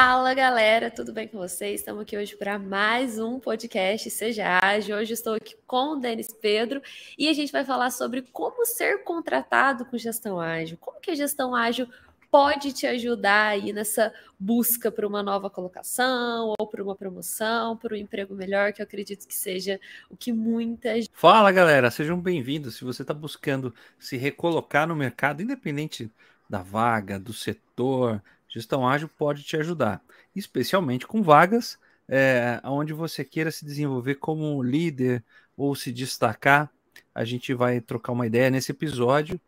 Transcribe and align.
Fala 0.00 0.32
galera, 0.32 0.92
tudo 0.92 1.12
bem 1.12 1.26
com 1.26 1.38
vocês? 1.38 1.80
Estamos 1.80 2.02
aqui 2.02 2.16
hoje 2.16 2.36
para 2.36 2.56
mais 2.56 3.18
um 3.18 3.40
podcast 3.40 4.08
Seja 4.08 4.60
Ágil. 4.62 4.94
Hoje 4.94 5.12
estou 5.12 5.34
aqui 5.34 5.56
com 5.66 5.94
o 5.94 5.96
Denis 5.96 6.32
Pedro 6.32 6.80
e 7.18 7.28
a 7.28 7.32
gente 7.32 7.50
vai 7.50 7.64
falar 7.64 7.90
sobre 7.90 8.22
como 8.22 8.64
ser 8.64 9.02
contratado 9.02 9.84
com 9.84 9.98
gestão 9.98 10.38
ágil. 10.38 10.78
Como 10.80 11.00
que 11.00 11.10
a 11.10 11.16
gestão 11.16 11.52
ágil 11.52 11.88
pode 12.30 12.72
te 12.72 12.86
ajudar 12.86 13.48
aí 13.48 13.72
nessa 13.72 14.14
busca 14.38 14.88
por 14.92 15.04
uma 15.04 15.20
nova 15.20 15.50
colocação 15.50 16.54
ou 16.56 16.64
por 16.64 16.80
uma 16.80 16.94
promoção, 16.94 17.76
por 17.76 17.92
um 17.92 17.96
emprego 17.96 18.36
melhor, 18.36 18.72
que 18.72 18.80
eu 18.80 18.84
acredito 18.84 19.26
que 19.26 19.34
seja 19.34 19.80
o 20.08 20.16
que 20.16 20.32
muitas. 20.32 21.06
Fala 21.12 21.50
galera, 21.50 21.90
sejam 21.90 22.20
bem-vindos. 22.20 22.76
Se 22.76 22.84
você 22.84 23.02
está 23.02 23.12
buscando 23.12 23.74
se 23.98 24.16
recolocar 24.16 24.86
no 24.86 24.94
mercado, 24.94 25.42
independente 25.42 26.08
da 26.48 26.62
vaga, 26.62 27.18
do 27.18 27.32
setor, 27.32 28.22
gestão 28.48 28.88
ágil 28.88 29.08
pode 29.08 29.42
te 29.42 29.56
ajudar, 29.56 30.02
especialmente 30.34 31.06
com 31.06 31.22
vagas 31.22 31.78
é, 32.08 32.60
onde 32.64 32.92
você 32.92 33.24
queira 33.24 33.50
se 33.50 33.64
desenvolver 33.64 34.14
como 34.14 34.62
líder 34.62 35.22
ou 35.56 35.74
se 35.74 35.92
destacar. 35.92 36.70
A 37.14 37.24
gente 37.24 37.52
vai 37.52 37.80
trocar 37.80 38.12
uma 38.12 38.26
ideia 38.26 38.50
nesse 38.50 38.72
episódio 38.72 39.38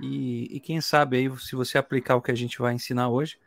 e, 0.00 0.56
e, 0.56 0.60
quem 0.60 0.80
sabe 0.80 1.16
aí, 1.16 1.38
se 1.38 1.54
você 1.54 1.76
aplicar 1.78 2.16
o 2.16 2.22
que 2.22 2.30
a 2.30 2.34
gente 2.34 2.58
vai 2.58 2.74
ensinar 2.74 3.08
hoje, 3.08 3.38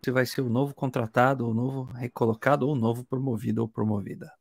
você 0.00 0.10
vai 0.10 0.26
ser 0.26 0.40
o 0.40 0.48
novo 0.48 0.74
contratado, 0.74 1.48
o 1.48 1.54
novo 1.54 1.84
recolocado, 1.92 2.66
ou 2.66 2.72
o 2.72 2.78
novo 2.78 3.04
promovido 3.04 3.62
ou 3.62 3.68
promovida. 3.68 4.32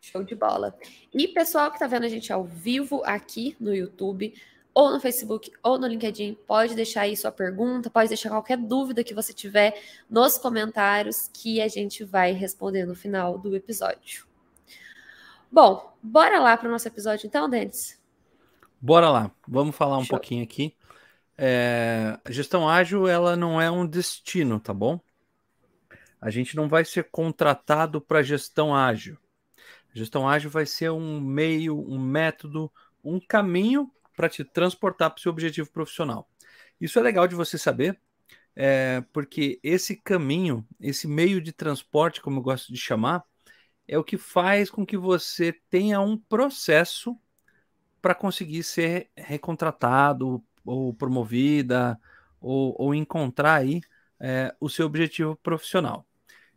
Show 0.00 0.22
de 0.22 0.34
bola. 0.34 0.76
E 1.12 1.28
pessoal 1.28 1.70
que 1.70 1.76
está 1.76 1.86
vendo 1.86 2.04
a 2.04 2.08
gente 2.08 2.30
ao 2.30 2.44
vivo 2.44 3.02
aqui 3.04 3.56
no 3.58 3.74
YouTube, 3.74 4.34
ou 4.74 4.90
no 4.90 4.98
Facebook, 4.98 5.52
ou 5.62 5.78
no 5.78 5.86
LinkedIn, 5.86 6.36
pode 6.46 6.74
deixar 6.74 7.02
aí 7.02 7.16
sua 7.16 7.30
pergunta, 7.30 7.88
pode 7.88 8.08
deixar 8.08 8.28
qualquer 8.28 8.58
dúvida 8.58 9.04
que 9.04 9.14
você 9.14 9.32
tiver 9.32 9.80
nos 10.10 10.36
comentários 10.36 11.30
que 11.32 11.60
a 11.60 11.68
gente 11.68 12.02
vai 12.02 12.32
responder 12.32 12.84
no 12.84 12.96
final 12.96 13.38
do 13.38 13.54
episódio. 13.54 14.26
Bom, 15.50 15.94
bora 16.02 16.40
lá 16.40 16.56
para 16.56 16.68
o 16.68 16.72
nosso 16.72 16.88
episódio 16.88 17.28
então, 17.28 17.48
Denis? 17.48 18.02
Bora 18.80 19.08
lá, 19.08 19.30
vamos 19.46 19.76
falar 19.76 19.96
um 19.96 20.04
Show. 20.04 20.18
pouquinho 20.18 20.42
aqui. 20.42 20.76
É, 21.38 22.18
a 22.24 22.32
gestão 22.32 22.68
ágil, 22.68 23.06
ela 23.06 23.36
não 23.36 23.60
é 23.60 23.70
um 23.70 23.86
destino, 23.86 24.58
tá 24.58 24.74
bom? 24.74 24.98
A 26.20 26.30
gente 26.30 26.56
não 26.56 26.68
vai 26.68 26.84
ser 26.84 27.04
contratado 27.10 28.00
para 28.00 28.22
gestão 28.22 28.74
ágil. 28.74 29.16
A 29.94 29.98
gestão 29.98 30.28
ágil 30.28 30.50
vai 30.50 30.66
ser 30.66 30.90
um 30.90 31.20
meio, 31.20 31.78
um 31.88 31.98
método, 31.98 32.72
um 33.04 33.20
caminho 33.20 33.88
para 34.16 34.28
te 34.28 34.44
transportar 34.44 35.10
para 35.10 35.18
o 35.18 35.20
seu 35.20 35.30
objetivo 35.30 35.70
profissional. 35.70 36.28
Isso 36.80 36.98
é 36.98 37.02
legal 37.02 37.26
de 37.26 37.34
você 37.34 37.56
saber, 37.58 37.98
é, 38.56 39.02
porque 39.12 39.58
esse 39.62 39.96
caminho, 39.96 40.66
esse 40.80 41.08
meio 41.08 41.40
de 41.40 41.52
transporte, 41.52 42.20
como 42.20 42.38
eu 42.38 42.42
gosto 42.42 42.72
de 42.72 42.78
chamar, 42.78 43.24
é 43.86 43.98
o 43.98 44.04
que 44.04 44.16
faz 44.16 44.70
com 44.70 44.84
que 44.86 44.96
você 44.96 45.52
tenha 45.70 46.00
um 46.00 46.16
processo 46.16 47.18
para 48.00 48.14
conseguir 48.14 48.62
ser 48.62 49.10
recontratado 49.16 50.42
ou 50.64 50.94
promovida 50.94 51.98
ou, 52.40 52.74
ou 52.78 52.94
encontrar 52.94 53.54
aí 53.54 53.80
é, 54.20 54.54
o 54.60 54.68
seu 54.68 54.86
objetivo 54.86 55.36
profissional. 55.36 56.06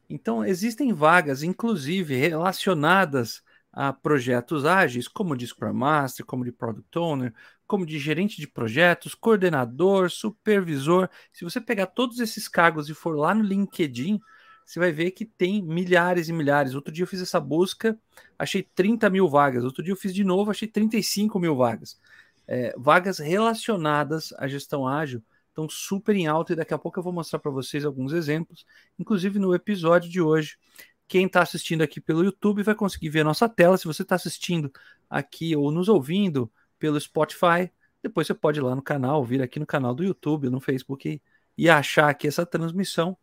Então, 0.09 0.43
existem 0.45 0.93
vagas, 0.93 1.43
inclusive 1.43 2.15
relacionadas 2.15 3.43
a 3.79 3.93
projetos 3.93 4.65
ágeis, 4.65 5.07
como 5.07 5.37
de 5.37 5.45
Scrum 5.45 5.71
Master, 5.71 6.25
como 6.25 6.43
de 6.43 6.51
Product 6.51 6.97
Owner, 6.97 7.31
como 7.67 7.85
de 7.85 7.99
gerente 7.99 8.41
de 8.41 8.47
projetos, 8.47 9.13
coordenador, 9.13 10.09
supervisor. 10.09 11.07
Se 11.31 11.43
você 11.43 11.61
pegar 11.61 11.85
todos 11.85 12.19
esses 12.19 12.47
cargos 12.47 12.89
e 12.89 12.95
for 12.95 13.15
lá 13.15 13.35
no 13.35 13.43
LinkedIn, 13.43 14.19
você 14.65 14.79
vai 14.79 14.91
ver 14.91 15.11
que 15.11 15.23
tem 15.23 15.61
milhares 15.61 16.27
e 16.27 16.33
milhares. 16.33 16.73
Outro 16.73 16.91
dia 16.91 17.03
eu 17.03 17.07
fiz 17.07 17.21
essa 17.21 17.39
busca, 17.39 17.95
achei 18.39 18.63
30 18.63 19.11
mil 19.11 19.29
vagas. 19.29 19.63
Outro 19.63 19.83
dia 19.83 19.93
eu 19.93 19.97
fiz 19.97 20.11
de 20.11 20.23
novo, 20.23 20.49
achei 20.49 20.67
35 20.67 21.39
mil 21.39 21.55
vagas. 21.55 21.99
É, 22.47 22.73
vagas 22.75 23.19
relacionadas 23.19 24.33
à 24.39 24.47
gestão 24.47 24.87
ágil 24.87 25.21
estão 25.49 25.69
super 25.69 26.15
em 26.15 26.25
alta 26.25 26.53
e 26.53 26.55
daqui 26.55 26.73
a 26.73 26.79
pouco 26.79 26.97
eu 26.97 27.03
vou 27.03 27.13
mostrar 27.13 27.37
para 27.37 27.51
vocês 27.51 27.85
alguns 27.85 28.11
exemplos, 28.11 28.65
inclusive 28.97 29.37
no 29.37 29.53
episódio 29.53 30.09
de 30.09 30.19
hoje. 30.19 30.57
Quem 31.07 31.25
está 31.25 31.41
assistindo 31.41 31.81
aqui 31.81 32.01
pelo 32.01 32.23
YouTube 32.23 32.63
vai 32.63 32.75
conseguir 32.75 33.09
ver 33.09 33.21
a 33.21 33.23
nossa 33.23 33.47
tela. 33.47 33.77
Se 33.77 33.85
você 33.85 34.01
está 34.01 34.15
assistindo 34.15 34.71
aqui 35.09 35.55
ou 35.55 35.71
nos 35.71 35.87
ouvindo 35.87 36.51
pelo 36.77 36.99
Spotify, 36.99 37.71
depois 38.01 38.27
você 38.27 38.33
pode 38.33 38.59
ir 38.59 38.63
lá 38.63 38.75
no 38.75 38.81
canal, 38.81 39.23
vir 39.23 39.41
aqui 39.41 39.59
no 39.59 39.65
canal 39.65 39.93
do 39.93 40.03
YouTube, 40.03 40.49
no 40.49 40.59
Facebook 40.59 41.21
e, 41.57 41.69
achar 41.69 42.09
aqui 42.09 42.27
essa 42.27 42.45
transmissão 42.45 43.17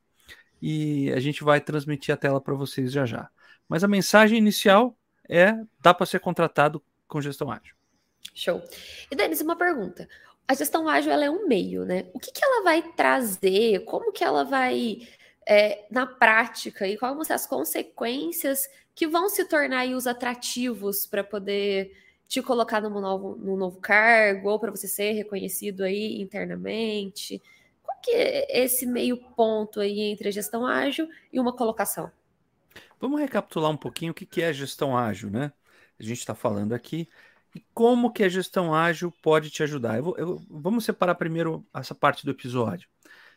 e 0.60 1.12
a 1.12 1.20
gente 1.20 1.44
vai 1.44 1.60
transmitir 1.60 2.14
a 2.14 2.16
tela 2.16 2.40
para 2.40 2.54
vocês 2.54 2.90
já 2.90 3.06
já. 3.06 3.30
Mas 3.68 3.84
a 3.84 3.88
mensagem 3.88 4.38
inicial 4.38 4.96
é: 5.28 5.54
dá 5.80 5.92
para 5.94 6.06
ser 6.06 6.20
contratado 6.20 6.82
com 7.06 7.20
gestão 7.20 7.50
ágil. 7.50 7.74
Show. 8.34 8.62
E 9.10 9.14
Denis, 9.14 9.40
uma 9.40 9.56
pergunta. 9.56 10.08
A 10.46 10.54
gestão 10.54 10.88
ágil 10.88 11.12
ela 11.12 11.24
é 11.24 11.30
um 11.30 11.46
meio, 11.46 11.84
né? 11.84 12.06
O 12.12 12.18
que, 12.18 12.30
que 12.30 12.44
ela 12.44 12.62
vai 12.62 12.82
trazer? 12.92 13.84
Como 13.84 14.12
que 14.12 14.22
ela 14.22 14.44
vai, 14.44 15.06
é, 15.46 15.86
na 15.90 16.06
prática, 16.06 16.86
e 16.86 16.96
quais 16.96 17.14
vão 17.14 17.24
ser 17.24 17.34
as 17.34 17.46
consequências 17.46 18.68
que 18.94 19.06
vão 19.06 19.28
se 19.28 19.44
tornar 19.44 19.86
os 19.88 20.06
atrativos 20.06 21.06
para 21.06 21.24
poder 21.24 21.96
te 22.26 22.40
colocar 22.40 22.80
num 22.80 23.00
novo, 23.00 23.36
num 23.36 23.56
novo 23.56 23.80
cargo 23.80 24.50
ou 24.50 24.58
para 24.58 24.70
você 24.70 24.88
ser 24.88 25.12
reconhecido 25.12 25.82
aí 25.82 26.20
internamente? 26.20 27.42
que 28.04 28.10
é 28.10 28.64
esse 28.64 28.86
meio 28.86 29.16
ponto 29.16 29.80
aí 29.80 30.00
entre 30.00 30.28
a 30.28 30.30
gestão 30.30 30.66
ágil 30.66 31.08
e 31.32 31.40
uma 31.40 31.52
colocação? 31.52 32.10
Vamos 33.00 33.18
recapitular 33.18 33.70
um 33.70 33.76
pouquinho 33.76 34.12
o 34.12 34.14
que 34.14 34.42
é 34.42 34.48
a 34.48 34.52
gestão 34.52 34.96
ágil, 34.96 35.30
né? 35.30 35.52
A 35.98 36.02
gente 36.02 36.18
está 36.18 36.34
falando 36.34 36.74
aqui 36.74 37.08
e 37.54 37.64
como 37.72 38.12
que 38.12 38.22
a 38.22 38.28
gestão 38.28 38.74
ágil 38.74 39.12
pode 39.22 39.48
te 39.48 39.62
ajudar. 39.62 39.96
Eu 39.96 40.04
vou, 40.04 40.18
eu, 40.18 40.42
vamos 40.50 40.84
separar 40.84 41.14
primeiro 41.14 41.64
essa 41.72 41.94
parte 41.94 42.24
do 42.24 42.32
episódio. 42.32 42.88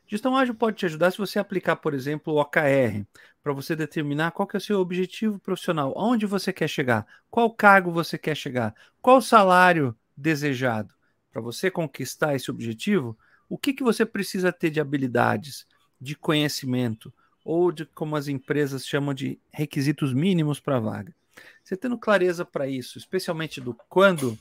Gestão 0.08 0.38
ágil 0.38 0.56
pode 0.56 0.78
te 0.78 0.86
ajudar 0.86 1.12
se 1.12 1.18
você 1.18 1.38
aplicar, 1.38 1.76
por 1.76 1.94
exemplo, 1.94 2.34
o 2.34 2.40
OKR, 2.40 3.06
para 3.44 3.52
você 3.52 3.76
determinar 3.76 4.32
qual 4.32 4.48
que 4.48 4.56
é 4.56 4.60
o 4.60 4.62
seu 4.62 4.80
objetivo 4.80 5.38
profissional, 5.38 5.94
aonde 5.98 6.26
você 6.26 6.54
quer 6.54 6.70
chegar, 6.70 7.06
qual 7.30 7.52
cargo 7.52 7.92
você 7.92 8.18
quer 8.18 8.36
chegar, 8.36 8.74
qual 9.02 9.22
salário 9.22 9.96
desejado. 10.16 10.94
Para 11.32 11.42
você 11.42 11.70
conquistar 11.70 12.36
esse 12.36 12.50
objetivo, 12.50 13.18
o 13.50 13.58
que, 13.58 13.74
que 13.74 13.84
você 13.84 14.06
precisa 14.06 14.52
ter 14.52 14.70
de 14.70 14.80
habilidades, 14.80 15.68
de 16.00 16.16
conhecimento, 16.16 17.14
ou 17.44 17.72
de 17.72 17.86
como 17.86 18.16
as 18.16 18.28
empresas 18.28 18.86
chamam 18.86 19.14
de 19.14 19.40
requisitos 19.50 20.14
mínimos 20.14 20.60
para 20.60 20.78
a 20.78 20.82
vaga. 20.82 21.16
Você 21.64 21.78
tendo 21.78 21.98
clareza 21.98 22.44
para 22.44 22.68
isso, 22.68 22.98
especialmente 22.98 23.62
do 23.62 23.74
quando, 23.88 24.38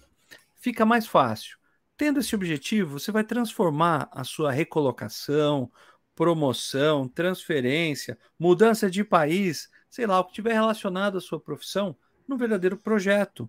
fica 0.57 0.85
mais 0.85 1.07
fácil. 1.07 1.57
Tendo 1.97 2.21
esse 2.21 2.35
objetivo, 2.35 2.99
você 2.99 3.11
vai 3.11 3.25
transformar 3.25 4.09
a 4.13 4.23
sua 4.23 4.53
recolocação, 4.53 5.71
promoção, 6.15 7.09
transferência, 7.09 8.19
mudança 8.39 8.91
de 8.91 9.03
país, 9.03 9.71
sei 9.89 10.07
lá, 10.07 10.21
o 10.21 10.25
que 10.25 10.35
tiver 10.35 10.53
relacionado 10.53 11.17
à 11.17 11.21
sua 11.21 11.41
profissão, 11.41 11.97
num 12.29 12.37
verdadeiro 12.37 12.77
projeto. 12.77 13.49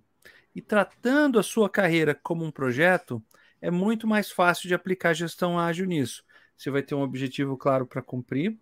E 0.56 0.62
tratando 0.62 1.40
a 1.40 1.44
sua 1.44 1.70
carreira 1.70 2.16
como 2.16 2.46
um 2.46 2.52
projeto, 2.52 3.22
é 3.62 3.70
muito 3.70 4.08
mais 4.08 4.32
fácil 4.32 4.68
de 4.68 4.74
aplicar 4.74 5.14
gestão 5.14 5.60
ágil 5.60 5.86
nisso. 5.86 6.24
Você 6.58 6.72
vai 6.72 6.82
ter 6.82 6.96
um 6.96 7.02
objetivo 7.02 7.58
claro 7.58 7.86
para 7.86 8.02
cumprir, 8.02 8.58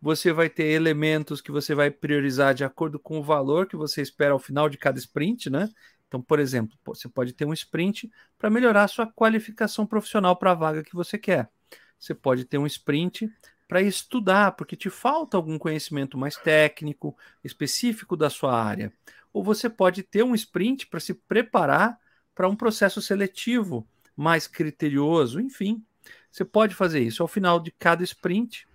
você 0.00 0.32
vai 0.32 0.48
ter 0.48 0.66
elementos 0.66 1.40
que 1.40 1.50
você 1.50 1.74
vai 1.74 1.90
priorizar 1.90 2.54
de 2.54 2.64
acordo 2.64 2.98
com 2.98 3.18
o 3.18 3.22
valor 3.22 3.66
que 3.66 3.76
você 3.76 4.02
espera 4.02 4.32
ao 4.32 4.38
final 4.38 4.68
de 4.68 4.78
cada 4.78 4.98
sprint, 4.98 5.50
né? 5.50 5.68
Então, 6.08 6.22
por 6.22 6.38
exemplo, 6.38 6.78
você 6.84 7.08
pode 7.08 7.32
ter 7.32 7.44
um 7.44 7.52
sprint 7.52 8.10
para 8.38 8.50
melhorar 8.50 8.84
a 8.84 8.88
sua 8.88 9.06
qualificação 9.06 9.86
profissional 9.86 10.36
para 10.36 10.52
a 10.52 10.54
vaga 10.54 10.84
que 10.84 10.94
você 10.94 11.18
quer. 11.18 11.50
Você 11.98 12.14
pode 12.14 12.44
ter 12.44 12.58
um 12.58 12.66
sprint 12.66 13.30
para 13.66 13.82
estudar, 13.82 14.52
porque 14.52 14.76
te 14.76 14.88
falta 14.88 15.36
algum 15.36 15.58
conhecimento 15.58 16.16
mais 16.16 16.36
técnico, 16.36 17.16
específico 17.42 18.16
da 18.16 18.30
sua 18.30 18.60
área. 18.60 18.92
Ou 19.32 19.42
você 19.42 19.68
pode 19.68 20.02
ter 20.02 20.22
um 20.22 20.34
sprint 20.34 20.86
para 20.86 21.00
se 21.00 21.14
preparar 21.14 21.98
para 22.34 22.48
um 22.48 22.54
processo 22.54 23.02
seletivo 23.02 23.86
mais 24.16 24.46
criterioso, 24.46 25.40
enfim. 25.40 25.84
Você 26.30 26.44
pode 26.44 26.74
fazer 26.74 27.00
isso. 27.00 27.22
Ao 27.22 27.28
final 27.28 27.58
de 27.58 27.70
cada 27.72 28.04
sprint, 28.04 28.68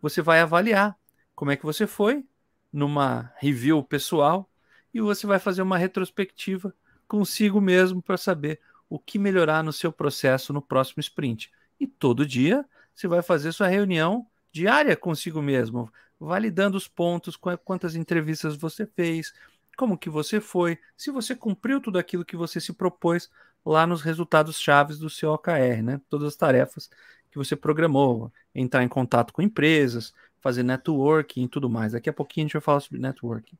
você 0.00 0.22
vai 0.22 0.40
avaliar 0.40 0.96
como 1.34 1.50
é 1.50 1.56
que 1.56 1.64
você 1.64 1.86
foi 1.86 2.24
numa 2.72 3.32
review 3.38 3.82
pessoal 3.82 4.47
e 4.92 5.00
você 5.00 5.26
vai 5.26 5.38
fazer 5.38 5.62
uma 5.62 5.78
retrospectiva 5.78 6.74
consigo 7.06 7.60
mesmo 7.60 8.02
para 8.02 8.16
saber 8.16 8.60
o 8.88 8.98
que 8.98 9.18
melhorar 9.18 9.62
no 9.62 9.72
seu 9.72 9.92
processo 9.92 10.52
no 10.52 10.62
próximo 10.62 11.00
sprint. 11.00 11.50
E 11.78 11.86
todo 11.86 12.26
dia 12.26 12.64
você 12.94 13.06
vai 13.06 13.22
fazer 13.22 13.52
sua 13.52 13.68
reunião 13.68 14.26
diária 14.50 14.96
consigo 14.96 15.40
mesmo, 15.40 15.92
validando 16.18 16.76
os 16.76 16.88
pontos, 16.88 17.36
quantas 17.64 17.94
entrevistas 17.94 18.56
você 18.56 18.86
fez, 18.86 19.32
como 19.76 19.96
que 19.96 20.10
você 20.10 20.40
foi, 20.40 20.78
se 20.96 21.10
você 21.10 21.36
cumpriu 21.36 21.80
tudo 21.80 21.98
aquilo 21.98 22.24
que 22.24 22.36
você 22.36 22.60
se 22.60 22.72
propôs 22.72 23.30
lá 23.64 23.86
nos 23.86 24.02
resultados 24.02 24.58
chaves 24.58 24.98
do 24.98 25.08
seu 25.08 25.30
OKR, 25.32 25.82
né? 25.82 26.00
Todas 26.08 26.28
as 26.28 26.36
tarefas 26.36 26.90
que 27.30 27.38
você 27.38 27.54
programou, 27.54 28.32
entrar 28.54 28.82
em 28.82 28.88
contato 28.88 29.32
com 29.32 29.42
empresas, 29.42 30.12
fazer 30.40 30.62
networking 30.62 31.44
e 31.44 31.48
tudo 31.48 31.68
mais. 31.68 31.92
Daqui 31.92 32.08
a 32.08 32.12
pouquinho 32.12 32.44
a 32.44 32.46
gente 32.46 32.52
vai 32.54 32.62
falar 32.62 32.80
sobre 32.80 33.00
networking. 33.00 33.56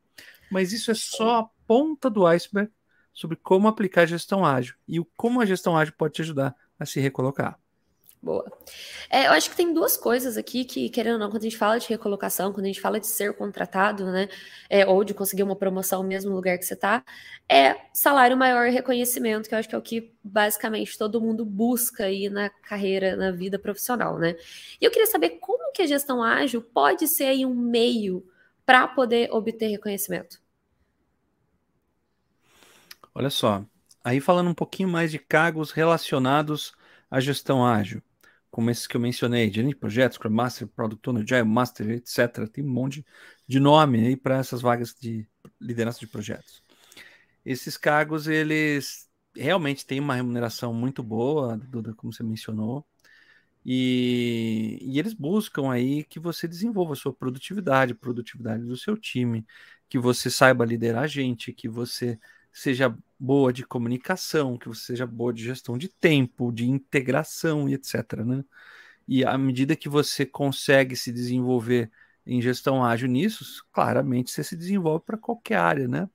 Mas 0.51 0.73
isso 0.73 0.91
é 0.91 0.95
só 0.95 1.39
a 1.39 1.49
ponta 1.67 2.09
do 2.09 2.25
iceberg 2.25 2.71
sobre 3.13 3.37
como 3.37 3.67
aplicar 3.67 4.03
a 4.03 4.05
gestão 4.05 4.45
ágil 4.45 4.75
e 4.87 4.99
o 4.99 5.05
como 5.17 5.41
a 5.41 5.45
gestão 5.45 5.77
ágil 5.77 5.93
pode 5.97 6.13
te 6.13 6.21
ajudar 6.21 6.55
a 6.79 6.85
se 6.85 6.99
recolocar. 6.99 7.59
Boa. 8.21 8.45
É, 9.09 9.27
eu 9.27 9.31
acho 9.31 9.49
que 9.49 9.55
tem 9.55 9.73
duas 9.73 9.95
coisas 9.95 10.35
aqui 10.35 10.65
que, 10.65 10.89
querendo 10.89 11.13
ou 11.13 11.19
não, 11.19 11.29
quando 11.29 11.43
a 11.43 11.45
gente 11.45 11.57
fala 11.57 11.79
de 11.79 11.87
recolocação, 11.87 12.51
quando 12.51 12.65
a 12.65 12.67
gente 12.67 12.81
fala 12.81 12.99
de 12.99 13.07
ser 13.07 13.33
contratado, 13.33 14.11
né, 14.11 14.27
é, 14.69 14.85
ou 14.85 15.05
de 15.05 15.13
conseguir 15.13 15.43
uma 15.43 15.55
promoção 15.55 16.03
no 16.03 16.09
mesmo 16.09 16.35
lugar 16.35 16.57
que 16.57 16.65
você 16.65 16.73
está, 16.73 17.01
é 17.47 17.77
salário 17.93 18.35
maior 18.35 18.67
e 18.67 18.71
reconhecimento, 18.71 19.47
que 19.47 19.55
eu 19.55 19.59
acho 19.59 19.69
que 19.69 19.75
é 19.75 19.77
o 19.77 19.81
que 19.81 20.13
basicamente 20.21 20.97
todo 20.97 21.21
mundo 21.21 21.45
busca 21.45 22.05
aí 22.05 22.29
na 22.29 22.49
carreira, 22.49 23.15
na 23.15 23.31
vida 23.31 23.57
profissional, 23.57 24.19
né? 24.19 24.35
E 24.81 24.85
eu 24.85 24.91
queria 24.91 25.07
saber 25.07 25.39
como 25.39 25.58
que 25.73 25.81
a 25.81 25.87
gestão 25.87 26.23
ágil 26.23 26.61
pode 26.61 27.07
ser 27.07 27.45
um 27.45 27.55
meio 27.55 28.25
para 28.65 28.87
poder 28.87 29.31
obter 29.31 29.67
reconhecimento. 29.67 30.41
Olha 33.13 33.29
só, 33.29 33.65
aí 34.03 34.19
falando 34.19 34.49
um 34.49 34.53
pouquinho 34.53 34.89
mais 34.89 35.11
de 35.11 35.19
cargos 35.19 35.71
relacionados 35.71 36.73
à 37.09 37.19
gestão 37.19 37.65
ágil 37.65 38.01
como 38.49 38.69
esses 38.69 38.87
que 38.87 38.97
eu 38.97 39.01
mencionei, 39.01 39.51
gerente 39.51 39.73
de 39.73 39.79
projetos, 39.79 40.15
Scrum 40.15 40.31
Master, 40.31 40.67
Product 40.67 41.07
Owner, 41.09 41.23
Agile 41.23 41.43
Master, 41.43 41.89
etc. 41.91 42.47
Tem 42.51 42.63
um 42.63 42.69
monte 42.69 43.05
de 43.47 43.59
nome 43.59 44.07
aí 44.07 44.15
para 44.15 44.37
essas 44.37 44.61
vagas 44.61 44.95
de 44.99 45.27
liderança 45.59 45.99
de 45.99 46.07
projetos. 46.07 46.63
Esses 47.45 47.77
cargos, 47.77 48.27
eles 48.27 49.07
realmente 49.35 49.85
têm 49.85 49.99
uma 49.99 50.15
remuneração 50.15 50.73
muito 50.73 51.03
boa, 51.03 51.57
Duda, 51.57 51.93
como 51.93 52.11
você 52.11 52.23
mencionou, 52.23 52.85
e, 53.65 54.79
e, 54.81 54.99
eles 54.99 55.13
buscam 55.13 55.71
aí 55.71 56.03
que 56.05 56.19
você 56.19 56.47
desenvolva 56.47 56.93
a 56.93 56.95
sua 56.95 57.13
produtividade, 57.13 57.93
produtividade 57.93 58.63
do 58.63 58.77
seu 58.77 58.97
time, 58.97 59.45
que 59.89 59.99
você 59.99 60.29
saiba 60.29 60.65
liderar 60.65 61.03
a 61.03 61.07
gente, 61.07 61.53
que 61.53 61.67
você 61.67 62.19
seja 62.51 62.95
boa 63.19 63.51
de 63.53 63.65
comunicação, 63.65 64.57
que 64.57 64.67
você 64.67 64.87
seja 64.87 65.05
boa 65.05 65.33
de 65.33 65.43
gestão 65.43 65.77
de 65.77 65.89
tempo, 65.89 66.51
de 66.51 66.69
integração 66.69 67.69
e 67.69 67.73
etc. 67.73 68.23
Né? 68.25 68.43
E 69.07 69.25
à 69.25 69.37
medida 69.37 69.75
que 69.75 69.89
você 69.89 70.25
consegue 70.25 70.95
se 70.95 71.11
desenvolver 71.11 71.91
em 72.25 72.41
gestão 72.41 72.83
ágil 72.83 73.09
nisso, 73.09 73.65
claramente 73.71 74.31
você 74.31 74.43
se 74.43 74.55
desenvolve 74.55 75.03
para 75.05 75.17
qualquer 75.17 75.57
área, 75.57 75.87
né? 75.87 76.07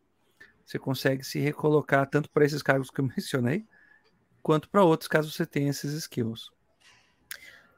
Você 0.64 0.78
consegue 0.78 1.24
se 1.24 1.38
recolocar 1.40 2.08
tanto 2.08 2.30
para 2.30 2.44
esses 2.44 2.62
cargos 2.62 2.90
que 2.90 3.00
eu 3.00 3.04
mencionei, 3.16 3.66
quanto 4.42 4.68
para 4.68 4.84
outros, 4.84 5.08
caso 5.08 5.30
você 5.30 5.44
tenha 5.44 5.70
esses 5.70 5.92
skills. 5.92 6.52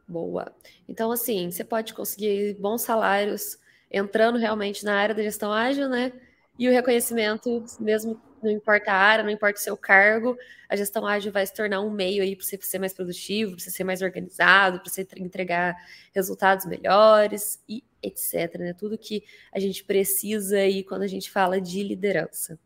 Boa. 0.08 0.54
Então, 0.88 1.10
assim, 1.10 1.50
você 1.50 1.64
pode 1.64 1.92
conseguir 1.92 2.54
bons 2.54 2.82
salários 2.82 3.58
entrando 3.90 4.38
realmente 4.38 4.84
na 4.84 4.94
área 4.96 5.14
da 5.14 5.22
gestão 5.22 5.52
ágil, 5.52 5.88
né? 5.88 6.12
E 6.58 6.68
o 6.68 6.72
reconhecimento, 6.72 7.64
mesmo 7.80 8.20
não 8.42 8.50
importa 8.50 8.92
a 8.92 8.94
área, 8.94 9.24
não 9.24 9.30
importa 9.30 9.58
o 9.58 9.62
seu 9.62 9.76
cargo, 9.76 10.36
a 10.68 10.76
gestão 10.76 11.06
ágil 11.06 11.32
vai 11.32 11.44
se 11.46 11.52
tornar 11.54 11.80
um 11.80 11.90
meio 11.90 12.22
aí 12.22 12.36
para 12.36 12.44
você 12.44 12.58
ser 12.60 12.78
mais 12.78 12.92
produtivo, 12.94 13.52
para 13.52 13.64
você 13.64 13.70
ser 13.70 13.84
mais 13.84 14.02
organizado, 14.02 14.80
para 14.80 14.90
você 14.90 15.06
entregar 15.16 15.74
resultados 16.14 16.66
melhores 16.66 17.62
e 17.68 17.82
etc. 18.02 18.58
Né? 18.58 18.72
Tudo 18.72 18.96
que 18.96 19.24
a 19.52 19.58
gente 19.58 19.84
precisa 19.84 20.58
aí 20.58 20.84
quando 20.84 21.02
a 21.02 21.06
gente 21.08 21.30
fala 21.30 21.60
de 21.60 21.82
liderança. 21.82 22.58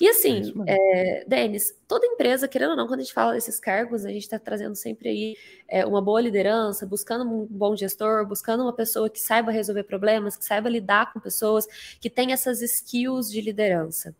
E 0.00 0.08
assim, 0.08 0.52
é, 0.66 1.20
é, 1.20 1.24
Denis, 1.26 1.74
toda 1.88 2.06
empresa, 2.06 2.46
querendo 2.46 2.70
ou 2.70 2.76
não, 2.76 2.86
quando 2.86 3.00
a 3.00 3.02
gente 3.02 3.14
fala 3.14 3.32
desses 3.32 3.58
cargos, 3.58 4.04
a 4.04 4.10
gente 4.10 4.22
está 4.22 4.38
trazendo 4.38 4.74
sempre 4.74 5.08
aí 5.08 5.36
é, 5.66 5.86
uma 5.86 6.02
boa 6.02 6.20
liderança, 6.20 6.86
buscando 6.86 7.24
um 7.24 7.46
bom 7.46 7.74
gestor, 7.74 8.26
buscando 8.26 8.62
uma 8.62 8.74
pessoa 8.74 9.08
que 9.08 9.20
saiba 9.20 9.50
resolver 9.50 9.84
problemas, 9.84 10.36
que 10.36 10.44
saiba 10.44 10.68
lidar 10.68 11.12
com 11.12 11.20
pessoas, 11.20 11.66
que 12.00 12.10
tenha 12.10 12.34
essas 12.34 12.60
skills 12.60 13.30
de 13.30 13.40
liderança. 13.40 14.14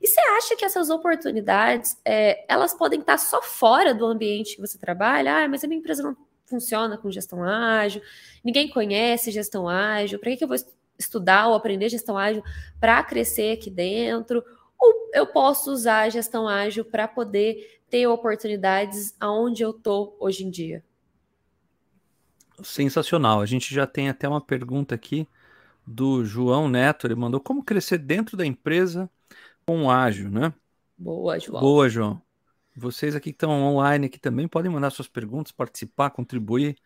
E 0.00 0.06
você 0.06 0.20
acha 0.20 0.56
que 0.56 0.64
essas 0.64 0.90
oportunidades, 0.90 1.96
é, 2.04 2.44
elas 2.46 2.74
podem 2.74 3.00
estar 3.00 3.16
só 3.16 3.40
fora 3.40 3.94
do 3.94 4.04
ambiente 4.04 4.56
que 4.56 4.60
você 4.60 4.76
trabalha? 4.76 5.44
Ah, 5.44 5.48
mas 5.48 5.64
a 5.64 5.66
minha 5.66 5.78
empresa 5.78 6.02
não 6.02 6.14
funciona 6.44 6.98
com 6.98 7.10
gestão 7.10 7.42
ágil, 7.42 8.02
ninguém 8.44 8.68
conhece 8.68 9.30
gestão 9.30 9.66
ágil, 9.66 10.18
para 10.18 10.30
que, 10.30 10.36
que 10.36 10.44
eu 10.44 10.48
vou 10.48 10.56
estudar 10.98 11.48
ou 11.48 11.54
aprender 11.54 11.88
gestão 11.88 12.16
ágil 12.16 12.42
para 12.78 13.02
crescer 13.02 13.52
aqui 13.52 13.70
dentro? 13.70 14.44
Ou 14.84 15.10
eu 15.14 15.26
posso 15.26 15.72
usar 15.72 16.00
a 16.02 16.08
gestão 16.10 16.46
ágil 16.46 16.84
para 16.84 17.08
poder 17.08 17.80
ter 17.88 18.06
oportunidades 18.06 19.16
aonde 19.18 19.62
eu 19.62 19.70
estou 19.70 20.14
hoje 20.20 20.44
em 20.44 20.50
dia? 20.50 20.84
Sensacional. 22.62 23.40
A 23.40 23.46
gente 23.46 23.74
já 23.74 23.86
tem 23.86 24.08
até 24.08 24.28
uma 24.28 24.40
pergunta 24.40 24.94
aqui 24.94 25.26
do 25.86 26.24
João 26.24 26.68
Neto. 26.68 27.06
Ele 27.06 27.14
mandou 27.14 27.40
como 27.40 27.64
crescer 27.64 27.98
dentro 27.98 28.36
da 28.36 28.46
empresa 28.46 29.10
com 29.66 29.90
ágil, 29.90 30.30
né? 30.30 30.52
Boa, 30.98 31.38
João. 31.38 31.62
Boa, 31.62 31.88
João. 31.88 32.22
Vocês 32.76 33.14
aqui 33.16 33.30
que 33.30 33.36
estão 33.36 33.50
online 33.50 34.06
aqui 34.06 34.18
também 34.18 34.48
podem 34.48 34.70
mandar 34.70 34.90
suas 34.90 35.08
perguntas, 35.08 35.52
participar, 35.52 36.10
contribuir. 36.10 36.76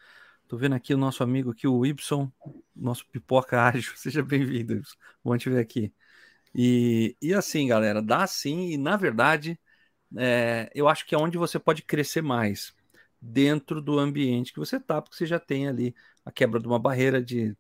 Tô 0.49 0.57
vendo 0.57 0.75
aqui 0.75 0.95
o 0.95 0.99
nosso 0.99 1.23
amigo 1.23 1.51
aqui, 1.51 1.67
o 1.69 1.85
Ibson, 1.87 2.31
nosso 2.75 3.07
pipoca 3.09 3.63
ágil. 3.63 3.93
Seja 3.97 4.23
bem-vindo, 4.23 4.75
Ibson. 4.75 4.97
Bom 5.25 5.37
te 5.39 5.51
ver 5.51 5.61
aqui. 5.61 5.93
E, 6.55 7.17
e 7.21 7.35
assim, 7.35 7.69
galera, 7.69 8.03
dá 8.03 8.27
sim, 8.27 8.71
e 8.71 8.77
na 8.77 8.97
verdade, 8.97 9.59
é, 10.17 10.71
eu 10.75 10.89
acho 10.89 11.07
que 11.07 11.15
é 11.15 11.19
onde 11.19 11.39
você 11.39 11.59
pode 11.59 11.83
crescer 11.83 12.23
mais 12.23 12.75
dentro 13.21 13.83
do 13.83 13.99
ambiente 13.99 14.53
que 14.53 14.59
você 14.59 14.77
está, 14.77 15.03
porque 15.03 15.17
você 15.17 15.27
já 15.27 15.39
tem 15.41 15.69
ali 15.69 15.95
a 16.25 16.33
quebra 16.33 16.61
de 16.61 16.67
uma 16.67 16.79
barreira 16.79 17.23
de, 17.23 17.57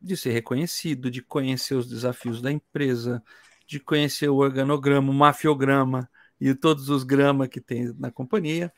de 0.00 0.16
ser 0.16 0.30
reconhecido, 0.30 1.10
de 1.10 1.22
conhecer 1.22 1.74
os 1.74 1.88
desafios 1.88 2.40
da 2.40 2.50
empresa, 2.50 3.22
de 3.66 3.80
conhecer 3.80 4.28
o 4.28 4.36
organograma, 4.36 5.10
o 5.10 5.14
mafiograma 5.14 6.08
e 6.40 6.54
todos 6.54 6.88
os 6.88 7.02
gramas 7.02 7.48
que 7.48 7.60
tem 7.60 7.92
na 7.98 8.10
companhia. 8.10 8.72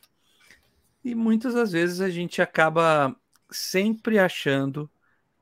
E 1.04 1.14
muitas 1.14 1.54
das 1.54 1.72
vezes 1.72 2.00
a 2.00 2.10
gente 2.10 2.42
acaba 2.42 3.14
sempre 3.50 4.18
achando 4.18 4.90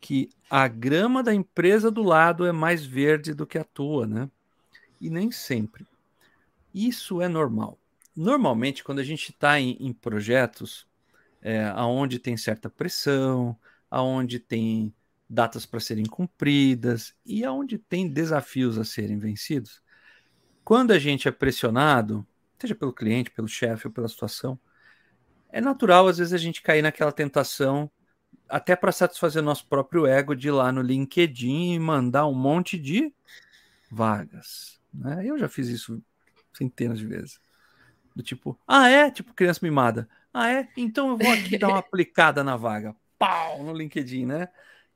que 0.00 0.31
a 0.48 0.69
grama 0.69 1.22
da 1.22 1.34
empresa 1.34 1.90
do 1.90 2.02
lado 2.02 2.46
é 2.46 2.52
mais 2.52 2.84
verde 2.84 3.34
do 3.34 3.46
que 3.46 3.58
a 3.58 3.64
tua, 3.64 4.06
né? 4.06 4.31
E 5.00 5.10
nem 5.10 5.31
sempre. 5.31 5.87
Isso 6.72 7.20
é 7.20 7.28
normal. 7.28 7.78
Normalmente, 8.14 8.84
quando 8.84 8.98
a 8.98 9.04
gente 9.04 9.31
está 9.31 9.60
em, 9.60 9.76
em, 9.81 9.93
projetos 9.93 10.87
é, 11.43 11.72
onde 11.75 12.19
tem 12.19 12.36
certa 12.36 12.70
pressão, 12.70 13.56
aonde 13.91 14.38
tem 14.38 14.94
datas 15.29 15.67
para 15.67 15.81
serem 15.81 16.06
cumpridas 16.06 17.15
e 17.24 17.44
aonde 17.44 17.79
tem 17.79 18.08
desafios 18.08 18.79
a 18.79 18.84
serem 18.84 19.19
vencidos, 19.19 19.82
quando 20.65 20.93
a 20.93 20.98
gente 20.98 21.29
é 21.29 21.31
pressionado, 21.31 22.26
seja 22.58 22.74
pelo 22.74 22.93
cliente, 22.93 23.31
pelo 23.31 23.48
chefe 23.48 23.86
ou 23.86 23.93
pela 23.93 24.08
situação, 24.08 24.58
é 25.50 25.60
natural 25.60 26.08
às 26.08 26.19
vezes 26.19 26.32
a 26.32 26.38
gente 26.38 26.62
cair 26.62 26.82
naquela 26.82 27.12
tentação 27.12 27.91
até 28.48 28.76
para 28.76 28.93
satisfazer 28.93 29.43
nosso 29.43 29.66
próprio 29.66 30.06
ego 30.06 30.34
de 30.34 30.48
ir 30.48 30.52
lá 30.52 30.70
no 30.70 30.82
LinkedIn 30.82 31.74
e 31.74 31.78
mandar 31.78 32.26
um 32.26 32.34
monte 32.34 32.78
de 32.78 33.12
vagas. 33.90 34.81
Né? 34.93 35.24
Eu 35.24 35.38
já 35.38 35.48
fiz 35.48 35.69
isso 35.69 36.02
centenas 36.52 36.98
de 36.98 37.06
vezes. 37.06 37.40
Do 38.14 38.22
tipo, 38.22 38.58
ah, 38.66 38.88
é? 38.88 39.10
Tipo, 39.10 39.34
criança 39.34 39.60
mimada. 39.62 40.08
Ah, 40.32 40.50
é? 40.50 40.69
Então 40.76 41.10
eu 41.10 41.19
vou 41.19 41.32
aqui 41.32 41.58
dar 41.58 41.69
uma 41.69 41.78
aplicada 41.81 42.43
na 42.43 42.56
vaga. 42.56 42.94
Pau! 43.19 43.62
No 43.62 43.72
LinkedIn, 43.72 44.26
né? 44.26 44.48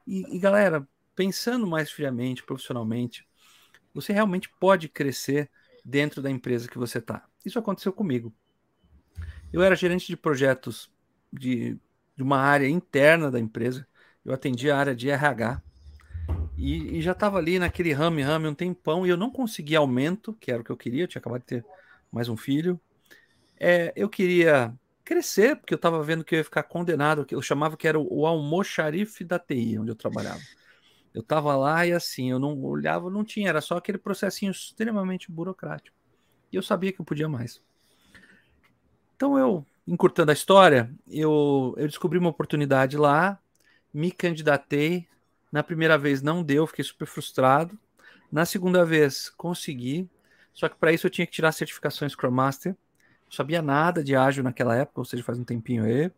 E, 0.07 0.37
e 0.37 0.39
galera, 0.39 0.87
pensando 1.15 1.67
mais 1.67 1.91
friamente, 1.91 2.43
profissionalmente, 2.43 3.27
você 3.93 4.13
realmente 4.13 4.49
pode 4.59 4.89
crescer 4.89 5.51
dentro 5.85 6.23
da 6.23 6.31
empresa 6.31 6.69
que 6.69 6.79
você 6.79 6.99
está. 6.99 7.27
Isso 7.45 7.59
aconteceu 7.59 7.93
comigo. 7.93 8.33
Eu 9.53 9.63
era 9.63 9.75
gerente 9.75 10.07
de 10.07 10.17
projetos 10.17 10.91
de 11.33 11.77
de 12.21 12.23
uma 12.23 12.37
área 12.37 12.69
interna 12.69 13.31
da 13.31 13.41
empresa. 13.41 13.87
Eu 14.23 14.35
atendi 14.35 14.71
a 14.71 14.77
área 14.77 14.95
de 14.95 15.09
RH 15.09 15.63
e, 16.55 16.99
e 16.99 17.01
já 17.01 17.13
estava 17.13 17.39
ali 17.39 17.59
naquele 17.59 17.95
rame, 17.95 18.21
rame 18.21 18.47
um 18.47 18.55
tempão 18.55 19.07
e 19.07 19.09
eu 19.09 19.17
não 19.17 19.31
conseguia 19.31 19.79
aumento, 19.79 20.35
que 20.35 20.53
era 20.53 20.61
o 20.61 20.65
que 20.65 20.71
eu 20.71 20.77
queria. 20.77 21.05
Eu 21.05 21.09
tinha 21.09 21.19
acabado 21.19 21.41
de 21.41 21.47
ter 21.47 21.65
mais 22.13 22.29
um 22.29 22.37
filho. 22.37 22.79
É, 23.59 23.91
eu 23.97 24.07
queria 24.07 24.71
crescer, 25.03 25.57
porque 25.57 25.73
eu 25.73 25.77
estava 25.77 26.03
vendo 26.03 26.23
que 26.23 26.35
eu 26.35 26.41
ia 26.41 26.45
ficar 26.45 26.63
condenado. 26.65 27.27
Eu 27.31 27.41
chamava 27.41 27.75
que 27.75 27.89
era 27.89 27.99
o, 27.99 28.07
o 28.11 28.27
almoxarife 28.27 29.25
da 29.25 29.39
TI, 29.39 29.79
onde 29.79 29.91
eu 29.91 29.97
trabalhava. 29.97 30.41
Eu 31.15 31.23
estava 31.23 31.57
lá 31.57 31.87
e 31.87 31.93
assim, 31.93 32.31
eu 32.31 32.39
não 32.39 32.63
olhava, 32.63 33.09
não 33.09 33.25
tinha, 33.25 33.49
era 33.49 33.63
só 33.63 33.79
aquele 33.79 33.97
processinho 33.97 34.51
extremamente 34.51 35.33
burocrático. 35.33 35.97
E 36.53 36.57
eu 36.57 36.63
sabia 36.63 36.93
que 36.93 37.01
eu 37.01 37.05
podia 37.07 37.31
mais. 37.31 37.63
Então 39.17 39.39
eu 39.39 39.65
encurtando 39.91 40.31
a 40.31 40.35
história, 40.35 40.89
eu, 41.09 41.75
eu 41.77 41.89
descobri 41.89 42.17
uma 42.17 42.31
oportunidade 42.31 42.97
lá, 42.97 43.41
me 43.93 44.13
candidatei. 44.13 45.09
Na 45.51 45.65
primeira 45.65 45.99
vez 45.99 46.23
não 46.23 46.45
deu, 46.45 46.65
fiquei 46.65 46.85
super 46.85 47.07
frustrado. 47.07 47.77
Na 48.31 48.45
segunda 48.45 48.85
vez 48.85 49.29
consegui, 49.31 50.09
só 50.55 50.69
que 50.69 50.77
para 50.77 50.93
isso 50.93 51.09
eu 51.09 51.11
tinha 51.11 51.27
que 51.27 51.33
tirar 51.33 51.49
a 51.49 51.53
certificação 51.53 52.09
Scrum 52.09 52.31
Master. 52.31 52.77
Não 53.27 53.33
sabia 53.33 53.61
nada 53.61 54.05
de 54.05 54.15
ágil 54.15 54.45
naquela 54.45 54.77
época, 54.77 55.01
ou 55.01 55.05
seja, 55.05 55.25
faz 55.25 55.41
um 55.41 55.45
tempinho 55.45 55.85
aí. 55.85 56.09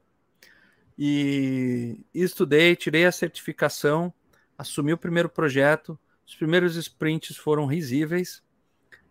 E 0.99 1.99
estudei, 2.13 2.77
tirei 2.77 3.07
a 3.07 3.13
certificação, 3.13 4.13
assumi 4.59 4.93
o 4.93 4.99
primeiro 4.99 5.31
projeto. 5.31 5.99
Os 6.27 6.35
primeiros 6.35 6.77
sprints 6.77 7.39
foram 7.39 7.65
risíveis. 7.65 8.43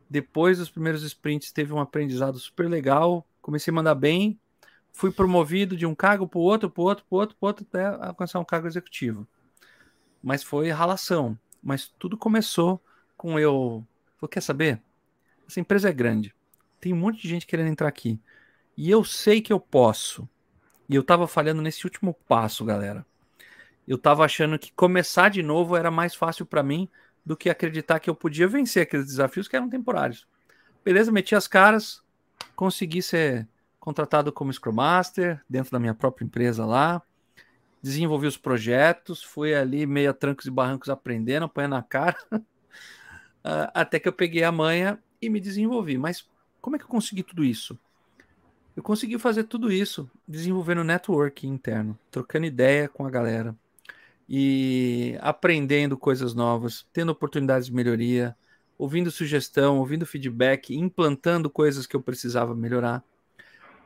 Depois 0.08 0.60
dos 0.60 0.70
primeiros 0.70 1.02
sprints, 1.02 1.52
teve 1.52 1.74
um 1.74 1.80
aprendizado 1.80 2.38
super 2.38 2.70
legal. 2.70 3.26
Comecei 3.42 3.72
a 3.72 3.76
mandar 3.76 3.96
bem. 3.96 4.40
Fui 4.92 5.12
promovido 5.12 5.76
de 5.76 5.86
um 5.86 5.96
cargo 5.96 6.28
para 6.28 6.40
o 6.40 6.42
outro, 6.42 6.70
para 6.70 6.82
o 6.82 6.86
outro, 6.86 7.06
para 7.06 7.16
o 7.16 7.20
outro, 7.20 7.36
para 7.38 7.48
outro, 7.48 7.68
até 7.70 7.86
alcançar 8.06 8.40
um 8.40 8.46
cargo 8.46 8.68
executivo. 8.68 9.28
Mas 10.22 10.44
foi 10.44 10.70
ralação. 10.70 11.38
Mas 11.64 11.88
tudo 12.00 12.18
começou 12.18 12.82
com 13.16 13.40
eu. 13.40 13.86
Falei, 14.18 14.32
quer 14.32 14.42
saber? 14.42 14.82
Essa 15.48 15.60
empresa 15.60 15.90
é 15.90 15.94
grande. 15.94 16.34
Tem 16.80 16.94
um 16.94 16.98
monte 16.98 17.22
de 17.22 17.28
gente 17.28 17.48
querendo 17.48 17.70
entrar 17.70 17.88
aqui. 17.88 18.20
E 18.76 18.90
eu 18.90 19.04
sei 19.04 19.42
que 19.42 19.54
eu 19.54 19.60
posso. 19.60 20.28
E 20.90 20.96
eu 20.96 21.04
tava 21.04 21.28
falhando 21.28 21.62
nesse 21.62 21.86
último 21.86 22.14
passo, 22.28 22.66
galera. 22.66 23.06
Eu 23.88 23.98
tava 23.98 24.26
achando 24.26 24.58
que 24.60 24.72
começar 24.74 25.30
de 25.30 25.42
novo 25.42 25.76
era 25.76 25.92
mais 25.92 26.16
fácil 26.16 26.46
para 26.46 26.64
mim 26.64 26.90
do 27.26 27.38
que 27.38 27.50
acreditar 27.50 28.00
que 28.00 28.10
eu 28.10 28.16
podia 28.16 28.48
vencer 28.48 28.84
aqueles 28.84 29.06
desafios 29.06 29.48
que 29.48 29.56
eram 29.56 29.70
temporários. 29.70 30.28
Beleza, 30.84 31.12
meti 31.12 31.36
as 31.36 31.48
caras, 31.48 32.02
consegui 32.56 33.02
ser 33.02 33.48
contratado 33.82 34.32
como 34.32 34.54
Scrum 34.54 34.74
Master 34.74 35.42
dentro 35.50 35.72
da 35.72 35.80
minha 35.80 35.96
própria 35.96 36.24
empresa 36.24 36.66
lá. 36.66 37.02
Desenvolvi 37.82 38.28
os 38.28 38.38
projetos, 38.38 39.24
fui 39.24 39.56
ali 39.56 39.88
meio 39.88 40.12
a 40.12 40.14
trancos 40.14 40.46
e 40.46 40.52
barrancos 40.52 40.88
aprendendo, 40.88 41.46
apanhando 41.46 41.76
a 41.76 41.82
cara, 41.82 42.16
até 43.74 44.00
que 44.00 44.08
eu 44.08 44.14
peguei 44.14 44.44
a 44.44 44.52
manha 44.52 45.00
e 45.20 45.30
me 45.30 45.40
desenvolvi. 45.40 45.98
Mas 45.98 46.30
como 46.62 46.76
é 46.76 46.80
que 46.80 46.86
eu 46.86 46.90
consegui 46.90 47.24
tudo 47.24 47.44
isso? 47.44 47.78
Eu 48.78 48.84
consegui 48.84 49.18
fazer 49.18 49.46
tudo 49.46 49.72
isso 49.72 50.10
desenvolvendo 50.28 50.84
network 50.84 51.46
interno, 51.48 51.98
trocando 52.12 52.46
ideia 52.46 52.88
com 52.88 53.06
a 53.06 53.10
galera 53.10 53.56
e 54.30 55.18
aprendendo 55.20 55.98
coisas 55.98 56.36
novas, 56.36 56.88
tendo 56.94 57.12
oportunidades 57.12 57.68
de 57.68 57.74
melhoria, 57.74 58.38
ouvindo 58.78 59.12
sugestão, 59.12 59.80
ouvindo 59.80 60.06
feedback, 60.06 60.74
implantando 60.74 61.50
coisas 61.50 61.86
que 61.88 61.96
eu 61.96 62.02
precisava 62.02 62.56
melhorar. 62.56 63.04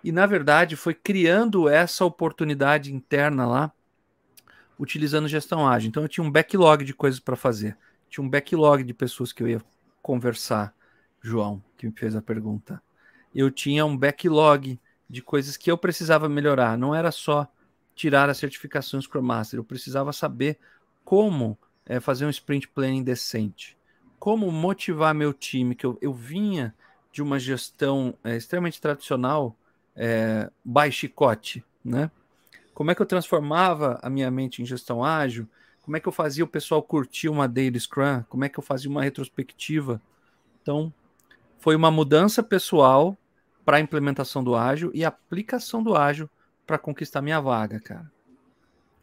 E 0.05 0.11
na 0.11 0.25
verdade 0.25 0.75
foi 0.75 0.93
criando 0.93 1.67
essa 1.67 2.05
oportunidade 2.05 2.93
interna 2.93 3.45
lá, 3.45 3.71
utilizando 4.79 5.27
gestão 5.27 5.67
ágil. 5.67 5.89
Então 5.89 6.03
eu 6.03 6.09
tinha 6.09 6.23
um 6.23 6.31
backlog 6.31 6.85
de 6.85 6.93
coisas 6.93 7.19
para 7.19 7.35
fazer, 7.35 7.77
tinha 8.09 8.23
um 8.23 8.29
backlog 8.29 8.83
de 8.83 8.93
pessoas 8.93 9.33
que 9.33 9.41
eu 9.43 9.47
ia 9.47 9.61
conversar. 10.01 10.73
João, 11.21 11.63
que 11.75 11.87
me 11.87 11.91
fez 11.91 12.15
a 12.15 12.21
pergunta 12.21 12.79
eu 13.35 13.51
tinha 13.51 13.85
um 13.85 13.97
backlog 13.97 14.79
de 15.09 15.21
coisas 15.21 15.57
que 15.57 15.69
eu 15.69 15.77
precisava 15.77 16.29
melhorar. 16.29 16.77
Não 16.77 16.95
era 16.95 17.11
só 17.11 17.45
tirar 17.93 18.29
a 18.29 18.33
certificação 18.33 19.01
Scrum 19.01 19.21
Master, 19.21 19.59
eu 19.59 19.63
precisava 19.63 20.13
saber 20.13 20.57
como 21.03 21.57
é, 21.85 21.99
fazer 21.99 22.25
um 22.25 22.29
sprint 22.29 22.69
planning 22.69 23.03
decente, 23.03 23.77
como 24.17 24.49
motivar 24.51 25.13
meu 25.13 25.33
time, 25.33 25.75
que 25.75 25.85
eu, 25.85 25.97
eu 26.01 26.13
vinha 26.13 26.73
de 27.11 27.21
uma 27.21 27.37
gestão 27.37 28.17
é, 28.23 28.35
extremamente 28.35 28.81
tradicional, 28.81 29.55
é, 29.95 30.49
by 30.63 30.91
chicote, 30.91 31.63
né? 31.83 32.11
Como 32.73 32.91
é 32.91 32.95
que 32.95 33.01
eu 33.01 33.05
transformava 33.05 33.99
a 34.01 34.09
minha 34.09 34.29
mente 34.29 34.61
em 34.61 34.65
gestão 34.65 35.03
ágil? 35.03 35.47
Como 35.81 35.95
é 35.95 35.99
que 35.99 36.07
eu 36.07 36.11
fazia 36.11 36.43
o 36.43 36.47
pessoal 36.47 36.83
curtir 36.83 37.29
uma 37.29 37.47
daily 37.47 37.79
Scrum? 37.79 38.23
Como 38.27 38.43
é 38.43 38.49
que 38.49 38.59
eu 38.59 38.63
fazia 38.63 38.89
uma 38.89 39.03
retrospectiva? 39.03 40.01
Então, 40.61 40.91
foi 41.59 41.75
uma 41.75 41.89
mudança 41.89 42.43
pessoal 42.43 43.17
para 43.63 43.77
a 43.77 43.79
implementação 43.79 44.43
do 44.43 44.55
ágil 44.55 44.91
e 44.93 45.05
aplicação 45.05 45.81
do 45.81 45.95
ágil 45.95 46.29
para 46.65 46.77
conquistar 46.77 47.21
minha 47.21 47.39
vaga, 47.39 47.79
cara. 47.79 48.11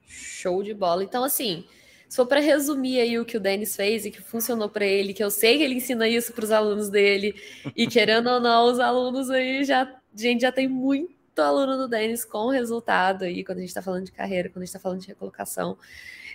Show 0.07 0.63
de 0.63 0.75
bola. 0.75 1.03
Então, 1.03 1.25
assim, 1.25 1.65
só 2.09 2.25
para 2.27 2.41
resumir 2.41 3.01
aí 3.01 3.19
o 3.19 3.25
que 3.25 3.37
o 3.37 3.41
Denis 3.41 3.75
fez 3.75 4.05
e 4.05 4.11
que 4.11 4.21
funcionou 4.21 4.69
para 4.69 4.85
ele, 4.85 5.15
que 5.15 5.25
eu 5.25 5.31
sei 5.31 5.57
que 5.57 5.65
ele 5.65 5.77
ensina 5.77 6.07
isso 6.07 6.33
para 6.33 6.45
os 6.45 6.51
alunos 6.51 6.91
dele, 6.91 7.35
e 7.75 7.87
querendo 7.87 8.29
ou 8.29 8.41
não, 8.41 8.71
os 8.71 8.79
alunos 8.79 9.31
aí 9.31 9.65
já, 9.65 9.91
gente 10.15 10.43
já 10.43 10.53
tem 10.53 10.69
muito 10.69 11.13
aluno 11.39 11.77
do 11.77 11.89
Denis 11.89 12.25
com 12.25 12.49
resultado 12.49 13.25
aí, 13.25 13.45
quando 13.45 13.59
a 13.59 13.61
gente 13.61 13.71
está 13.71 13.83
falando 13.83 14.05
de 14.05 14.13
carreira, 14.13 14.49
quando 14.49 14.63
a 14.63 14.67
gente 14.67 14.69
está 14.69 14.81
falando 14.81 15.01
de 15.01 15.09
recolocação. 15.09 15.79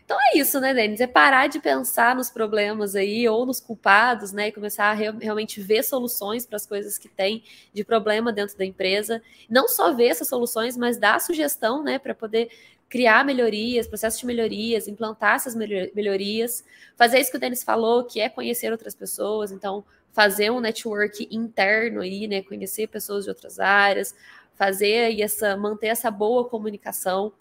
Então 0.07 0.17
é 0.21 0.37
isso, 0.37 0.61
né, 0.61 0.73
Denis? 0.73 1.01
É 1.01 1.05
parar 1.05 1.47
de 1.47 1.59
pensar 1.59 2.15
nos 2.15 2.29
problemas 2.29 2.95
aí 2.95 3.27
ou 3.27 3.45
nos 3.45 3.59
culpados, 3.59 4.31
né? 4.31 4.47
E 4.47 4.51
começar 4.53 4.85
a 4.85 4.93
re 4.93 5.11
realmente 5.11 5.59
ver 5.59 5.83
soluções 5.83 6.45
para 6.45 6.55
as 6.55 6.65
coisas 6.65 6.97
que 6.97 7.09
tem 7.09 7.43
de 7.73 7.83
problema 7.83 8.31
dentro 8.31 8.57
da 8.57 8.63
empresa. 8.63 9.21
Não 9.49 9.67
só 9.67 9.93
ver 9.93 10.07
essas 10.07 10.29
soluções, 10.29 10.77
mas 10.77 10.97
dar 10.97 11.19
sugestão, 11.19 11.83
né, 11.83 11.99
para 11.99 12.15
poder 12.15 12.49
criar 12.89 13.25
melhorias, 13.25 13.87
processos 13.87 14.19
de 14.19 14.25
melhorias, 14.25 14.87
implantar 14.87 15.35
essas 15.35 15.55
melhorias, 15.55 16.63
fazer 16.95 17.19
isso 17.19 17.31
que 17.31 17.37
o 17.37 17.39
Denis 17.39 17.63
falou, 17.63 18.05
que 18.05 18.19
é 18.19 18.29
conhecer 18.29 18.71
outras 18.71 18.95
pessoas, 18.95 19.51
então 19.51 19.83
fazer 20.13 20.49
um 20.51 20.59
network 20.59 21.27
interno 21.29 22.01
aí, 22.01 22.27
né, 22.27 22.41
conhecer 22.41 22.87
pessoas 22.87 23.25
de 23.25 23.29
outras 23.29 23.59
áreas, 23.59 24.15
fazer 24.55 25.05
aí 25.05 25.21
essa 25.21 25.55
manter 25.55 25.87
essa 25.87 26.09
boa 26.09 26.47
comunicação. 26.47 27.31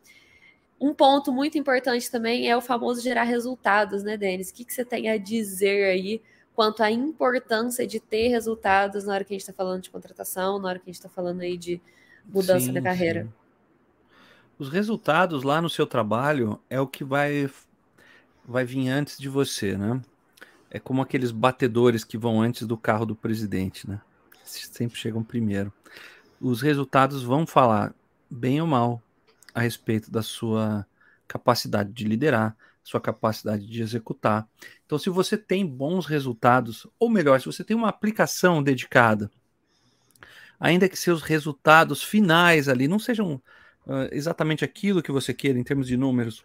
Um 0.79 0.93
ponto 0.93 1.33
muito 1.33 1.57
importante 1.57 2.11
também 2.11 2.51
é 2.51 2.57
o 2.57 2.61
famoso 2.61 3.01
gerar 3.01 3.23
resultados, 3.23 4.03
né, 4.03 4.17
Denis? 4.17 4.51
O 4.51 4.55
que, 4.55 4.65
que 4.65 4.75
você 4.75 4.85
tem 4.85 5.09
a 5.09 5.17
dizer 5.17 5.85
aí 5.85 6.21
quanto 6.55 6.83
à 6.83 6.91
importância 6.91 7.87
de 7.87 8.01
ter 8.01 8.29
resultados 8.29 9.05
na 9.05 9.15
hora 9.15 9.25
que 9.25 9.33
a 9.33 9.37
gente 9.37 9.43
está 9.43 9.53
falando 9.53 9.83
de 9.83 9.91
contratação, 9.91 10.59
na 10.59 10.69
hora 10.69 10.79
que 10.79 10.91
a 10.91 10.93
gente 10.93 11.01
está 11.01 11.09
falando 11.09 11.41
aí 11.41 11.57
de 11.57 11.81
mudança 12.27 12.67
sim, 12.67 12.73
da 12.73 12.83
carreira? 12.83 13.23
Sim. 13.25 13.46
Os 14.59 14.71
resultados 14.71 15.43
lá 15.43 15.61
no 15.61 15.69
seu 15.69 15.87
trabalho 15.87 16.59
é 16.71 16.81
o 16.81 16.87
que 16.87 17.05
vai, 17.05 17.51
vai 18.45 18.65
vir 18.65 18.89
antes 18.89 19.19
de 19.19 19.29
você, 19.29 19.77
né? 19.77 20.01
É 20.71 20.81
como 20.81 21.03
aqueles 21.03 21.31
batedores 21.31 22.05
que 22.05 22.17
vão 22.17 22.41
antes 22.41 22.67
do 22.67 22.77
carro 22.77 23.05
do 23.05 23.15
presidente, 23.15 23.89
né? 23.89 24.01
Sempre 24.43 24.99
chegam 24.99 25.23
primeiro. 25.23 25.73
Os 26.41 26.63
resultados 26.63 27.23
vão 27.23 27.47
falar, 27.47 27.95
bem 28.31 28.61
ou 28.61 28.67
mal, 28.67 29.03
a 29.55 29.61
respeito 29.61 30.11
da 30.11 30.23
sua 30.23 30.87
capacidade 31.29 31.93
de 31.93 32.05
liderar, 32.05 32.57
sua 32.83 33.01
capacidade 33.01 33.67
de 33.67 33.83
executar. 33.83 34.49
Então, 34.87 34.99
se 34.99 35.11
você 35.11 35.37
tem 35.37 35.67
bons 35.67 36.07
resultados, 36.07 36.87
ou 36.99 37.11
melhor, 37.11 37.41
se 37.41 37.47
você 37.47 37.63
tem 37.63 37.77
uma 37.77 37.89
aplicação 37.89 38.63
dedicada, 38.63 39.31
ainda 40.59 40.89
que 40.89 40.97
seus 40.97 41.23
resultados 41.23 42.03
finais 42.03 42.69
ali 42.69 42.89
não 42.89 42.99
sejam 42.99 43.43
uh, 43.87 44.09
exatamente 44.13 44.65
aquilo 44.65 45.03
que 45.03 45.13
você 45.13 45.33
queira 45.33 45.59
em 45.59 45.65
termos 45.65 45.87
de 45.87 45.97
números, 45.97 46.45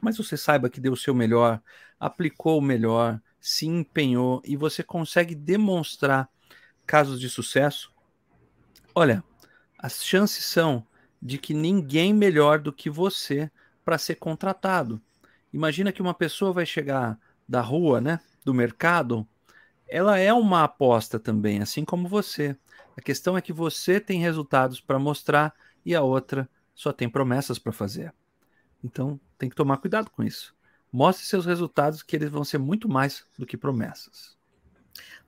mas 0.00 0.16
você 0.16 0.36
saiba 0.36 0.68
que 0.68 0.80
deu 0.80 0.92
o 0.92 0.96
seu 0.96 1.14
melhor, 1.14 1.62
aplicou 1.98 2.58
o 2.58 2.62
melhor, 2.62 3.20
se 3.40 3.66
empenhou 3.66 4.42
e 4.44 4.56
você 4.56 4.82
consegue 4.82 5.34
demonstrar 5.34 6.28
casos 6.86 7.20
de 7.20 7.28
sucesso, 7.28 7.92
olha, 8.94 9.22
as 9.78 10.04
chances 10.04 10.44
são 10.44 10.86
de 11.20 11.38
que 11.38 11.54
ninguém 11.54 12.12
melhor 12.12 12.58
do 12.58 12.72
que 12.72 12.90
você 12.90 13.50
para 13.84 13.98
ser 13.98 14.16
contratado. 14.16 15.00
Imagina 15.52 15.92
que 15.92 16.02
uma 16.02 16.14
pessoa 16.14 16.52
vai 16.52 16.66
chegar 16.66 17.18
da 17.48 17.60
rua, 17.60 18.00
né, 18.00 18.20
do 18.44 18.52
mercado, 18.52 19.26
ela 19.88 20.18
é 20.18 20.32
uma 20.32 20.64
aposta 20.64 21.18
também, 21.18 21.60
assim 21.60 21.84
como 21.84 22.08
você. 22.08 22.56
A 22.96 23.00
questão 23.00 23.36
é 23.36 23.40
que 23.40 23.52
você 23.52 24.00
tem 24.00 24.20
resultados 24.20 24.80
para 24.80 24.98
mostrar 24.98 25.54
e 25.84 25.94
a 25.94 26.02
outra 26.02 26.48
só 26.74 26.92
tem 26.92 27.08
promessas 27.08 27.58
para 27.58 27.72
fazer. 27.72 28.12
Então, 28.82 29.18
tem 29.38 29.48
que 29.48 29.56
tomar 29.56 29.78
cuidado 29.78 30.10
com 30.10 30.22
isso. 30.22 30.54
Mostre 30.92 31.26
seus 31.26 31.46
resultados 31.46 32.02
que 32.02 32.14
eles 32.14 32.30
vão 32.30 32.44
ser 32.44 32.58
muito 32.58 32.88
mais 32.88 33.24
do 33.38 33.46
que 33.46 33.56
promessas. 33.56 34.36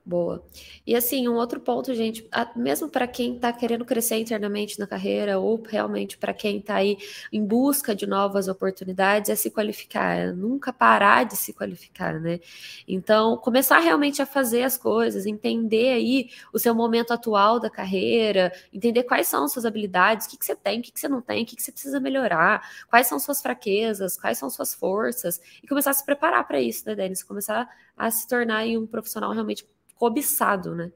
Boa. 0.07 0.41
E 0.85 0.95
assim, 0.95 1.27
um 1.27 1.35
outro 1.35 1.59
ponto, 1.59 1.93
gente, 1.93 2.25
mesmo 2.55 2.87
para 2.87 3.05
quem 3.05 3.35
está 3.35 3.51
querendo 3.51 3.83
crescer 3.83 4.15
internamente 4.15 4.79
na 4.79 4.87
carreira, 4.87 5.37
ou 5.37 5.61
realmente 5.61 6.17
para 6.17 6.33
quem 6.33 6.59
está 6.59 6.75
aí 6.75 6.97
em 7.29 7.45
busca 7.45 7.93
de 7.93 8.07
novas 8.07 8.47
oportunidades, 8.47 9.29
é 9.29 9.35
se 9.35 9.51
qualificar, 9.51 10.15
é 10.15 10.31
nunca 10.31 10.71
parar 10.71 11.25
de 11.25 11.35
se 11.35 11.51
qualificar, 11.51 12.21
né? 12.21 12.39
Então, 12.87 13.35
começar 13.35 13.79
realmente 13.79 14.21
a 14.21 14.25
fazer 14.25 14.63
as 14.63 14.77
coisas, 14.77 15.25
entender 15.25 15.89
aí 15.89 16.29
o 16.53 16.57
seu 16.57 16.73
momento 16.73 17.11
atual 17.11 17.59
da 17.59 17.69
carreira, 17.69 18.53
entender 18.71 19.03
quais 19.03 19.27
são 19.27 19.45
suas 19.49 19.65
habilidades, 19.65 20.25
o 20.25 20.29
que, 20.29 20.37
que 20.37 20.45
você 20.45 20.55
tem, 20.55 20.79
o 20.79 20.83
que, 20.83 20.93
que 20.93 21.01
você 21.01 21.09
não 21.09 21.21
tem, 21.21 21.43
o 21.43 21.45
que, 21.45 21.57
que 21.57 21.61
você 21.61 21.71
precisa 21.73 21.99
melhorar, 21.99 22.65
quais 22.89 23.07
são 23.07 23.19
suas 23.19 23.41
fraquezas, 23.41 24.15
quais 24.17 24.37
são 24.37 24.49
suas 24.49 24.73
forças, 24.73 25.41
e 25.61 25.67
começar 25.67 25.91
a 25.91 25.93
se 25.93 26.05
preparar 26.05 26.47
para 26.47 26.61
isso, 26.61 26.83
né, 26.87 26.95
Denis? 26.95 27.23
Começar 27.23 27.67
a 27.97 28.09
se 28.09 28.25
tornar 28.25 28.59
aí 28.59 28.77
um 28.77 28.87
profissional 28.87 29.33
realmente 29.33 29.65
cobiçado, 29.97 30.75
né? 30.75 30.91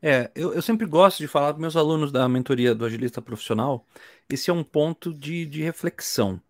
É, 0.00 0.30
eu, 0.34 0.54
eu 0.54 0.62
sempre 0.62 0.86
gosto 0.86 1.18
de 1.18 1.26
falar 1.26 1.52
para 1.52 1.60
meus 1.60 1.76
alunos 1.76 2.12
da 2.12 2.28
mentoria 2.28 2.74
do 2.74 2.84
agilista 2.84 3.20
profissional, 3.20 3.84
esse 4.28 4.48
é 4.50 4.52
um 4.52 4.62
ponto 4.62 5.12
de, 5.12 5.44
de 5.46 5.62
reflexão. 5.62 6.40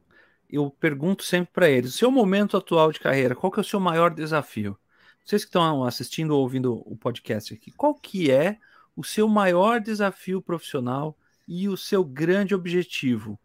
Eu 0.50 0.70
pergunto 0.70 1.22
sempre 1.24 1.52
para 1.52 1.68
eles, 1.68 1.94
o 1.94 1.98
seu 1.98 2.10
momento 2.10 2.56
atual 2.56 2.92
de 2.92 3.00
carreira, 3.00 3.34
qual 3.34 3.50
que 3.50 3.58
é 3.58 3.62
o 3.62 3.64
seu 3.64 3.80
maior 3.80 4.10
desafio? 4.10 4.78
Vocês 5.24 5.44
que 5.44 5.48
estão 5.48 5.84
assistindo 5.84 6.30
ou 6.30 6.40
ouvindo 6.40 6.82
o 6.86 6.96
podcast 6.96 7.54
aqui, 7.54 7.70
qual 7.70 7.94
que 7.94 8.30
é 8.30 8.58
o 8.96 9.04
seu 9.04 9.28
maior 9.28 9.80
desafio 9.80 10.40
profissional 10.42 11.16
e 11.46 11.68
o 11.68 11.76
seu 11.76 12.04
grande 12.04 12.54
objetivo? 12.54 13.38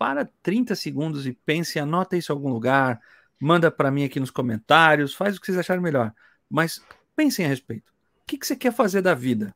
para 0.00 0.24
30 0.42 0.74
segundos 0.74 1.26
e 1.26 1.32
pense, 1.34 1.78
anota 1.78 2.16
isso 2.16 2.32
em 2.32 2.34
algum 2.34 2.48
lugar, 2.48 2.98
manda 3.38 3.70
para 3.70 3.90
mim 3.90 4.02
aqui 4.02 4.18
nos 4.18 4.30
comentários, 4.30 5.12
faz 5.12 5.36
o 5.36 5.40
que 5.40 5.44
vocês 5.44 5.58
acharem 5.58 5.82
melhor. 5.82 6.10
Mas 6.48 6.82
pensem 7.20 7.44
a 7.44 7.48
respeito. 7.48 7.90
O 8.22 8.26
que, 8.26 8.38
que 8.38 8.46
você 8.46 8.56
quer 8.56 8.72
fazer 8.72 9.02
da 9.02 9.14
vida? 9.14 9.54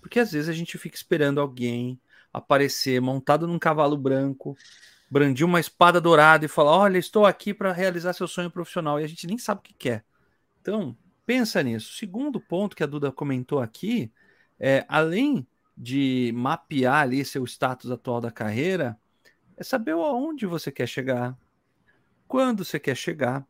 Porque 0.00 0.18
às 0.18 0.32
vezes 0.32 0.48
a 0.48 0.54
gente 0.54 0.78
fica 0.78 0.96
esperando 0.96 1.38
alguém 1.38 2.00
aparecer 2.32 2.98
montado 2.98 3.46
num 3.46 3.58
cavalo 3.58 3.94
branco, 3.94 4.56
brandir 5.10 5.44
uma 5.44 5.60
espada 5.60 6.00
dourada 6.00 6.46
e 6.46 6.48
falar: 6.48 6.78
Olha, 6.78 6.96
estou 6.96 7.26
aqui 7.26 7.52
para 7.52 7.72
realizar 7.72 8.14
seu 8.14 8.26
sonho 8.26 8.50
profissional. 8.50 8.98
E 8.98 9.04
a 9.04 9.06
gente 9.06 9.26
nem 9.26 9.36
sabe 9.36 9.60
o 9.60 9.62
que 9.62 9.74
quer. 9.74 10.02
Então, 10.62 10.96
pensa 11.26 11.62
nisso. 11.62 11.92
Segundo 11.92 12.40
ponto 12.40 12.74
que 12.74 12.82
a 12.82 12.86
Duda 12.86 13.12
comentou 13.12 13.60
aqui 13.60 14.10
é, 14.58 14.86
além 14.88 15.46
de 15.76 16.32
mapear 16.34 17.02
ali 17.02 17.22
seu 17.22 17.44
status 17.44 17.90
atual 17.90 18.18
da 18.18 18.30
carreira, 18.30 18.98
é 19.58 19.62
saber 19.62 19.92
aonde 19.92 20.46
você 20.46 20.72
quer 20.72 20.86
chegar, 20.86 21.36
quando 22.26 22.64
você 22.64 22.80
quer 22.80 22.96
chegar 22.96 23.46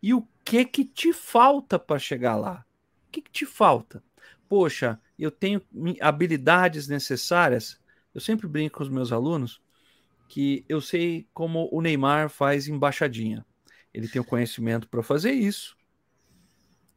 e 0.00 0.14
o 0.14 0.24
que 0.44 0.64
que 0.64 0.84
te 0.84 1.12
falta 1.12 1.80
para 1.80 1.98
chegar 1.98 2.36
lá. 2.36 2.64
Que, 3.12 3.20
que 3.20 3.30
te 3.30 3.46
falta? 3.46 4.02
Poxa, 4.48 5.00
eu 5.18 5.30
tenho 5.30 5.62
habilidades 6.00 6.88
necessárias. 6.88 7.78
Eu 8.14 8.20
sempre 8.20 8.48
brinco 8.48 8.78
com 8.78 8.82
os 8.82 8.88
meus 8.88 9.12
alunos 9.12 9.60
que 10.28 10.64
eu 10.68 10.80
sei 10.80 11.28
como 11.34 11.68
o 11.70 11.82
Neymar 11.82 12.30
faz 12.30 12.66
embaixadinha. 12.66 13.44
Ele 13.92 14.08
tem 14.08 14.20
o 14.20 14.24
conhecimento 14.24 14.88
para 14.88 15.02
fazer 15.02 15.32
isso. 15.32 15.76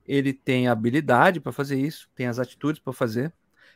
Ele 0.07 0.31
tem 0.31 0.67
a 0.67 0.71
habilidade 0.71 1.41
para 1.41 1.51
fazer 1.51 1.77
isso, 1.77 2.09
tem 2.15 2.27
as 2.27 2.39
atitudes 2.39 2.81
para 2.81 2.93
fazer. 2.93 3.33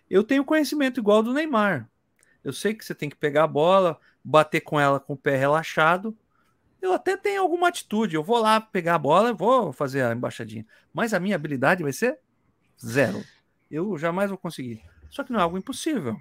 Eu 0.10 0.24
tenho 0.24 0.46
conhecimento 0.46 1.00
igual 1.00 1.22
do 1.22 1.34
Neymar. 1.34 1.90
Eu 2.44 2.54
sei 2.54 2.74
que 2.74 2.86
você 2.86 2.96
tem 2.96 3.10
que 3.10 3.18
pegar 3.18 3.44
a 3.44 3.48
bola, 3.48 4.00
bater 4.24 4.62
com 4.62 4.80
ela 4.80 5.00
com 5.00 5.14
o 5.14 5.18
pé 5.18 5.36
relaxado. 5.36 6.18
Eu 6.82 6.94
até 6.94 7.18
tenho 7.18 7.42
alguma 7.42 7.68
atitude. 7.68 8.16
Eu 8.16 8.24
vou 8.24 8.40
lá 8.40 8.62
pegar 8.62 8.96
a 8.96 9.00
bola, 9.00 9.34
vou 9.34 9.74
fazer 9.74 10.04
a 10.04 10.14
embaixadinha. 10.14 10.66
Mas 10.94 11.14
a 11.14 11.20
minha 11.20 11.36
habilidade 11.36 11.84
vai 11.84 11.92
ser 11.92 12.20
zero. 12.86 13.24
Eu 13.70 13.98
jamais 13.98 14.30
vou 14.30 14.38
conseguir. 14.38 14.82
Só 15.10 15.24
que 15.24 15.32
não 15.32 15.40
é 15.40 15.44
algo 15.44 15.58
impossível. 15.58 16.20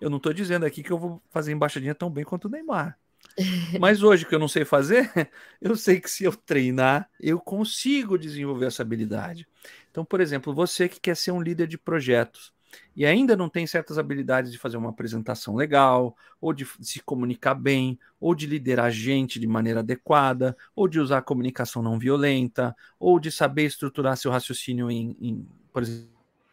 Eu 0.00 0.10
não 0.10 0.16
estou 0.16 0.32
dizendo 0.32 0.66
aqui 0.66 0.82
que 0.82 0.90
eu 0.90 0.98
vou 0.98 1.22
fazer 1.30 1.52
embaixadinha 1.52 1.94
tão 1.94 2.10
bem 2.10 2.24
quanto 2.24 2.46
o 2.46 2.50
Neymar. 2.50 2.98
Mas 3.80 4.02
hoje 4.02 4.26
que 4.26 4.34
eu 4.34 4.38
não 4.38 4.48
sei 4.48 4.64
fazer, 4.64 5.10
eu 5.60 5.76
sei 5.76 6.00
que 6.00 6.10
se 6.10 6.24
eu 6.24 6.34
treinar, 6.34 7.08
eu 7.20 7.38
consigo 7.38 8.18
desenvolver 8.18 8.66
essa 8.66 8.82
habilidade. 8.82 9.46
Então, 9.90 10.04
por 10.04 10.20
exemplo, 10.20 10.54
você 10.54 10.88
que 10.88 11.00
quer 11.00 11.16
ser 11.16 11.30
um 11.30 11.40
líder 11.40 11.66
de 11.66 11.78
projetos 11.78 12.52
e 12.96 13.04
ainda 13.04 13.36
não 13.36 13.48
tem 13.48 13.66
certas 13.66 13.98
habilidades 13.98 14.52
de 14.52 14.58
fazer 14.58 14.76
uma 14.76 14.90
apresentação 14.90 15.54
legal, 15.54 16.16
ou 16.40 16.52
de 16.52 16.66
se 16.80 17.00
comunicar 17.00 17.54
bem, 17.54 17.98
ou 18.20 18.34
de 18.34 18.46
liderar 18.46 18.90
gente 18.90 19.38
de 19.38 19.46
maneira 19.46 19.80
adequada, 19.80 20.56
ou 20.74 20.88
de 20.88 21.00
usar 21.00 21.18
a 21.18 21.22
comunicação 21.22 21.82
não 21.82 21.98
violenta, 21.98 22.74
ou 22.98 23.18
de 23.18 23.30
saber 23.30 23.64
estruturar 23.64 24.16
seu 24.16 24.30
raciocínio 24.30 24.90
em, 24.90 25.16
em 25.20 25.46
por 25.72 25.82
exemplo, 25.82 26.10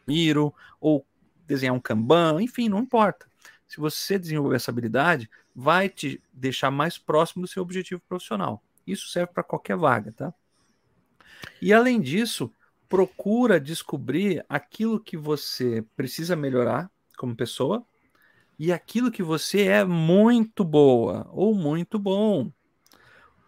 Miro, 0.07 0.53
ou 0.81 1.05
desenhar 1.47 1.75
um 1.75 1.79
Kanban, 1.79 2.41
enfim, 2.41 2.69
não 2.69 2.79
importa 2.79 3.29
se 3.69 3.79
você 3.79 4.17
desenvolver 4.17 4.55
essa 4.55 4.71
habilidade, 4.71 5.29
vai 5.55 5.87
te 5.87 6.21
deixar 6.33 6.71
mais 6.71 6.97
próximo 6.97 7.43
do 7.43 7.47
seu 7.47 7.61
objetivo 7.61 8.01
profissional. 8.09 8.63
Isso 8.85 9.07
serve 9.09 9.31
para 9.31 9.43
qualquer 9.43 9.77
vaga, 9.77 10.11
tá? 10.11 10.33
E 11.61 11.71
além 11.71 12.01
disso, 12.01 12.51
procura 12.89 13.59
descobrir 13.59 14.43
aquilo 14.49 14.99
que 14.99 15.15
você 15.15 15.85
precisa 15.95 16.35
melhorar 16.35 16.91
como 17.15 17.35
pessoa 17.35 17.85
e 18.57 18.73
aquilo 18.73 19.11
que 19.11 19.21
você 19.21 19.67
é 19.67 19.85
muito 19.85 20.65
boa 20.65 21.29
ou 21.31 21.53
muito 21.53 21.99
bom. 21.99 22.51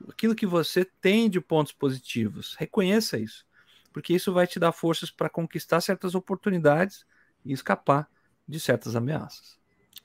Aquilo 0.07 0.35
que 0.35 0.45
você 0.45 0.85
tem 0.85 1.29
de 1.29 1.41
pontos 1.41 1.73
positivos. 1.73 2.55
Reconheça 2.57 3.17
isso, 3.17 3.45
porque 3.91 4.13
isso 4.13 4.31
vai 4.31 4.45
te 4.45 4.59
dar 4.59 4.71
forças 4.71 5.09
para 5.09 5.29
conquistar 5.29 5.81
certas 5.81 6.15
oportunidades 6.15 7.05
e 7.43 7.51
escapar 7.51 8.07
de 8.47 8.59
certas 8.59 8.95
ameaças. 8.95 9.59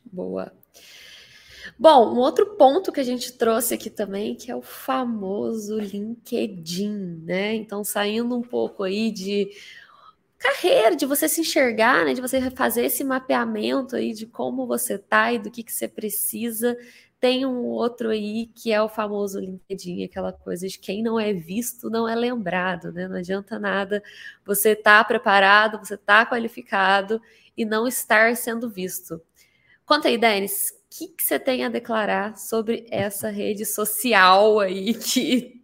Boa. 0.05 0.53
Bom, 1.79 2.15
um 2.15 2.19
outro 2.19 2.47
ponto 2.57 2.93
que 2.93 3.01
a 3.01 3.05
gente 3.05 3.33
trouxe 3.33 3.75
aqui 3.75 3.91
também, 3.91 4.35
que 4.35 4.51
é 4.51 4.57
o 4.57 4.63
famoso 4.63 5.79
LinkedIn, 5.79 7.23
né? 7.25 7.55
Então, 7.55 7.85
saindo 7.85 8.37
um 8.37 8.43
pouco 8.43 8.83
aí 8.83 9.11
de 9.11 9.51
carreira, 10.39 10.97
de 10.97 11.07
você 11.07 11.29
se 11.29 11.41
enxergar, 11.41 12.05
né? 12.05 12.15
De 12.15 12.21
você 12.21 12.51
fazer 12.51 12.85
esse 12.87 13.05
mapeamento 13.05 13.97
aí 13.97 14.13
de 14.13 14.27
como 14.27 14.67
você 14.67 14.99
tá 14.99 15.33
e 15.33 15.39
do 15.39 15.51
que, 15.51 15.63
que 15.63 15.73
você 15.73 15.89
precisa. 15.89 16.77
Tem 17.21 17.47
um 17.47 17.65
outro 17.65 18.11
aí 18.11 18.49
que 18.55 18.73
é 18.73 18.83
o 18.83 18.89
famoso 18.89 19.41
LinkedIn, 19.41 20.05
aquela 20.05 20.33
coisa 20.33 20.69
de 20.69 20.79
quem 20.79 21.03
não 21.03 21.19
é 21.19 21.33
visto 21.33 21.89
não 21.91 22.09
é 22.09 22.15
lembrado, 22.15 22.93
né? 22.93 23.09
Não 23.09 23.17
adianta 23.17 23.59
nada 23.59 24.03
você 24.45 24.77
tá 24.77 25.03
preparado, 25.05 25.79
você 25.79 25.97
tá 25.97 26.27
qualificado 26.27 27.21
e 27.57 27.65
não 27.65 27.87
estar 27.89 28.37
sendo 28.37 28.69
visto. 28.69 29.21
Conta 29.87 30.09
aí, 30.09 30.19
Denis, 30.19 30.76
o 30.87 30.99
que, 30.99 31.09
que 31.09 31.23
você 31.23 31.39
tem 31.39 31.65
a 31.65 31.69
declarar 31.69 32.37
sobre 32.39 32.87
essa 32.91 33.29
rede 33.29 33.65
social 33.67 34.61
aí 34.61 34.95
que 34.95 35.63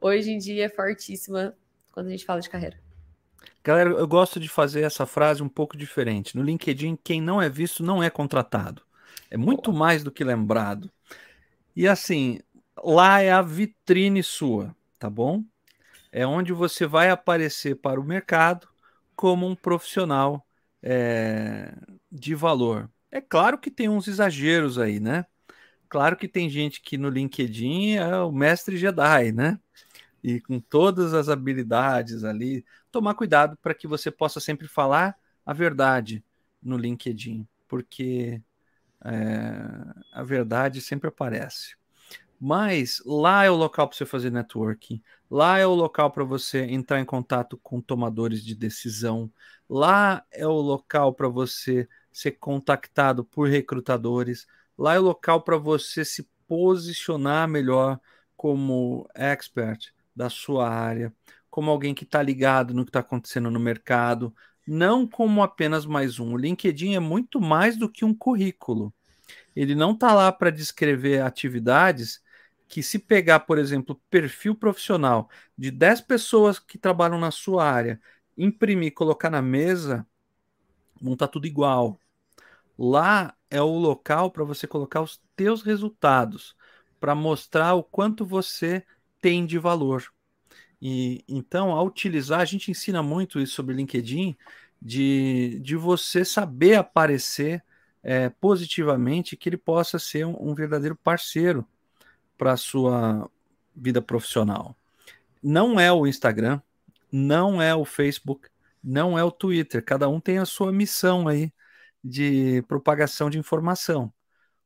hoje 0.00 0.30
em 0.30 0.38
dia 0.38 0.66
é 0.66 0.68
fortíssima 0.68 1.56
quando 1.92 2.08
a 2.08 2.10
gente 2.10 2.24
fala 2.24 2.40
de 2.40 2.48
carreira? 2.50 2.78
Galera, 3.62 3.90
eu 3.90 4.06
gosto 4.06 4.38
de 4.40 4.48
fazer 4.48 4.82
essa 4.82 5.06
frase 5.06 5.42
um 5.42 5.48
pouco 5.48 5.76
diferente. 5.76 6.36
No 6.36 6.42
LinkedIn, 6.42 6.96
quem 7.02 7.20
não 7.20 7.40
é 7.40 7.48
visto 7.48 7.82
não 7.82 8.02
é 8.02 8.10
contratado. 8.10 8.82
É 9.30 9.36
muito 9.36 9.72
Boa. 9.72 9.78
mais 9.80 10.04
do 10.04 10.10
que 10.10 10.24
lembrado. 10.24 10.90
E 11.74 11.88
assim, 11.88 12.40
lá 12.82 13.20
é 13.20 13.32
a 13.32 13.42
vitrine 13.42 14.22
sua, 14.22 14.74
tá 14.98 15.08
bom? 15.10 15.42
É 16.12 16.26
onde 16.26 16.52
você 16.52 16.86
vai 16.86 17.10
aparecer 17.10 17.76
para 17.76 18.00
o 18.00 18.04
mercado 18.04 18.68
como 19.16 19.46
um 19.46 19.56
profissional 19.56 20.46
é, 20.82 21.74
de 22.10 22.34
valor. 22.34 22.90
É 23.14 23.20
claro 23.20 23.56
que 23.58 23.70
tem 23.70 23.88
uns 23.88 24.08
exageros 24.08 24.76
aí, 24.76 24.98
né? 24.98 25.24
Claro 25.88 26.16
que 26.16 26.26
tem 26.26 26.50
gente 26.50 26.80
que 26.80 26.98
no 26.98 27.08
LinkedIn 27.08 27.92
é 27.92 28.18
o 28.18 28.32
mestre 28.32 28.76
Jedi, 28.76 29.30
né? 29.30 29.60
E 30.20 30.40
com 30.40 30.58
todas 30.58 31.14
as 31.14 31.28
habilidades 31.28 32.24
ali, 32.24 32.64
tomar 32.90 33.14
cuidado 33.14 33.56
para 33.62 33.72
que 33.72 33.86
você 33.86 34.10
possa 34.10 34.40
sempre 34.40 34.66
falar 34.66 35.16
a 35.46 35.52
verdade 35.52 36.24
no 36.60 36.76
LinkedIn, 36.76 37.46
porque 37.68 38.42
é, 39.04 39.12
a 40.12 40.24
verdade 40.24 40.80
sempre 40.80 41.08
aparece. 41.08 41.76
Mas 42.40 43.00
lá 43.06 43.44
é 43.44 43.50
o 43.50 43.54
local 43.54 43.88
para 43.88 43.96
você 43.96 44.04
fazer 44.04 44.32
networking, 44.32 45.00
lá 45.30 45.58
é 45.58 45.66
o 45.66 45.74
local 45.74 46.10
para 46.10 46.24
você 46.24 46.64
entrar 46.64 47.00
em 47.00 47.04
contato 47.04 47.56
com 47.62 47.80
tomadores 47.80 48.44
de 48.44 48.56
decisão, 48.56 49.30
lá 49.70 50.24
é 50.32 50.46
o 50.46 50.60
local 50.60 51.14
para 51.14 51.28
você 51.28 51.88
ser 52.14 52.32
contactado 52.32 53.24
por 53.24 53.48
recrutadores. 53.48 54.46
Lá 54.78 54.94
é 54.94 54.98
o 55.00 55.02
local 55.02 55.42
para 55.42 55.56
você 55.58 56.04
se 56.04 56.28
posicionar 56.46 57.48
melhor 57.48 58.00
como 58.36 59.08
expert 59.14 59.92
da 60.14 60.30
sua 60.30 60.68
área, 60.70 61.12
como 61.50 61.70
alguém 61.70 61.92
que 61.92 62.04
está 62.04 62.22
ligado 62.22 62.72
no 62.72 62.84
que 62.84 62.90
está 62.90 63.00
acontecendo 63.00 63.50
no 63.50 63.58
mercado, 63.58 64.34
não 64.66 65.06
como 65.06 65.42
apenas 65.42 65.84
mais 65.84 66.20
um. 66.20 66.34
O 66.34 66.36
LinkedIn 66.36 66.94
é 66.94 67.00
muito 67.00 67.40
mais 67.40 67.76
do 67.76 67.88
que 67.88 68.04
um 68.04 68.14
currículo. 68.14 68.94
Ele 69.54 69.74
não 69.74 69.92
está 69.92 70.14
lá 70.14 70.30
para 70.30 70.50
descrever 70.50 71.20
atividades 71.20 72.22
que, 72.68 72.82
se 72.82 72.98
pegar, 72.98 73.40
por 73.40 73.58
exemplo, 73.58 74.00
perfil 74.08 74.54
profissional 74.54 75.28
de 75.58 75.70
10 75.70 76.00
pessoas 76.02 76.58
que 76.58 76.78
trabalham 76.78 77.18
na 77.18 77.30
sua 77.30 77.68
área, 77.68 78.00
imprimir 78.36 78.88
e 78.88 78.90
colocar 78.92 79.30
na 79.30 79.42
mesa, 79.42 80.06
não 81.00 81.14
está 81.14 81.28
tudo 81.28 81.46
igual. 81.46 82.00
Lá 82.78 83.34
é 83.50 83.60
o 83.60 83.78
local 83.78 84.30
para 84.30 84.44
você 84.44 84.66
colocar 84.66 85.00
os 85.00 85.20
teus 85.36 85.62
resultados, 85.62 86.56
para 86.98 87.14
mostrar 87.14 87.74
o 87.74 87.82
quanto 87.82 88.24
você 88.24 88.84
tem 89.20 89.46
de 89.46 89.58
valor. 89.58 90.12
E 90.80 91.24
então, 91.28 91.70
ao 91.70 91.86
utilizar, 91.86 92.40
a 92.40 92.44
gente 92.44 92.70
ensina 92.70 93.02
muito 93.02 93.40
isso 93.40 93.54
sobre 93.54 93.74
LinkedIn, 93.74 94.36
de, 94.82 95.58
de 95.60 95.76
você 95.76 96.24
saber 96.24 96.74
aparecer 96.74 97.64
é, 98.02 98.28
positivamente, 98.28 99.36
que 99.36 99.48
ele 99.48 99.56
possa 99.56 99.98
ser 99.98 100.26
um, 100.26 100.50
um 100.50 100.54
verdadeiro 100.54 100.94
parceiro 100.94 101.66
para 102.36 102.52
a 102.52 102.56
sua 102.56 103.30
vida 103.74 104.02
profissional. 104.02 104.76
Não 105.42 105.80
é 105.80 105.90
o 105.92 106.06
Instagram, 106.06 106.60
não 107.10 107.62
é 107.62 107.74
o 107.74 107.84
Facebook, 107.84 108.48
não 108.82 109.18
é 109.18 109.24
o 109.24 109.30
Twitter. 109.30 109.82
Cada 109.82 110.08
um 110.08 110.20
tem 110.20 110.38
a 110.38 110.44
sua 110.44 110.70
missão 110.70 111.28
aí 111.28 111.52
de 112.04 112.60
propagação 112.68 113.30
de 113.30 113.38
informação. 113.38 114.12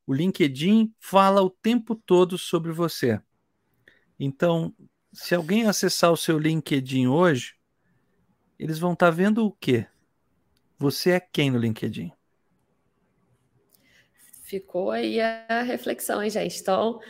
O 0.04 0.12
LinkedIn 0.12 0.92
fala 0.98 1.40
o 1.40 1.48
tempo 1.48 1.94
todo 1.94 2.36
sobre 2.36 2.72
você. 2.72 3.20
Então, 4.18 4.74
se 5.12 5.34
alguém 5.34 5.66
acessar 5.66 6.10
o 6.10 6.16
seu 6.16 6.38
LinkedIn 6.38 7.06
hoje, 7.06 7.54
eles 8.58 8.78
vão 8.78 8.94
estar 8.94 9.06
tá 9.06 9.10
vendo 9.10 9.46
o 9.46 9.52
quê? 9.52 9.86
Você 10.78 11.10
é 11.12 11.20
quem 11.20 11.50
no 11.50 11.58
LinkedIn? 11.58 12.10
Ficou 14.42 14.90
aí 14.90 15.20
a 15.20 15.62
reflexão, 15.62 16.22
hein, 16.22 16.30
gente? 16.30 16.60
Então, 16.60 17.00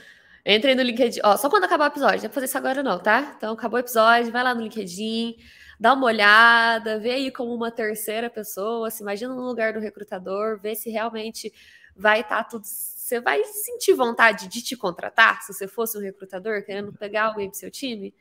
entrem 0.44 0.74
no 0.74 0.82
LinkedIn. 0.82 1.20
Ó, 1.24 1.36
só 1.36 1.48
quando 1.48 1.64
acabar 1.64 1.84
o 1.84 1.92
episódio, 1.92 2.24
não 2.24 2.30
fazer 2.30 2.46
isso 2.46 2.58
agora 2.58 2.82
não, 2.82 2.98
tá? 2.98 3.34
Então, 3.36 3.54
acabou 3.54 3.76
o 3.76 3.80
episódio, 3.80 4.32
vai 4.32 4.42
lá 4.42 4.54
no 4.54 4.62
LinkedIn, 4.62 5.36
dá 5.78 5.92
uma 5.94 6.06
olhada, 6.06 6.98
vê 6.98 7.12
aí 7.12 7.30
como 7.30 7.54
uma 7.54 7.70
terceira 7.70 8.28
pessoa, 8.28 8.90
se 8.90 9.02
imagina 9.02 9.34
no 9.34 9.42
lugar 9.42 9.72
do 9.72 9.80
recrutador, 9.80 10.58
vê 10.60 10.74
se 10.74 10.90
realmente 10.90 11.52
vai 11.94 12.20
estar 12.20 12.44
tá 12.44 12.44
tudo. 12.44 12.64
Você 12.64 13.20
vai 13.20 13.42
sentir 13.44 13.94
vontade 13.94 14.48
de 14.48 14.62
te 14.62 14.76
contratar 14.76 15.42
se 15.42 15.52
você 15.52 15.66
fosse 15.66 15.96
um 15.96 16.00
recrutador 16.00 16.62
querendo 16.62 16.92
pegar 16.92 17.26
alguém 17.26 17.48
pro 17.48 17.58
seu 17.58 17.70
time? 17.70 18.14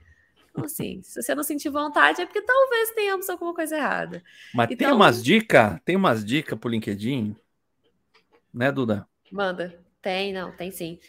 Então, 0.50 0.66
assim, 0.66 1.02
se 1.04 1.22
você 1.22 1.36
não 1.36 1.44
sentir 1.44 1.70
vontade, 1.70 2.22
é 2.22 2.26
porque 2.26 2.42
talvez 2.42 2.92
tenhamos 2.92 3.30
alguma 3.30 3.54
coisa 3.54 3.76
errada. 3.78 4.24
Mas 4.54 4.72
então, 4.72 4.88
tem 4.88 4.96
umas 4.96 5.24
dicas, 5.24 5.80
tem 5.84 5.96
umas 5.96 6.26
dicas 6.26 6.58
pro 6.58 6.70
LinkedIn, 6.70 7.36
né, 8.54 8.72
Duda? 8.72 9.08
Manda. 9.32 9.78
Tem, 10.02 10.32
não, 10.32 10.56
tem 10.56 10.72
sim. 10.72 11.00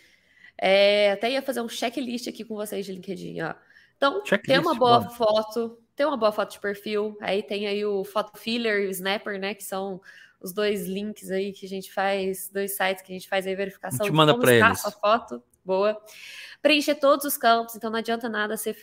É, 0.61 1.13
até 1.13 1.31
ia 1.31 1.41
fazer 1.41 1.61
um 1.61 1.69
checklist 1.69 2.27
aqui 2.29 2.45
com 2.45 2.57
vocês 2.57 2.85
de 2.85 2.93
LinkedIn, 2.93 3.41
ó. 3.43 3.55
Então, 3.97 4.25
checklist, 4.25 4.47
tem 4.47 4.59
uma 4.59 4.75
boa 4.75 5.09
foto, 5.11 5.79
tem 5.99 6.07
uma 6.07 6.17
boa 6.17 6.31
foto 6.31 6.53
de 6.53 6.61
perfil, 6.61 7.19
aí 7.21 7.43
tem 7.43 7.67
aí 7.67 7.85
o 7.85 8.05
Photo 8.05 8.39
Filler 8.39 8.85
e 8.85 8.87
o 8.87 8.91
Snapper, 8.91 9.37
né, 9.37 9.53
que 9.53 9.65
são 9.65 10.01
os 10.41 10.53
dois 10.53 10.87
links 10.87 11.29
aí 11.29 11.53
que 11.53 11.67
a 11.67 11.69
gente 11.69 11.93
faz, 11.93 12.49
dois 12.51 12.77
sites 12.77 13.03
que 13.03 13.13
a 13.13 13.17
gente 13.17 13.29
faz 13.29 13.49
aí 13.49 13.57
verificação 13.57 14.03
a 14.03 14.07
gente 14.07 14.15
manda 14.15 14.39
para 14.39 14.55
eles. 14.55 14.85
a 14.85 14.93
foto, 14.93 15.43
boa. 15.65 16.01
Preencher 16.63 16.95
todos 16.95 17.27
os 17.27 17.37
campos, 17.37 17.75
então 17.75 17.91
não 17.91 17.99
adianta 17.99 18.29
nada 18.29 18.57
você 18.57 18.77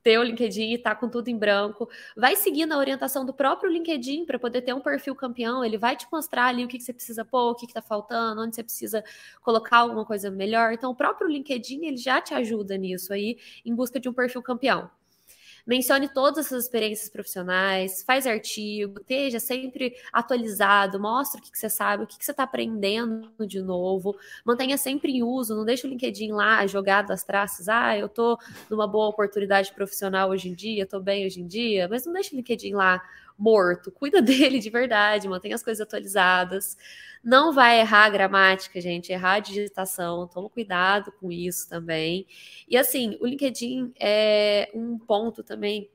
ter 0.00 0.16
o 0.16 0.22
LinkedIn 0.22 0.74
e 0.74 0.78
tá 0.78 0.94
com 0.94 1.08
tudo 1.08 1.26
em 1.26 1.36
branco. 1.36 1.90
Vai 2.16 2.36
seguindo 2.36 2.70
a 2.70 2.78
orientação 2.78 3.26
do 3.26 3.34
próprio 3.34 3.68
LinkedIn 3.68 4.24
para 4.24 4.38
poder 4.38 4.62
ter 4.62 4.72
um 4.74 4.80
perfil 4.80 5.16
campeão. 5.16 5.64
Ele 5.64 5.76
vai 5.76 5.96
te 5.96 6.06
mostrar 6.12 6.44
ali 6.44 6.64
o 6.64 6.68
que, 6.68 6.78
que 6.78 6.84
você 6.84 6.92
precisa 6.92 7.24
pôr, 7.24 7.50
o 7.50 7.54
que, 7.56 7.66
está 7.66 7.82
faltando, 7.82 8.42
onde 8.42 8.54
você 8.54 8.62
precisa 8.62 9.02
colocar 9.42 9.78
alguma 9.78 10.04
coisa 10.04 10.30
melhor. 10.30 10.72
Então, 10.72 10.92
o 10.92 10.94
próprio 10.94 11.26
LinkedIn 11.26 11.86
ele 11.86 11.96
já 11.96 12.20
te 12.20 12.32
ajuda 12.32 12.76
nisso 12.76 13.12
aí, 13.12 13.38
em 13.64 13.74
busca 13.74 13.98
de 13.98 14.08
um 14.08 14.12
perfil 14.12 14.42
campeão. 14.42 14.88
Mencione 15.66 16.08
todas 16.08 16.46
essas 16.46 16.64
experiências 16.64 17.08
profissionais, 17.08 18.02
faz 18.02 18.26
artigo, 18.26 19.00
esteja 19.00 19.40
sempre 19.40 19.94
atualizado, 20.12 21.00
mostre 21.00 21.40
o 21.40 21.42
que, 21.42 21.50
que 21.50 21.58
você 21.58 21.70
sabe, 21.70 22.04
o 22.04 22.06
que, 22.06 22.18
que 22.18 22.24
você 22.24 22.32
está 22.32 22.42
aprendendo 22.42 23.30
de 23.46 23.62
novo, 23.62 24.14
mantenha 24.44 24.76
sempre 24.76 25.12
em 25.12 25.22
uso, 25.22 25.56
não 25.56 25.64
deixe 25.64 25.86
o 25.86 25.90
LinkedIn 25.90 26.32
lá 26.32 26.66
jogado 26.66 27.12
às 27.12 27.24
traças, 27.24 27.68
ah, 27.68 27.96
eu 27.96 28.06
estou 28.06 28.38
numa 28.68 28.86
boa 28.86 29.08
oportunidade 29.08 29.72
profissional 29.72 30.28
hoje 30.30 30.50
em 30.50 30.54
dia, 30.54 30.84
estou 30.84 31.00
bem 31.00 31.26
hoje 31.26 31.40
em 31.40 31.46
dia, 31.46 31.88
mas 31.88 32.04
não 32.04 32.12
deixe 32.12 32.34
o 32.34 32.36
LinkedIn 32.36 32.74
lá 32.74 33.02
morto, 33.38 33.90
cuida 33.90 34.20
dele 34.22 34.58
de 34.58 34.70
verdade, 34.70 35.28
mantenha 35.28 35.54
as 35.54 35.62
coisas 35.62 35.80
atualizadas. 35.80 36.76
Não 37.22 37.52
vai 37.52 37.80
errar 37.80 38.04
a 38.04 38.10
gramática, 38.10 38.80
gente, 38.80 39.10
errar 39.10 39.34
a 39.34 39.40
digitação, 39.40 40.28
toma 40.28 40.50
cuidado 40.50 41.10
com 41.12 41.32
isso 41.32 41.68
também. 41.68 42.26
E 42.68 42.76
assim, 42.76 43.16
o 43.20 43.26
LinkedIn 43.26 43.94
é 43.98 44.70
um 44.74 44.98
ponto 44.98 45.42
também 45.42 45.90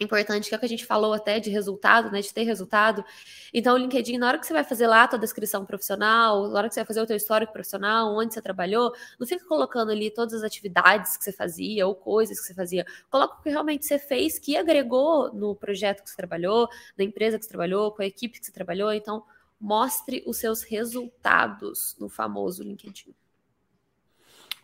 importante, 0.00 0.48
que 0.48 0.54
é 0.54 0.56
o 0.56 0.60
que 0.60 0.66
a 0.66 0.68
gente 0.68 0.86
falou 0.86 1.12
até 1.12 1.40
de 1.40 1.50
resultado, 1.50 2.10
né? 2.10 2.20
De 2.20 2.32
ter 2.32 2.44
resultado. 2.44 3.04
Então, 3.52 3.74
o 3.74 3.78
LinkedIn, 3.78 4.18
na 4.18 4.28
hora 4.28 4.38
que 4.38 4.46
você 4.46 4.52
vai 4.52 4.64
fazer 4.64 4.86
lá 4.86 5.04
a 5.04 5.08
tua 5.08 5.18
descrição 5.18 5.64
profissional, 5.64 6.48
na 6.48 6.58
hora 6.58 6.68
que 6.68 6.74
você 6.74 6.80
vai 6.80 6.86
fazer 6.86 7.00
o 7.00 7.06
teu 7.06 7.16
histórico 7.16 7.52
profissional, 7.52 8.14
onde 8.16 8.34
você 8.34 8.42
trabalhou, 8.42 8.92
não 9.18 9.26
fica 9.26 9.44
colocando 9.44 9.90
ali 9.90 10.10
todas 10.10 10.34
as 10.34 10.42
atividades 10.42 11.16
que 11.16 11.24
você 11.24 11.32
fazia 11.32 11.86
ou 11.86 11.94
coisas 11.94 12.40
que 12.40 12.46
você 12.46 12.54
fazia. 12.54 12.86
Coloca 13.10 13.38
o 13.38 13.42
que 13.42 13.50
realmente 13.50 13.84
você 13.84 13.98
fez, 13.98 14.38
que 14.38 14.56
agregou 14.56 15.32
no 15.32 15.54
projeto 15.54 16.02
que 16.02 16.10
você 16.10 16.16
trabalhou, 16.16 16.68
na 16.96 17.04
empresa 17.04 17.38
que 17.38 17.44
você 17.44 17.50
trabalhou, 17.50 17.92
com 17.92 18.02
a 18.02 18.06
equipe 18.06 18.38
que 18.38 18.46
você 18.46 18.52
trabalhou. 18.52 18.92
Então, 18.92 19.24
mostre 19.60 20.22
os 20.26 20.36
seus 20.36 20.62
resultados 20.62 21.96
no 21.98 22.08
famoso 22.08 22.62
LinkedIn. 22.62 23.14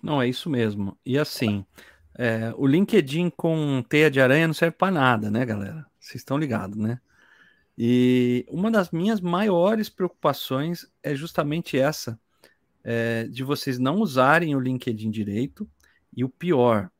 Não, 0.02 0.20
é 0.20 0.28
isso 0.28 0.50
mesmo. 0.50 0.98
E 1.04 1.18
assim, 1.18 1.64
é, 2.16 2.52
o 2.56 2.66
LinkedIn 2.66 3.30
com 3.30 3.82
teia 3.88 4.10
de 4.10 4.20
aranha 4.20 4.46
não 4.46 4.54
serve 4.54 4.76
para 4.76 4.92
nada, 4.92 5.30
né, 5.30 5.44
galera? 5.44 5.86
Vocês 5.98 6.16
estão 6.16 6.38
ligados, 6.38 6.76
né? 6.78 7.00
E 7.76 8.46
uma 8.48 8.70
das 8.70 8.90
minhas 8.90 9.20
maiores 9.20 9.88
preocupações 9.88 10.86
é 11.02 11.14
justamente 11.14 11.76
essa, 11.76 12.18
é, 12.84 13.24
de 13.24 13.42
vocês 13.42 13.78
não 13.78 13.96
usarem 13.96 14.54
o 14.54 14.60
LinkedIn 14.60 15.10
direito 15.10 15.68
e 16.16 16.22
o 16.22 16.28
pior, 16.28 16.90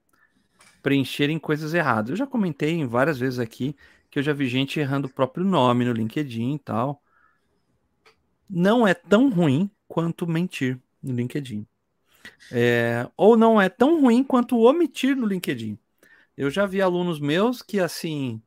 preencherem 0.83 1.39
coisas 1.39 1.75
erradas. 1.75 2.11
Eu 2.11 2.17
já 2.17 2.27
comentei 2.27 2.85
várias 2.85 3.19
vezes 3.19 3.39
aqui 3.39 3.77
que 4.11 4.19
eu 4.19 4.23
já 4.23 4.33
vi 4.33 4.49
gente 4.49 4.81
errando 4.81 5.07
o 5.07 5.13
próprio 5.13 5.45
nome 5.45 5.85
no 5.85 5.93
LinkedIn 5.93 6.55
e 6.55 6.59
tal. 6.59 7.03
Não 8.49 8.87
é 8.87 8.95
tão 8.95 9.31
ruim 9.31 9.71
quanto 9.89 10.27
mentir 10.27 10.81
no 11.03 11.15
LinkedIn. 11.15 11.67
É, 12.51 13.09
ou 13.17 13.37
não 13.37 13.61
é 13.61 13.69
tão 13.69 14.01
ruim 14.01 14.23
quanto 14.23 14.59
omitir 14.59 15.17
no 15.17 15.27
LinkedIn. 15.27 15.79
Eu 16.37 16.51
já 16.51 16.67
vi 16.67 16.83
alunos 16.83 17.21
meus 17.21 17.63
que, 17.63 17.79
assim, 17.79 18.43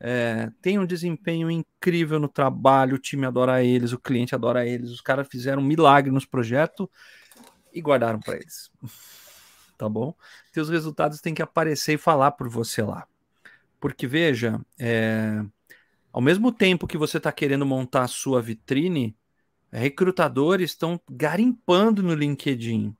é, 0.00 0.50
um 0.78 0.86
desempenho 0.86 1.50
incrível 1.50 2.18
no 2.18 2.28
trabalho, 2.28 2.96
o 2.96 2.98
time 2.98 3.24
adora 3.26 3.64
eles, 3.64 3.92
o 3.92 3.98
cliente 3.98 4.34
adora 4.34 4.66
eles, 4.66 4.90
os 4.90 5.00
caras 5.00 5.26
fizeram 5.28 5.62
um 5.62 5.64
milagre 5.64 6.10
nos 6.10 6.26
projetos 6.26 6.86
e 7.72 7.80
guardaram 7.80 8.20
para 8.20 8.36
eles. 8.36 8.70
tá 9.78 9.88
bom? 9.88 10.14
Teus 10.52 10.68
resultados 10.68 11.20
têm 11.20 11.34
que 11.34 11.42
aparecer 11.42 11.94
e 11.94 11.98
falar 11.98 12.32
por 12.32 12.48
você 12.48 12.82
lá. 12.82 13.06
Porque, 13.80 14.06
veja, 14.06 14.60
é, 14.78 15.42
ao 16.12 16.20
mesmo 16.20 16.52
tempo 16.52 16.86
que 16.86 16.98
você 16.98 17.16
está 17.16 17.32
querendo 17.32 17.66
montar 17.66 18.02
a 18.02 18.08
sua 18.08 18.40
vitrine, 18.40 19.16
recrutadores 19.72 20.70
estão 20.70 21.00
garimpando 21.10 22.02
no 22.02 22.14
LinkedIn 22.14 22.94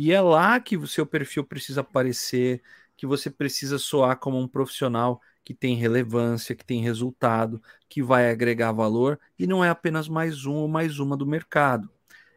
e 0.00 0.12
é 0.12 0.20
lá 0.20 0.60
que 0.60 0.76
o 0.76 0.86
seu 0.86 1.04
perfil 1.04 1.42
precisa 1.42 1.80
aparecer, 1.80 2.62
que 2.96 3.04
você 3.04 3.28
precisa 3.28 3.80
soar 3.80 4.16
como 4.16 4.38
um 4.38 4.46
profissional 4.46 5.20
que 5.44 5.52
tem 5.52 5.74
relevância, 5.74 6.54
que 6.54 6.64
tem 6.64 6.80
resultado, 6.80 7.60
que 7.88 8.00
vai 8.00 8.30
agregar 8.30 8.70
valor 8.70 9.18
e 9.36 9.44
não 9.44 9.64
é 9.64 9.68
apenas 9.68 10.08
mais 10.08 10.46
um 10.46 10.54
ou 10.54 10.68
mais 10.68 11.00
uma 11.00 11.16
do 11.16 11.26
mercado. 11.26 11.90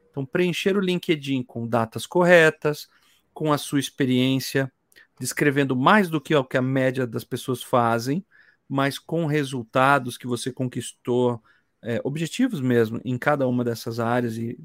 Então, 0.09 0.25
preencher 0.25 0.75
o 0.75 0.79
LinkedIn 0.79 1.43
com 1.43 1.67
datas 1.67 2.07
corretas, 2.07 2.89
com 3.31 3.53
a 3.53 3.59
sua 3.59 3.79
experiência, 3.79 4.71
descrevendo 5.19 5.75
mais 5.75 6.09
do 6.09 6.19
que 6.19 6.33
o 6.33 6.43
que 6.43 6.57
a 6.57 6.63
média 6.63 7.05
das 7.05 7.23
pessoas 7.23 7.61
fazem, 7.61 8.25
mas 8.67 8.97
com 8.97 9.27
resultados 9.27 10.17
que 10.17 10.25
você 10.25 10.51
conquistou, 10.51 11.39
é, 11.83 12.01
objetivos 12.03 12.59
mesmo 12.59 12.99
em 13.05 13.19
cada 13.19 13.47
uma 13.47 13.63
dessas 13.63 13.99
áreas 13.99 14.35
e 14.35 14.57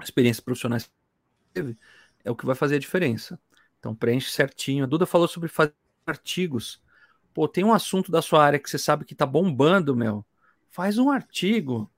experiências 0.00 0.44
profissionais 0.44 0.84
que 0.84 0.92
teve 1.52 1.76
é 2.24 2.30
o 2.30 2.36
que 2.36 2.46
vai 2.46 2.54
fazer 2.54 2.76
a 2.76 2.78
diferença. 2.78 3.38
Então 3.78 3.94
preenche 3.94 4.30
certinho. 4.30 4.84
A 4.84 4.86
Duda 4.86 5.06
falou 5.06 5.28
sobre 5.28 5.48
fazer 5.48 5.74
artigos. 6.06 6.82
Pô, 7.32 7.48
tem 7.48 7.64
um 7.64 7.72
assunto 7.72 8.10
da 8.10 8.20
sua 8.20 8.44
área 8.44 8.58
que 8.58 8.68
você 8.68 8.78
sabe 8.78 9.04
que 9.04 9.14
tá 9.14 9.24
bombando, 9.26 9.96
meu. 9.96 10.24
Faz 10.70 10.98
um 10.98 11.10
artigo. 11.10 11.90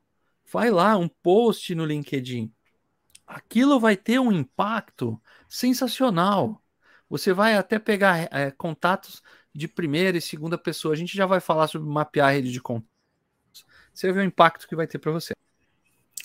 Vai 0.50 0.70
lá, 0.70 0.96
um 0.96 1.08
post 1.08 1.74
no 1.74 1.84
LinkedIn. 1.84 2.52
Aquilo 3.26 3.80
vai 3.80 3.96
ter 3.96 4.18
um 4.18 4.30
impacto 4.30 5.20
sensacional. 5.48 6.62
Você 7.08 7.32
vai 7.32 7.56
até 7.56 7.78
pegar 7.78 8.28
é, 8.32 8.50
contatos 8.50 9.22
de 9.54 9.68
primeira 9.68 10.18
e 10.18 10.20
segunda 10.20 10.58
pessoa. 10.58 10.94
A 10.94 10.96
gente 10.96 11.16
já 11.16 11.26
vai 11.26 11.40
falar 11.40 11.68
sobre 11.68 11.88
mapear 11.88 12.28
a 12.28 12.32
rede 12.32 12.52
de 12.52 12.60
contatos. 12.60 12.92
Você 13.92 14.12
vê 14.12 14.20
o 14.20 14.24
impacto 14.24 14.68
que 14.68 14.76
vai 14.76 14.86
ter 14.86 14.98
para 14.98 15.12
você. 15.12 15.34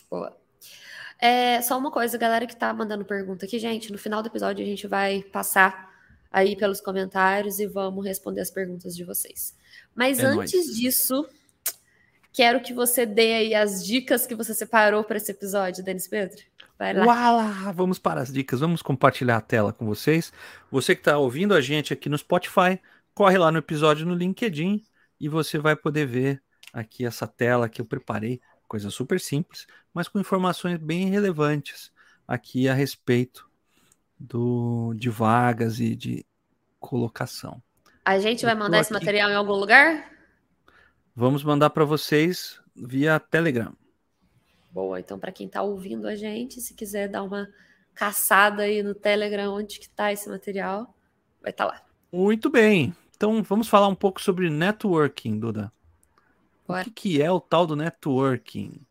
Boa. 0.09 0.46
É, 1.19 1.61
só 1.61 1.77
uma 1.77 1.91
coisa, 1.91 2.17
galera 2.17 2.45
que 2.45 2.55
tá 2.55 2.73
mandando 2.73 3.03
pergunta 3.03 3.45
aqui, 3.45 3.57
gente, 3.57 3.91
no 3.91 3.97
final 3.97 4.21
do 4.21 4.27
episódio 4.27 4.63
a 4.63 4.67
gente 4.67 4.85
vai 4.87 5.23
passar 5.23 5.91
aí 6.31 6.55
pelos 6.55 6.79
comentários 6.79 7.59
e 7.59 7.65
vamos 7.65 8.05
responder 8.05 8.41
as 8.41 8.51
perguntas 8.51 8.95
de 8.95 9.03
vocês. 9.03 9.55
Mas 9.95 10.19
é 10.19 10.25
antes 10.25 10.67
nóis. 10.67 10.77
disso, 10.77 11.27
quero 12.31 12.61
que 12.61 12.73
você 12.73 13.05
dê 13.05 13.33
aí 13.33 13.55
as 13.55 13.83
dicas 13.83 14.27
que 14.27 14.35
você 14.35 14.53
separou 14.53 15.03
para 15.03 15.17
esse 15.17 15.31
episódio, 15.31 15.83
Denis 15.83 16.07
Pedro. 16.07 16.37
Vai 16.77 16.93
lá. 16.93 17.05
Uala, 17.05 17.73
vamos 17.73 17.97
para 17.97 18.21
as 18.21 18.31
dicas, 18.31 18.59
vamos 18.59 18.83
compartilhar 18.83 19.37
a 19.37 19.41
tela 19.41 19.73
com 19.73 19.85
vocês. 19.87 20.31
Você 20.69 20.93
que 20.93 21.01
está 21.01 21.17
ouvindo 21.17 21.55
a 21.55 21.61
gente 21.61 21.91
aqui 21.91 22.07
no 22.07 22.17
Spotify, 22.17 22.79
corre 23.15 23.37
lá 23.39 23.51
no 23.51 23.57
episódio 23.57 24.05
no 24.05 24.13
LinkedIn 24.13 24.83
e 25.19 25.27
você 25.27 25.57
vai 25.57 25.75
poder 25.75 26.05
ver 26.05 26.43
aqui 26.71 27.03
essa 27.03 27.25
tela 27.25 27.67
que 27.67 27.81
eu 27.81 27.85
preparei 27.85 28.39
coisa 28.67 28.89
super 28.89 29.19
simples, 29.19 29.65
mas 29.93 30.07
com 30.07 30.19
informações 30.19 30.77
bem 30.77 31.09
relevantes 31.09 31.91
aqui 32.27 32.67
a 32.67 32.73
respeito 32.73 33.49
do, 34.19 34.93
de 34.95 35.09
vagas 35.09 35.79
e 35.79 35.95
de 35.95 36.25
colocação. 36.79 37.61
A 38.03 38.19
gente 38.19 38.45
vai 38.45 38.55
mandar 38.55 38.79
esse 38.79 38.93
material 38.93 39.29
em 39.29 39.35
algum 39.35 39.53
lugar? 39.53 40.11
Vamos 41.15 41.43
mandar 41.43 41.69
para 41.71 41.83
vocês 41.83 42.61
via 42.75 43.19
Telegram. 43.19 43.73
Boa, 44.71 44.99
então 44.99 45.17
para 45.17 45.31
quem 45.31 45.47
está 45.47 45.61
ouvindo 45.61 46.07
a 46.07 46.15
gente, 46.15 46.61
se 46.61 46.73
quiser 46.73 47.07
dar 47.07 47.23
uma 47.23 47.47
caçada 47.95 48.63
aí 48.63 48.83
no 48.83 48.93
Telegram 48.93 49.53
onde 49.53 49.79
que 49.79 49.87
está 49.87 50.13
esse 50.13 50.29
material, 50.29 50.95
vai 51.41 51.51
estar 51.51 51.65
tá 51.65 51.71
lá. 51.73 51.81
Muito 52.11 52.49
bem. 52.49 52.95
Então 53.15 53.41
vamos 53.41 53.67
falar 53.67 53.87
um 53.87 53.95
pouco 53.95 54.21
sobre 54.21 54.49
networking, 54.49 55.39
Duda. 55.39 55.71
Bora. 56.67 56.81
O 56.81 56.85
que, 56.85 56.91
que 56.91 57.21
é 57.21 57.31
o 57.31 57.39
tal 57.39 57.65
do 57.65 57.75
networking? 57.75 58.85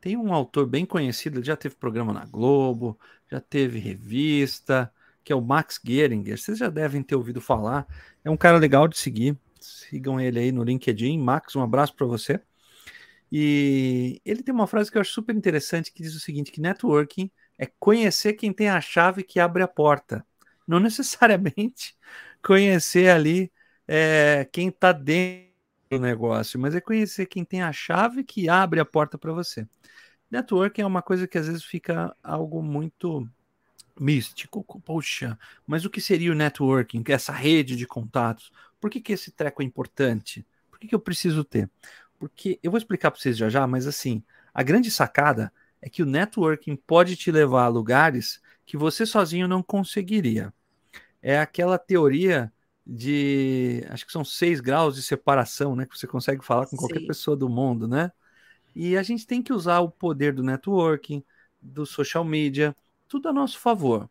Tem 0.00 0.16
um 0.16 0.32
autor 0.32 0.66
bem 0.66 0.86
conhecido, 0.86 1.42
já 1.42 1.56
teve 1.56 1.74
programa 1.74 2.12
na 2.12 2.24
Globo, 2.24 2.98
já 3.30 3.40
teve 3.40 3.80
revista, 3.80 4.92
que 5.24 5.32
é 5.32 5.36
o 5.36 5.40
Max 5.40 5.80
Geringer. 5.84 6.38
Vocês 6.38 6.58
já 6.58 6.70
devem 6.70 7.02
ter 7.02 7.16
ouvido 7.16 7.40
falar. 7.40 7.86
É 8.24 8.30
um 8.30 8.36
cara 8.36 8.58
legal 8.58 8.86
de 8.86 8.96
seguir. 8.96 9.36
Sigam 9.60 10.20
ele 10.20 10.38
aí 10.38 10.52
no 10.52 10.62
LinkedIn. 10.62 11.18
Max, 11.18 11.56
um 11.56 11.62
abraço 11.62 11.94
para 11.94 12.06
você. 12.06 12.40
E 13.30 14.22
ele 14.24 14.42
tem 14.42 14.54
uma 14.54 14.66
frase 14.66 14.90
que 14.90 14.96
eu 14.96 15.00
acho 15.02 15.12
super 15.12 15.34
interessante 15.36 15.92
que 15.92 16.02
diz 16.02 16.14
o 16.14 16.20
seguinte: 16.20 16.52
que 16.52 16.60
networking 16.60 17.30
é 17.58 17.66
conhecer 17.78 18.34
quem 18.34 18.52
tem 18.52 18.68
a 18.68 18.80
chave 18.80 19.24
que 19.24 19.40
abre 19.40 19.62
a 19.62 19.68
porta. 19.68 20.24
Não 20.66 20.78
necessariamente 20.80 21.96
conhecer 22.42 23.10
ali 23.10 23.52
é, 23.86 24.48
quem 24.52 24.68
está 24.68 24.92
dentro 24.92 25.47
do 25.90 25.98
negócio, 25.98 26.58
mas 26.58 26.74
é 26.74 26.80
conhecer 26.80 27.26
quem 27.26 27.44
tem 27.44 27.62
a 27.62 27.72
chave 27.72 28.24
que 28.24 28.48
abre 28.48 28.80
a 28.80 28.84
porta 28.84 29.16
para 29.18 29.32
você. 29.32 29.66
Networking 30.30 30.82
é 30.82 30.86
uma 30.86 31.02
coisa 31.02 31.26
que 31.26 31.38
às 31.38 31.46
vezes 31.46 31.64
fica 31.64 32.14
algo 32.22 32.62
muito 32.62 33.28
místico. 33.98 34.64
Poxa, 34.84 35.38
mas 35.66 35.84
o 35.84 35.90
que 35.90 36.00
seria 36.00 36.32
o 36.32 36.34
networking? 36.34 37.02
Essa 37.08 37.32
rede 37.32 37.76
de 37.76 37.86
contatos? 37.86 38.52
Por 38.80 38.90
que, 38.90 39.00
que 39.00 39.12
esse 39.12 39.30
treco 39.30 39.62
é 39.62 39.64
importante? 39.64 40.46
Por 40.70 40.78
que, 40.78 40.88
que 40.88 40.94
eu 40.94 41.00
preciso 41.00 41.44
ter? 41.44 41.70
Porque 42.18 42.58
eu 42.62 42.70
vou 42.70 42.78
explicar 42.78 43.10
para 43.10 43.20
vocês 43.20 43.36
já 43.36 43.48
já, 43.48 43.66
mas 43.66 43.86
assim, 43.86 44.22
a 44.52 44.62
grande 44.62 44.90
sacada 44.90 45.52
é 45.80 45.88
que 45.88 46.02
o 46.02 46.06
networking 46.06 46.76
pode 46.76 47.16
te 47.16 47.30
levar 47.30 47.64
a 47.64 47.68
lugares 47.68 48.40
que 48.66 48.76
você 48.76 49.06
sozinho 49.06 49.48
não 49.48 49.62
conseguiria. 49.62 50.52
É 51.22 51.38
aquela 51.40 51.78
teoria 51.78 52.52
de, 52.88 53.84
acho 53.90 54.06
que 54.06 54.12
são 54.12 54.24
seis 54.24 54.60
graus 54.60 54.94
de 54.94 55.02
separação, 55.02 55.76
né? 55.76 55.84
Que 55.84 55.96
você 55.96 56.06
consegue 56.06 56.42
falar 56.42 56.64
com 56.64 56.70
Sim. 56.70 56.78
qualquer 56.78 57.06
pessoa 57.06 57.36
do 57.36 57.46
mundo, 57.46 57.86
né? 57.86 58.10
E 58.74 58.96
a 58.96 59.02
gente 59.02 59.26
tem 59.26 59.42
que 59.42 59.52
usar 59.52 59.80
o 59.80 59.90
poder 59.90 60.32
do 60.32 60.42
networking, 60.42 61.22
do 61.60 61.84
social 61.84 62.24
media, 62.24 62.74
tudo 63.06 63.28
a 63.28 63.32
nosso 63.32 63.58
favor. 63.58 64.08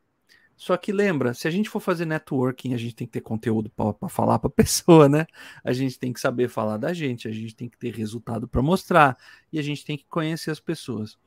Só 0.56 0.76
que 0.78 0.92
lembra, 0.92 1.34
se 1.34 1.48
a 1.48 1.52
gente 1.52 1.70
for 1.70 1.80
fazer 1.80 2.06
networking, 2.06 2.74
a 2.74 2.78
gente 2.78 2.96
tem 2.96 3.08
que 3.08 3.14
ter 3.14 3.22
conteúdo 3.22 3.70
para 3.70 4.10
falar 4.10 4.38
para 4.38 4.48
a 4.48 4.54
pessoa, 4.54 5.10
né? 5.10 5.26
A 5.64 5.74
gente 5.74 5.98
tem 5.98 6.14
que 6.14 6.20
saber 6.20 6.48
falar 6.48 6.78
da 6.78 6.94
gente, 6.94 7.28
a 7.28 7.32
gente 7.32 7.56
tem 7.56 7.68
que 7.68 7.78
ter 7.78 7.94
resultado 7.96 8.48
para 8.48 8.62
mostrar 8.62 9.18
e 9.52 9.58
a 9.58 9.62
gente 9.62 9.84
tem 9.84 9.98
que 9.98 10.06
conhecer 10.06 10.52
as 10.52 10.60
pessoas. 10.60 11.18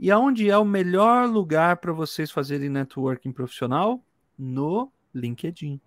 E 0.00 0.10
aonde 0.10 0.48
é 0.50 0.56
o 0.58 0.64
melhor 0.64 1.28
lugar 1.28 1.76
para 1.76 1.92
vocês 1.92 2.30
fazerem 2.30 2.68
networking 2.68 3.32
profissional? 3.32 4.04
No 4.36 4.92
LinkedIn. 5.12 5.80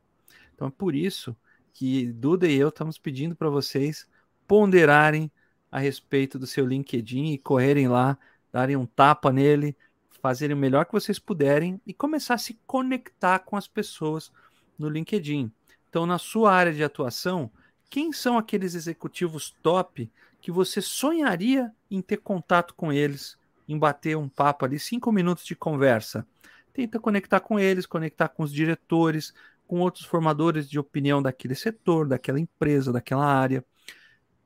Então 0.61 0.67
é 0.67 0.71
por 0.77 0.93
isso 0.93 1.35
que 1.73 2.13
Duda 2.13 2.47
e 2.47 2.53
eu 2.55 2.69
estamos 2.69 2.99
pedindo 2.99 3.35
para 3.35 3.49
vocês 3.49 4.07
ponderarem 4.47 5.31
a 5.71 5.79
respeito 5.79 6.37
do 6.37 6.45
seu 6.45 6.67
LinkedIn 6.67 7.31
e 7.31 7.39
correrem 7.39 7.87
lá, 7.87 8.15
darem 8.51 8.75
um 8.75 8.85
tapa 8.85 9.33
nele, 9.33 9.75
fazerem 10.21 10.55
o 10.55 10.59
melhor 10.59 10.85
que 10.85 10.91
vocês 10.91 11.17
puderem 11.17 11.81
e 11.83 11.95
começar 11.95 12.35
a 12.35 12.37
se 12.37 12.59
conectar 12.67 13.39
com 13.39 13.57
as 13.57 13.67
pessoas 13.67 14.31
no 14.77 14.87
LinkedIn. 14.87 15.51
Então, 15.89 16.05
na 16.05 16.19
sua 16.19 16.53
área 16.53 16.71
de 16.71 16.83
atuação, 16.83 17.49
quem 17.89 18.13
são 18.13 18.37
aqueles 18.37 18.75
executivos 18.75 19.57
top 19.63 20.11
que 20.39 20.51
você 20.51 20.79
sonharia 20.79 21.73
em 21.89 22.03
ter 22.03 22.17
contato 22.17 22.75
com 22.75 22.93
eles, 22.93 23.35
em 23.67 23.79
bater 23.79 24.15
um 24.15 24.29
papo 24.29 24.63
ali, 24.63 24.77
cinco 24.77 25.11
minutos 25.11 25.43
de 25.43 25.55
conversa? 25.55 26.23
Tenta 26.71 26.99
conectar 26.99 27.39
com 27.39 27.59
eles, 27.59 27.87
conectar 27.87 28.27
com 28.27 28.43
os 28.43 28.53
diretores, 28.53 29.33
com 29.71 29.79
outros 29.79 30.03
formadores 30.03 30.69
de 30.69 30.77
opinião 30.77 31.21
daquele 31.21 31.55
setor, 31.55 32.05
daquela 32.05 32.37
empresa, 32.37 32.91
daquela 32.91 33.25
área. 33.25 33.63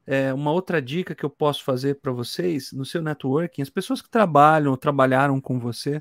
É, 0.05 0.31
uma 0.31 0.51
outra 0.51 0.79
dica 0.79 1.15
que 1.15 1.25
eu 1.25 1.31
posso 1.31 1.63
fazer 1.63 1.95
para 1.95 2.11
vocês 2.11 2.71
no 2.71 2.85
seu 2.85 3.01
networking, 3.01 3.63
as 3.63 3.69
pessoas 3.71 4.03
que 4.03 4.07
trabalham 4.07 4.69
ou 4.69 4.77
trabalharam 4.77 5.41
com 5.41 5.59
você, 5.59 5.99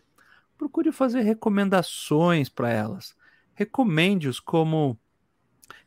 procure 0.58 0.92
fazer 0.92 1.22
recomendações 1.22 2.50
para 2.50 2.70
elas. 2.70 3.16
Recomende-os 3.54 4.38
como 4.38 5.00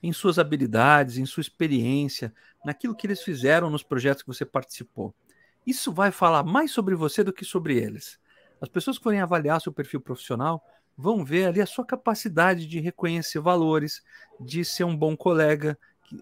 em 0.01 0.11
suas 0.11 0.39
habilidades, 0.39 1.19
em 1.19 1.25
sua 1.27 1.41
experiência, 1.41 2.33
naquilo 2.65 2.95
que 2.95 3.05
eles 3.05 3.21
fizeram 3.21 3.69
nos 3.69 3.83
projetos 3.83 4.23
que 4.23 4.33
você 4.33 4.45
participou. 4.45 5.13
Isso 5.63 5.93
vai 5.93 6.09
falar 6.09 6.41
mais 6.41 6.71
sobre 6.71 6.95
você 6.95 7.23
do 7.23 7.31
que 7.31 7.45
sobre 7.45 7.77
eles. 7.77 8.19
As 8.59 8.67
pessoas 8.67 8.97
que 8.97 9.03
forem 9.03 9.21
avaliar 9.21 9.61
seu 9.61 9.71
perfil 9.71 10.01
profissional 10.01 10.59
vão 10.97 11.23
ver 11.23 11.45
ali 11.45 11.61
a 11.61 11.65
sua 11.65 11.85
capacidade 11.85 12.65
de 12.65 12.79
reconhecer 12.79 13.39
valores, 13.39 14.01
de 14.39 14.65
ser 14.65 14.83
um 14.83 14.97
bom 14.97 15.15
colega, 15.15 15.77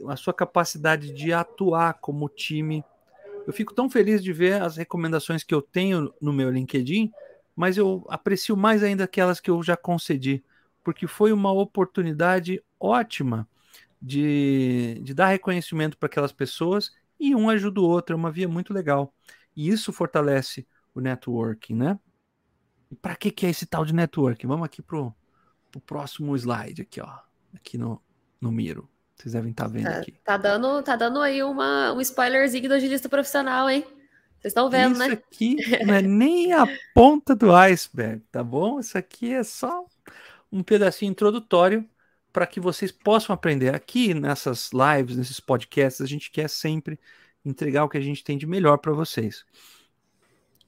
a 0.08 0.16
sua 0.16 0.34
capacidade 0.34 1.14
de 1.14 1.32
atuar 1.32 1.94
como 1.96 2.28
time. 2.28 2.84
Eu 3.48 3.54
fico 3.54 3.74
tão 3.74 3.90
feliz 3.90 4.22
de 4.22 4.34
ver 4.34 4.62
as 4.62 4.76
recomendações 4.76 5.44
que 5.44 5.54
eu 5.54 5.62
tenho 5.62 6.14
no 6.20 6.34
meu 6.34 6.50
LinkedIn, 6.50 7.12
mas 7.56 7.78
eu 7.78 8.06
aprecio 8.10 8.58
mais 8.58 8.84
ainda 8.84 9.06
aquelas 9.06 9.40
que 9.40 9.50
eu 9.50 9.64
já 9.64 9.78
concedi, 9.78 10.44
porque 10.84 11.08
foi 11.08 11.32
uma 11.32 11.52
oportunidade 11.52 12.62
ótima 12.80 13.48
de, 14.02 15.00
de 15.02 15.14
dar 15.14 15.28
reconhecimento 15.28 15.98
para 15.98 16.08
aquelas 16.08 16.34
pessoas 16.34 16.92
e 17.20 17.34
um 17.34 17.50
ajuda 17.50 17.80
o 17.80 17.86
outro, 17.86 18.14
é 18.14 18.18
uma 18.18 18.32
via 18.32 18.48
muito 18.48 18.74
legal. 18.74 19.14
E 19.56 19.70
isso 19.70 19.94
fortalece 19.94 20.68
o 20.94 21.00
networking, 21.00 21.76
né? 21.76 22.00
E 22.92 22.96
para 22.96 23.16
que, 23.16 23.32
que 23.32 23.46
é 23.46 23.50
esse 23.50 23.66
tal 23.66 23.86
de 23.86 23.94
networking? 23.94 24.48
Vamos 24.48 24.66
aqui 24.66 24.82
pro, 24.82 25.14
pro 25.72 25.82
próximo 25.82 26.36
slide 26.36 26.82
aqui, 26.82 27.02
ó, 27.02 27.10
aqui 27.54 27.78
no, 27.78 28.02
no 28.40 28.52
Miro. 28.52 28.90
Vocês 29.16 29.34
devem 29.34 29.52
estar 29.52 29.64
tá 29.64 29.70
vendo 29.70 29.84
tá, 29.86 29.98
aqui. 29.98 30.14
Tá 30.24 30.38
dando, 30.38 30.84
tá 30.84 30.96
dando 30.96 31.22
aí 31.22 31.42
uma, 31.42 31.94
um 31.94 32.02
spoilerzinho 32.02 32.68
do 32.68 32.76
agilista 32.76 33.08
profissional, 33.08 33.70
hein? 33.70 33.86
Vocês 34.40 34.52
estão 34.52 34.70
vendo, 34.70 34.92
Isso 34.92 35.00
né? 35.00 35.08
Isso 35.08 35.16
aqui 35.16 35.56
não 35.86 35.94
é 35.94 36.02
nem 36.02 36.54
a 36.54 36.66
ponta 36.94 37.36
do 37.36 37.54
iceberg, 37.56 38.22
tá 38.32 38.44
bom? 38.44 38.80
Isso 38.80 38.98
aqui 38.98 39.34
é 39.34 39.44
só 39.44 39.86
um 40.52 40.62
pedacinho 40.62 41.12
introdutório 41.12 41.88
para 42.32 42.46
que 42.46 42.60
vocês 42.60 42.92
possam 42.92 43.34
aprender. 43.34 43.74
Aqui 43.74 44.14
nessas 44.14 44.72
lives, 44.74 45.16
nesses 45.16 45.40
podcasts, 45.40 46.02
a 46.02 46.06
gente 46.06 46.30
quer 46.30 46.50
sempre 46.50 47.00
entregar 47.46 47.86
o 47.86 47.90
que 47.90 47.98
a 47.98 48.02
gente 48.02 48.24
tem 48.24 48.38
de 48.38 48.46
melhor 48.46 48.78
para 48.78 48.92
vocês. 48.92 49.46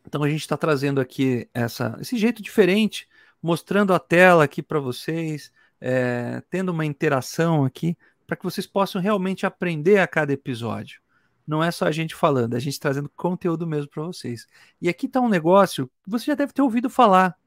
Então 0.08 0.24
a 0.24 0.30
gente 0.30 0.40
está 0.40 0.56
trazendo 0.56 1.02
aqui 1.02 1.50
essa, 1.54 1.98
esse 2.00 2.18
jeito 2.18 2.42
diferente, 2.42 3.08
mostrando 3.44 3.94
a 3.94 4.00
tela 4.00 4.46
aqui 4.46 4.64
para 4.64 4.80
vocês, 4.80 5.52
é, 5.82 6.42
tendo 6.50 6.70
uma 6.70 6.86
interação 6.86 7.66
aqui 7.66 7.98
para 8.26 8.38
que 8.38 8.44
vocês 8.44 8.66
possam 8.66 9.02
realmente 9.02 9.46
aprender 9.46 10.00
a 10.00 10.08
cada 10.08 10.32
episódio. 10.32 11.02
Não 11.46 11.62
é 11.62 11.72
só 11.72 11.86
a 11.86 11.92
gente 11.92 12.16
falando, 12.16 12.54
é 12.54 12.58
a 12.58 12.60
gente 12.60 12.80
trazendo 12.80 13.10
conteúdo 13.16 13.68
mesmo 13.68 13.90
para 13.90 14.04
vocês. 14.04 14.48
E 14.82 14.88
aqui 14.88 15.08
está 15.08 15.20
um 15.20 15.30
negócio 15.30 15.90
que 16.04 16.10
você 16.10 16.26
já 16.26 16.36
deve 16.36 16.54
ter 16.54 16.62
ouvido 16.62 16.90
falar, 16.90 17.38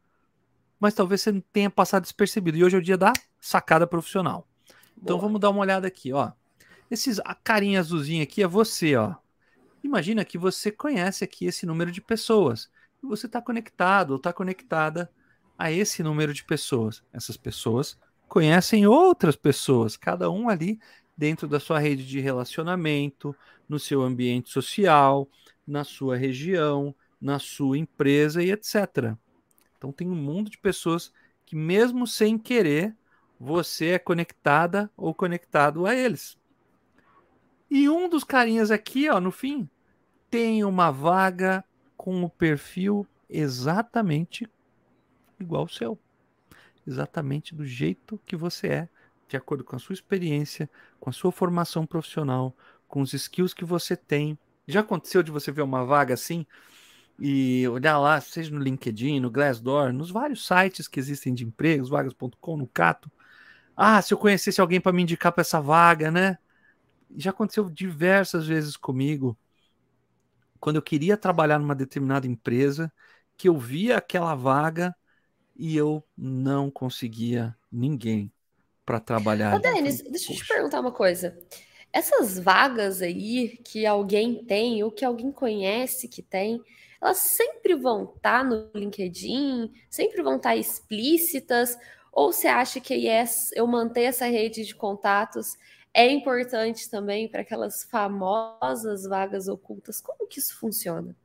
mas 0.79 0.95
talvez 0.95 1.23
você 1.23 1.33
não 1.33 1.43
tenha 1.53 1.71
passado 1.71 2.03
despercebido. 2.03 2.59
E 2.59 2.65
hoje 2.65 2.77
é 2.77 2.79
o 2.79 2.83
dia 2.83 2.97
da 2.97 3.13
sacada 3.41 3.87
profissional. 3.87 4.47
Então 4.97 5.17
Boa. 5.17 5.29
vamos 5.29 5.41
dar 5.41 5.49
uma 5.49 5.61
olhada 5.61 5.87
aqui, 5.87 6.13
ó. 6.13 6.33
Esses 6.91 7.21
a 7.21 7.35
carinha 7.35 7.81
azulzinha 7.81 8.23
aqui 8.23 8.43
é 8.43 8.47
você, 8.47 8.97
ó. 8.97 9.15
Imagina 9.83 10.25
que 10.25 10.39
você 10.39 10.71
conhece 10.71 11.25
aqui 11.25 11.47
esse 11.47 11.65
número 11.65 11.91
de 11.91 12.01
pessoas 12.01 12.71
e 13.03 13.07
você 13.07 13.27
está 13.27 13.41
conectado 13.41 14.13
ou 14.13 14.17
está 14.17 14.33
conectada 14.33 15.11
a 15.59 15.71
esse 15.73 16.03
número 16.03 16.33
de 16.35 16.45
pessoas. 16.45 17.03
Essas 17.13 17.37
pessoas 17.37 17.99
conhecem 18.29 18.87
outras 18.87 19.37
pessoas, 19.37 19.97
cada 19.97 20.31
um 20.31 20.49
ali 20.49 20.79
dentro 21.17 21.49
da 21.49 21.59
sua 21.61 21.79
rede 21.79 22.07
de 22.07 22.21
relacionamento, 22.21 23.35
no 23.69 23.79
seu 23.79 24.03
ambiente 24.03 24.51
social, 24.51 25.29
na 25.67 25.85
sua 25.85 26.17
região, 26.17 26.95
na 27.21 27.39
sua 27.39 27.77
empresa 27.77 28.43
e 28.43 28.51
etc. 28.51 29.15
Então 29.77 29.93
tem 29.93 30.09
um 30.09 30.15
mundo 30.15 30.51
de 30.51 30.59
pessoas 30.59 31.13
que 31.45 31.57
mesmo 31.57 32.07
sem 32.07 32.39
querer, 32.39 32.97
você 33.39 33.89
é 33.89 33.99
conectada 33.99 34.91
ou 34.97 35.15
conectado 35.15 35.87
a 35.87 35.95
eles. 35.95 36.40
E 37.71 37.89
um 37.89 38.09
dos 38.09 38.25
carinhas 38.25 38.71
aqui, 38.71 39.09
ó, 39.09 39.21
no 39.21 39.31
fim, 39.31 39.69
tem 40.29 40.65
uma 40.65 40.91
vaga 40.91 41.65
com 41.97 42.25
o 42.25 42.31
perfil 42.31 43.07
exatamente 43.29 44.49
igual 45.39 45.63
ao 45.63 45.69
seu 45.69 45.99
exatamente 46.87 47.55
do 47.55 47.65
jeito 47.65 48.21
que 48.27 48.37
você 48.37 48.69
é, 48.69 48.89
de 49.29 49.37
acordo 49.37 49.63
com 49.63 49.77
a 49.77 49.79
sua 49.79 49.93
experiência, 49.93 50.69
com 50.99 51.09
a 51.09 51.13
sua 51.13 51.31
formação 51.31 51.87
profissional, 51.87 52.55
com 52.89 53.01
os 53.01 53.13
skills 53.13 53.55
que 53.55 53.65
você 53.65 53.97
tem. 53.97 54.37
Já 54.67 54.81
aconteceu 54.81 55.23
de 55.23 55.31
você 55.31 55.53
ver 55.53 55.63
uma 55.63 55.85
vaga 55.85 56.15
assim 56.15 56.45
e 57.19 57.67
olhar 57.69 57.99
lá, 57.99 58.21
seja 58.21 58.51
no 58.51 58.61
LinkedIn, 58.61 59.21
no 59.21 59.31
Glassdoor, 59.31 59.93
nos 59.93 60.11
vários 60.11 60.47
sites 60.47 60.89
que 60.89 60.99
existem 60.99 61.35
de 61.35 61.45
empregos, 61.45 61.89
vagas.com, 61.89 62.57
no 62.57 62.67
Cato. 62.67 63.11
Ah, 63.77 64.03
se 64.03 64.13
eu 64.13 64.19
conhecesse 64.19 64.61
alguém 64.61 64.81
para 64.81 64.93
me 64.93 65.03
indicar 65.03 65.33
para 65.33 65.43
essa 65.43 65.61
vaga, 65.61 66.11
né? 66.11 66.39
Já 67.17 67.31
aconteceu 67.31 67.69
diversas 67.69 68.47
vezes 68.47 68.77
comigo. 68.77 69.37
Quando 70.59 70.77
eu 70.77 70.83
queria 70.83 71.17
trabalhar 71.17 71.59
numa 71.59 71.75
determinada 71.75 72.27
empresa, 72.27 72.93
que 73.37 73.49
eu 73.49 73.59
via 73.59 73.97
aquela 73.97 74.35
vaga 74.35 74.95
e 75.57 75.77
eu 75.77 76.05
não 76.17 76.71
conseguia 76.71 77.57
ninguém 77.71 78.33
para 78.85 79.01
trabalhar. 79.01 79.55
Ô, 79.55 79.59
Denis, 79.59 80.03
deixa 80.03 80.33
eu 80.33 80.37
te 80.37 80.47
perguntar 80.47 80.81
uma 80.81 80.93
coisa. 80.93 81.39
Essas 81.93 82.39
vagas 82.39 83.03
aí 83.03 83.59
que 83.65 83.85
alguém 83.85 84.45
tem 84.45 84.83
ou 84.83 84.91
que 84.91 85.05
alguém 85.05 85.33
conhece 85.33 86.09
que 86.09 86.23
tem, 86.23 86.63
elas 87.01 87.19
sempre 87.19 87.75
vão 87.75 88.05
estar 88.05 88.39
tá 88.39 88.45
no 88.45 88.71
LinkedIn, 88.75 89.73
sempre 89.89 90.23
vão 90.23 90.37
estar 90.37 90.51
tá 90.51 90.57
explícitas, 90.57 91.77
ou 92.13 92.33
você 92.33 92.49
acha 92.49 92.81
que 92.81 92.95
yes, 92.95 93.51
eu 93.55 93.67
manter 93.67 94.03
essa 94.03 94.27
rede 94.27 94.65
de 94.65 94.75
contatos 94.75 95.57
é 95.93 96.11
importante 96.11 96.89
também 96.89 97.29
para 97.29 97.43
aquelas 97.43 97.85
famosas 97.85 99.05
vagas 99.05 99.49
ocultas? 99.49 100.01
Como 100.01 100.29
que 100.29 100.39
isso 100.39 100.57
funciona? 100.57 101.17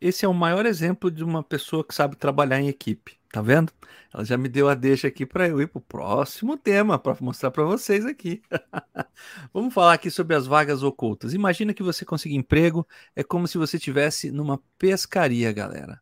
Esse 0.00 0.24
é 0.24 0.28
o 0.28 0.34
maior 0.34 0.64
exemplo 0.64 1.10
de 1.10 1.22
uma 1.22 1.42
pessoa 1.42 1.84
que 1.84 1.94
sabe 1.94 2.16
trabalhar 2.16 2.60
em 2.60 2.68
equipe. 2.68 3.20
Tá 3.32 3.40
vendo? 3.40 3.72
Ela 4.12 4.24
já 4.24 4.36
me 4.36 4.48
deu 4.48 4.68
a 4.68 4.74
deixa 4.74 5.06
aqui 5.06 5.24
para 5.24 5.46
eu 5.46 5.60
ir 5.60 5.68
para 5.68 5.78
o 5.78 5.82
próximo 5.82 6.56
tema, 6.56 6.98
para 6.98 7.16
mostrar 7.20 7.52
para 7.52 7.62
vocês 7.62 8.04
aqui. 8.04 8.42
Vamos 9.54 9.72
falar 9.72 9.92
aqui 9.92 10.10
sobre 10.10 10.34
as 10.34 10.46
vagas 10.46 10.82
ocultas. 10.82 11.32
Imagina 11.32 11.72
que 11.72 11.82
você 11.82 12.04
conseguir 12.04 12.34
emprego, 12.34 12.86
é 13.14 13.22
como 13.22 13.46
se 13.46 13.56
você 13.56 13.78
tivesse 13.78 14.32
numa 14.32 14.60
pescaria, 14.76 15.52
galera. 15.52 16.00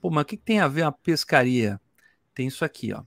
Pô, 0.00 0.10
mas 0.10 0.22
o 0.22 0.26
que, 0.26 0.36
que 0.36 0.44
tem 0.44 0.60
a 0.60 0.68
ver 0.68 0.82
a 0.82 0.92
pescaria? 0.92 1.80
Tem 2.34 2.46
isso 2.46 2.62
aqui, 2.62 2.92
ó. 2.92 3.02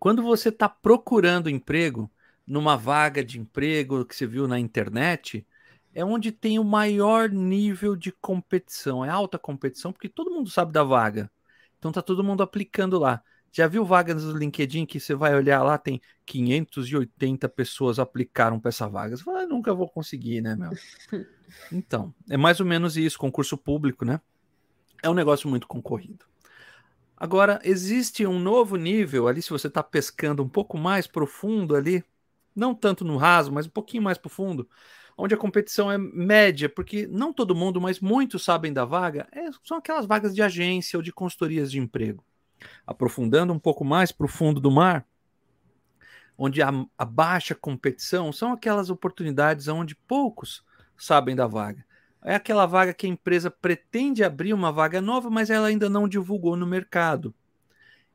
Quando 0.00 0.22
você 0.22 0.48
está 0.48 0.68
procurando 0.68 1.48
emprego, 1.48 2.10
numa 2.46 2.76
vaga 2.76 3.24
de 3.24 3.38
emprego 3.38 4.04
que 4.04 4.14
você 4.14 4.26
viu 4.26 4.46
na 4.46 4.58
internet, 4.58 5.46
é 5.94 6.04
onde 6.04 6.32
tem 6.32 6.58
o 6.58 6.64
maior 6.64 7.30
nível 7.30 7.94
de 7.94 8.12
competição. 8.12 9.04
É 9.04 9.08
alta 9.08 9.38
competição, 9.38 9.92
porque 9.92 10.08
todo 10.08 10.30
mundo 10.30 10.50
sabe 10.50 10.72
da 10.72 10.82
vaga. 10.82 11.30
Então 11.78 11.92
tá 11.92 12.02
todo 12.02 12.24
mundo 12.24 12.42
aplicando 12.42 12.98
lá. 12.98 13.22
Já 13.52 13.68
viu 13.68 13.84
vagas 13.84 14.24
no 14.24 14.36
LinkedIn 14.36 14.84
que 14.84 14.98
você 14.98 15.14
vai 15.14 15.32
olhar 15.34 15.62
lá, 15.62 15.78
tem 15.78 16.00
580 16.26 17.48
pessoas 17.48 18.00
aplicaram 18.00 18.58
para 18.58 18.70
essa 18.70 18.88
vaga. 18.88 19.16
Você 19.16 19.22
fala, 19.22 19.42
ah, 19.42 19.46
nunca 19.46 19.72
vou 19.72 19.88
conseguir, 19.88 20.40
né, 20.40 20.56
meu? 20.56 20.70
Então, 21.70 22.12
é 22.28 22.36
mais 22.36 22.58
ou 22.58 22.66
menos 22.66 22.96
isso, 22.96 23.16
concurso 23.16 23.56
público, 23.56 24.04
né? 24.04 24.20
É 25.00 25.08
um 25.08 25.14
negócio 25.14 25.48
muito 25.48 25.68
concorrido. 25.68 26.24
Agora, 27.16 27.60
existe 27.62 28.26
um 28.26 28.40
novo 28.40 28.76
nível 28.76 29.28
ali, 29.28 29.40
se 29.40 29.50
você 29.50 29.68
está 29.68 29.82
pescando 29.82 30.42
um 30.42 30.48
pouco 30.48 30.76
mais 30.76 31.06
profundo 31.06 31.76
ali, 31.76 32.02
não 32.54 32.74
tanto 32.74 33.04
no 33.04 33.16
raso, 33.16 33.52
mas 33.52 33.66
um 33.66 33.70
pouquinho 33.70 34.02
mais 34.02 34.18
profundo, 34.18 34.68
onde 35.16 35.34
a 35.34 35.38
competição 35.38 35.90
é 35.90 35.98
média, 35.98 36.68
porque 36.68 37.06
não 37.06 37.32
todo 37.32 37.54
mundo, 37.54 37.80
mas 37.80 38.00
muitos 38.00 38.44
sabem 38.44 38.72
da 38.72 38.84
vaga, 38.84 39.28
é, 39.32 39.50
são 39.62 39.78
aquelas 39.78 40.06
vagas 40.06 40.34
de 40.34 40.42
agência 40.42 40.96
ou 40.96 41.02
de 41.02 41.12
consultorias 41.12 41.70
de 41.70 41.78
emprego. 41.78 42.24
Aprofundando 42.86 43.52
um 43.52 43.58
pouco 43.58 43.84
mais 43.84 44.10
para 44.10 44.26
o 44.26 44.28
fundo 44.28 44.60
do 44.60 44.70
mar, 44.70 45.06
onde 46.36 46.62
a, 46.62 46.70
a 46.98 47.04
baixa 47.04 47.54
competição 47.54 48.32
são 48.32 48.52
aquelas 48.52 48.90
oportunidades 48.90 49.68
onde 49.68 49.94
poucos 49.94 50.64
sabem 50.96 51.36
da 51.36 51.46
vaga. 51.46 51.84
É 52.22 52.34
aquela 52.34 52.66
vaga 52.66 52.94
que 52.94 53.06
a 53.06 53.10
empresa 53.10 53.50
pretende 53.50 54.24
abrir 54.24 54.54
uma 54.54 54.72
vaga 54.72 55.00
nova, 55.00 55.28
mas 55.28 55.50
ela 55.50 55.68
ainda 55.68 55.90
não 55.90 56.08
divulgou 56.08 56.56
no 56.56 56.66
mercado. 56.66 57.34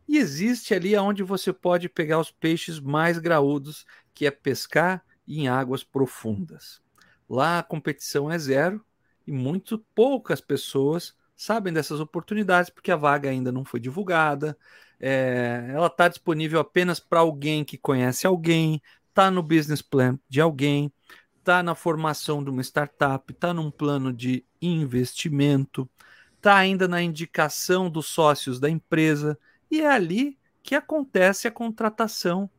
E 0.07 0.17
existe 0.17 0.73
ali 0.73 0.97
onde 0.97 1.21
você 1.21 1.53
pode 1.53 1.87
pegar 1.87 2.19
os 2.19 2.31
peixes 2.31 2.79
mais 2.79 3.19
graúdos, 3.19 3.85
que 4.19 4.25
é 4.25 4.31
pescar 4.31 5.01
em 5.25 5.47
águas 5.47 5.81
profundas. 5.81 6.81
Lá 7.29 7.59
a 7.59 7.63
competição 7.63 8.29
é 8.29 8.37
zero 8.37 8.85
e 9.25 9.31
muito 9.31 9.79
poucas 9.95 10.41
pessoas 10.41 11.15
sabem 11.37 11.71
dessas 11.71 12.01
oportunidades 12.01 12.69
porque 12.69 12.91
a 12.91 12.97
vaga 12.97 13.29
ainda 13.29 13.49
não 13.49 13.63
foi 13.63 13.79
divulgada. 13.79 14.57
É, 14.99 15.69
ela 15.73 15.87
está 15.87 16.09
disponível 16.09 16.59
apenas 16.59 16.99
para 16.99 17.21
alguém 17.21 17.63
que 17.63 17.77
conhece 17.77 18.27
alguém, 18.27 18.81
está 19.07 19.31
no 19.31 19.41
business 19.41 19.81
plan 19.81 20.19
de 20.27 20.41
alguém, 20.41 20.91
está 21.37 21.63
na 21.63 21.73
formação 21.73 22.43
de 22.43 22.49
uma 22.49 22.61
startup, 22.61 23.31
está 23.31 23.53
num 23.53 23.71
plano 23.71 24.11
de 24.11 24.43
investimento, 24.61 25.89
está 26.35 26.57
ainda 26.57 26.89
na 26.89 27.01
indicação 27.01 27.89
dos 27.89 28.07
sócios 28.07 28.59
da 28.59 28.69
empresa 28.69 29.39
e 29.71 29.79
é 29.79 29.89
ali 29.89 30.37
que 30.61 30.75
acontece 30.75 31.47
a 31.47 31.51
contratação 31.51 32.49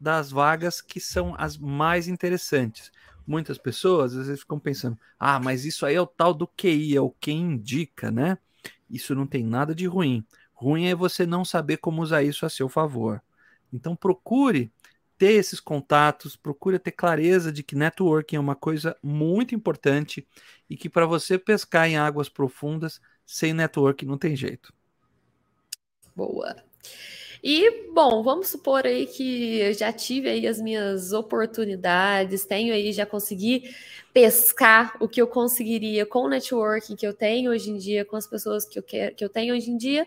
das 0.00 0.30
vagas 0.30 0.80
que 0.80 0.98
são 0.98 1.34
as 1.38 1.58
mais 1.58 2.08
interessantes 2.08 2.90
muitas 3.30 3.58
pessoas 3.58 4.16
às 4.16 4.26
vezes 4.26 4.40
ficam 4.40 4.58
pensando: 4.58 4.98
ah, 5.18 5.38
mas 5.38 5.64
isso 5.64 5.86
aí 5.86 5.94
é 5.94 6.00
o 6.00 6.06
tal 6.06 6.34
do 6.34 6.46
QI, 6.46 6.96
é 6.96 7.00
o 7.00 7.10
quem 7.10 7.40
indica, 7.40 8.10
né? 8.10 8.36
Isso 8.90 9.14
não 9.14 9.26
tem 9.26 9.44
nada 9.44 9.74
de 9.74 9.86
ruim. 9.86 10.26
Ruim 10.52 10.86
é 10.86 10.94
você 10.94 11.24
não 11.24 11.44
saber 11.44 11.76
como 11.76 12.02
usar 12.02 12.22
isso 12.22 12.44
a 12.44 12.50
seu 12.50 12.68
favor. 12.68 13.22
Então 13.72 13.94
procure 13.94 14.72
ter 15.16 15.32
esses 15.32 15.60
contatos, 15.60 16.34
procure 16.34 16.78
ter 16.78 16.90
clareza 16.90 17.52
de 17.52 17.62
que 17.62 17.76
networking 17.76 18.36
é 18.36 18.40
uma 18.40 18.56
coisa 18.56 18.96
muito 19.02 19.54
importante 19.54 20.26
e 20.68 20.76
que 20.76 20.88
para 20.88 21.06
você 21.06 21.38
pescar 21.38 21.88
em 21.88 21.96
águas 21.96 22.28
profundas, 22.28 23.00
sem 23.24 23.52
networking 23.54 24.06
não 24.06 24.18
tem 24.18 24.34
jeito. 24.34 24.72
Boa. 26.16 26.56
E, 27.42 27.90
bom, 27.92 28.22
vamos 28.22 28.48
supor 28.48 28.86
aí 28.86 29.06
que 29.06 29.58
eu 29.60 29.72
já 29.72 29.92
tive 29.92 30.28
aí 30.28 30.46
as 30.46 30.60
minhas 30.60 31.12
oportunidades, 31.12 32.44
tenho 32.44 32.74
aí, 32.74 32.92
já 32.92 33.06
consegui 33.06 33.74
pescar 34.12 34.96
o 35.00 35.08
que 35.08 35.22
eu 35.22 35.26
conseguiria 35.26 36.04
com 36.04 36.20
o 36.24 36.28
networking 36.28 36.96
que 36.96 37.06
eu 37.06 37.14
tenho 37.14 37.50
hoje 37.50 37.70
em 37.70 37.78
dia, 37.78 38.04
com 38.04 38.16
as 38.16 38.26
pessoas 38.26 38.66
que 38.68 38.78
eu, 38.78 38.82
quero, 38.82 39.14
que 39.14 39.24
eu 39.24 39.28
tenho 39.30 39.54
hoje 39.54 39.70
em 39.70 39.76
dia, 39.78 40.06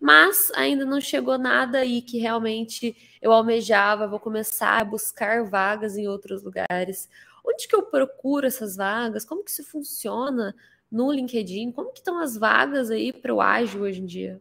mas 0.00 0.52
ainda 0.54 0.84
não 0.84 1.00
chegou 1.00 1.38
nada 1.38 1.78
aí 1.78 2.02
que 2.02 2.18
realmente 2.18 2.96
eu 3.22 3.32
almejava, 3.32 4.06
vou 4.08 4.20
começar 4.20 4.80
a 4.80 4.84
buscar 4.84 5.44
vagas 5.44 5.96
em 5.96 6.08
outros 6.08 6.42
lugares. 6.42 7.08
Onde 7.46 7.68
que 7.68 7.76
eu 7.76 7.82
procuro 7.84 8.46
essas 8.46 8.76
vagas? 8.76 9.24
Como 9.24 9.44
que 9.44 9.50
isso 9.50 9.64
funciona 9.64 10.54
no 10.90 11.10
LinkedIn? 11.12 11.72
Como 11.72 11.92
que 11.92 12.00
estão 12.00 12.18
as 12.18 12.36
vagas 12.36 12.90
aí 12.90 13.12
para 13.12 13.34
o 13.34 13.40
ágil 13.40 13.82
hoje 13.82 14.00
em 14.02 14.06
dia? 14.06 14.40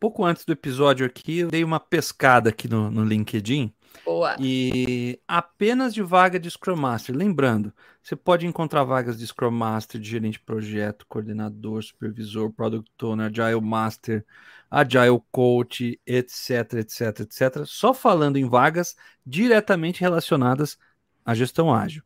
Pouco 0.00 0.24
antes 0.24 0.46
do 0.46 0.52
episódio 0.52 1.04
aqui, 1.04 1.40
eu 1.40 1.48
dei 1.48 1.62
uma 1.62 1.78
pescada 1.78 2.48
aqui 2.48 2.66
no, 2.66 2.90
no 2.90 3.04
LinkedIn. 3.04 3.72
Boa. 4.04 4.34
E 4.40 5.20
apenas 5.28 5.92
de 5.92 6.00
vaga 6.00 6.40
de 6.40 6.50
Scrum 6.50 6.76
Master. 6.76 7.14
Lembrando, 7.14 7.72
você 8.02 8.16
pode 8.16 8.46
encontrar 8.46 8.82
vagas 8.84 9.18
de 9.18 9.26
Scrum 9.26 9.50
Master, 9.50 10.00
de 10.00 10.08
gerente 10.08 10.34
de 10.34 10.44
projeto, 10.44 11.04
coordenador, 11.06 11.82
supervisor, 11.82 12.50
Product 12.50 12.90
Owner, 13.04 13.26
Agile 13.26 13.60
Master, 13.60 14.24
Agile 14.70 15.20
Coach, 15.30 16.00
etc, 16.06 16.74
etc, 16.74 17.20
etc. 17.20 17.64
Só 17.66 17.92
falando 17.92 18.38
em 18.38 18.48
vagas 18.48 18.96
diretamente 19.26 20.00
relacionadas 20.00 20.78
à 21.24 21.34
gestão 21.34 21.74
ágil. 21.74 22.02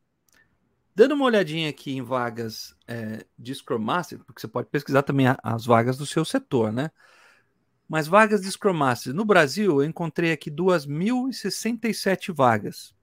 Dando 0.96 1.14
uma 1.14 1.26
olhadinha 1.26 1.68
aqui 1.68 1.96
em 1.96 2.02
vagas 2.02 2.74
é, 2.88 3.24
de 3.38 3.54
Scrum 3.54 3.78
Master, 3.78 4.18
porque 4.24 4.40
você 4.40 4.48
pode 4.48 4.68
pesquisar 4.68 5.02
também 5.02 5.26
as 5.42 5.64
vagas 5.64 5.96
do 5.96 6.07
seu 6.07 6.24
setor, 6.24 6.72
né? 6.72 6.90
Mas 7.88 8.07
vagas 8.07 8.40
de 8.40 8.51
Scrum 8.51 8.75
Master. 8.75 9.14
No 9.14 9.25
Brasil, 9.25 9.83
eu 9.83 9.88
encontrei 9.88 10.33
aqui 10.33 10.51
2.067 10.51 12.33
vagas. 12.33 12.94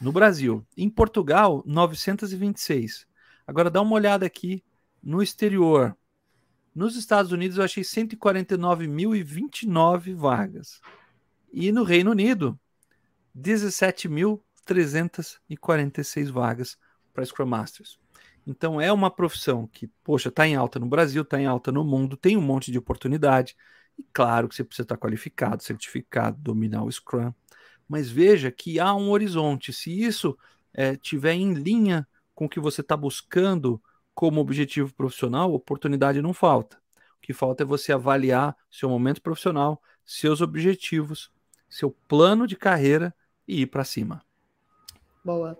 No 0.00 0.12
Brasil. 0.12 0.64
Em 0.76 0.88
Portugal, 0.88 1.64
926. 1.66 3.06
Agora 3.46 3.70
dá 3.70 3.80
uma 3.80 3.94
olhada 3.94 4.26
aqui 4.26 4.64
no 5.02 5.22
exterior. 5.22 5.96
Nos 6.74 6.96
Estados 6.96 7.32
Unidos 7.32 7.56
eu 7.58 7.64
achei 7.64 7.82
149.029 7.82 10.14
vagas. 10.14 10.80
E 11.52 11.72
no 11.72 11.82
Reino 11.82 12.10
Unido, 12.10 12.58
17.346 13.36 16.30
vagas 16.30 16.78
para 17.12 17.24
Scrum 17.24 17.46
Masters. 17.46 17.98
Então 18.48 18.80
é 18.80 18.90
uma 18.90 19.10
profissão 19.10 19.66
que, 19.66 19.88
poxa, 20.02 20.30
está 20.30 20.48
em 20.48 20.56
alta 20.56 20.78
no 20.78 20.86
Brasil, 20.86 21.20
está 21.20 21.38
em 21.38 21.44
alta 21.44 21.70
no 21.70 21.84
mundo, 21.84 22.16
tem 22.16 22.34
um 22.34 22.40
monte 22.40 22.72
de 22.72 22.78
oportunidade. 22.78 23.54
E 23.98 24.02
claro 24.10 24.48
que 24.48 24.54
você 24.54 24.64
precisa 24.64 24.84
estar 24.84 24.96
qualificado, 24.96 25.62
certificado, 25.62 26.38
dominar 26.40 26.82
o 26.82 26.90
Scrum. 26.90 27.30
Mas 27.86 28.08
veja 28.10 28.50
que 28.50 28.80
há 28.80 28.94
um 28.94 29.10
horizonte. 29.10 29.70
Se 29.70 30.02
isso 30.02 30.36
é, 30.72 30.96
tiver 30.96 31.34
em 31.34 31.52
linha 31.52 32.08
com 32.34 32.46
o 32.46 32.48
que 32.48 32.58
você 32.58 32.80
está 32.80 32.96
buscando 32.96 33.82
como 34.14 34.40
objetivo 34.40 34.94
profissional, 34.94 35.52
oportunidade 35.52 36.22
não 36.22 36.32
falta. 36.32 36.78
O 37.18 37.20
que 37.20 37.34
falta 37.34 37.64
é 37.64 37.66
você 37.66 37.92
avaliar 37.92 38.56
seu 38.70 38.88
momento 38.88 39.20
profissional, 39.20 39.82
seus 40.06 40.40
objetivos, 40.40 41.30
seu 41.68 41.90
plano 41.90 42.46
de 42.46 42.56
carreira 42.56 43.14
e 43.46 43.60
ir 43.62 43.66
para 43.66 43.84
cima. 43.84 44.22
Boa. 45.28 45.58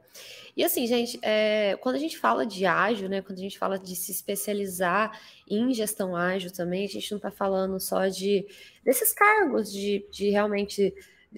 E 0.56 0.64
assim, 0.64 0.86
gente, 0.86 1.18
é, 1.20 1.76
quando 1.82 1.96
a 1.96 1.98
gente 1.98 2.16
fala 2.16 2.46
de 2.46 2.64
ágil, 2.64 3.06
né? 3.06 3.20
Quando 3.20 3.38
a 3.38 3.42
gente 3.42 3.58
fala 3.58 3.78
de 3.78 3.94
se 3.94 4.10
especializar 4.10 5.20
em 5.46 5.74
gestão 5.74 6.16
ágil 6.16 6.50
também, 6.50 6.86
a 6.86 6.88
gente 6.88 7.10
não 7.10 7.18
está 7.18 7.30
falando 7.30 7.78
só 7.78 8.06
de 8.06 8.46
desses 8.82 9.12
cargos 9.12 9.70
de, 9.70 10.08
de 10.10 10.30
realmente 10.30 10.94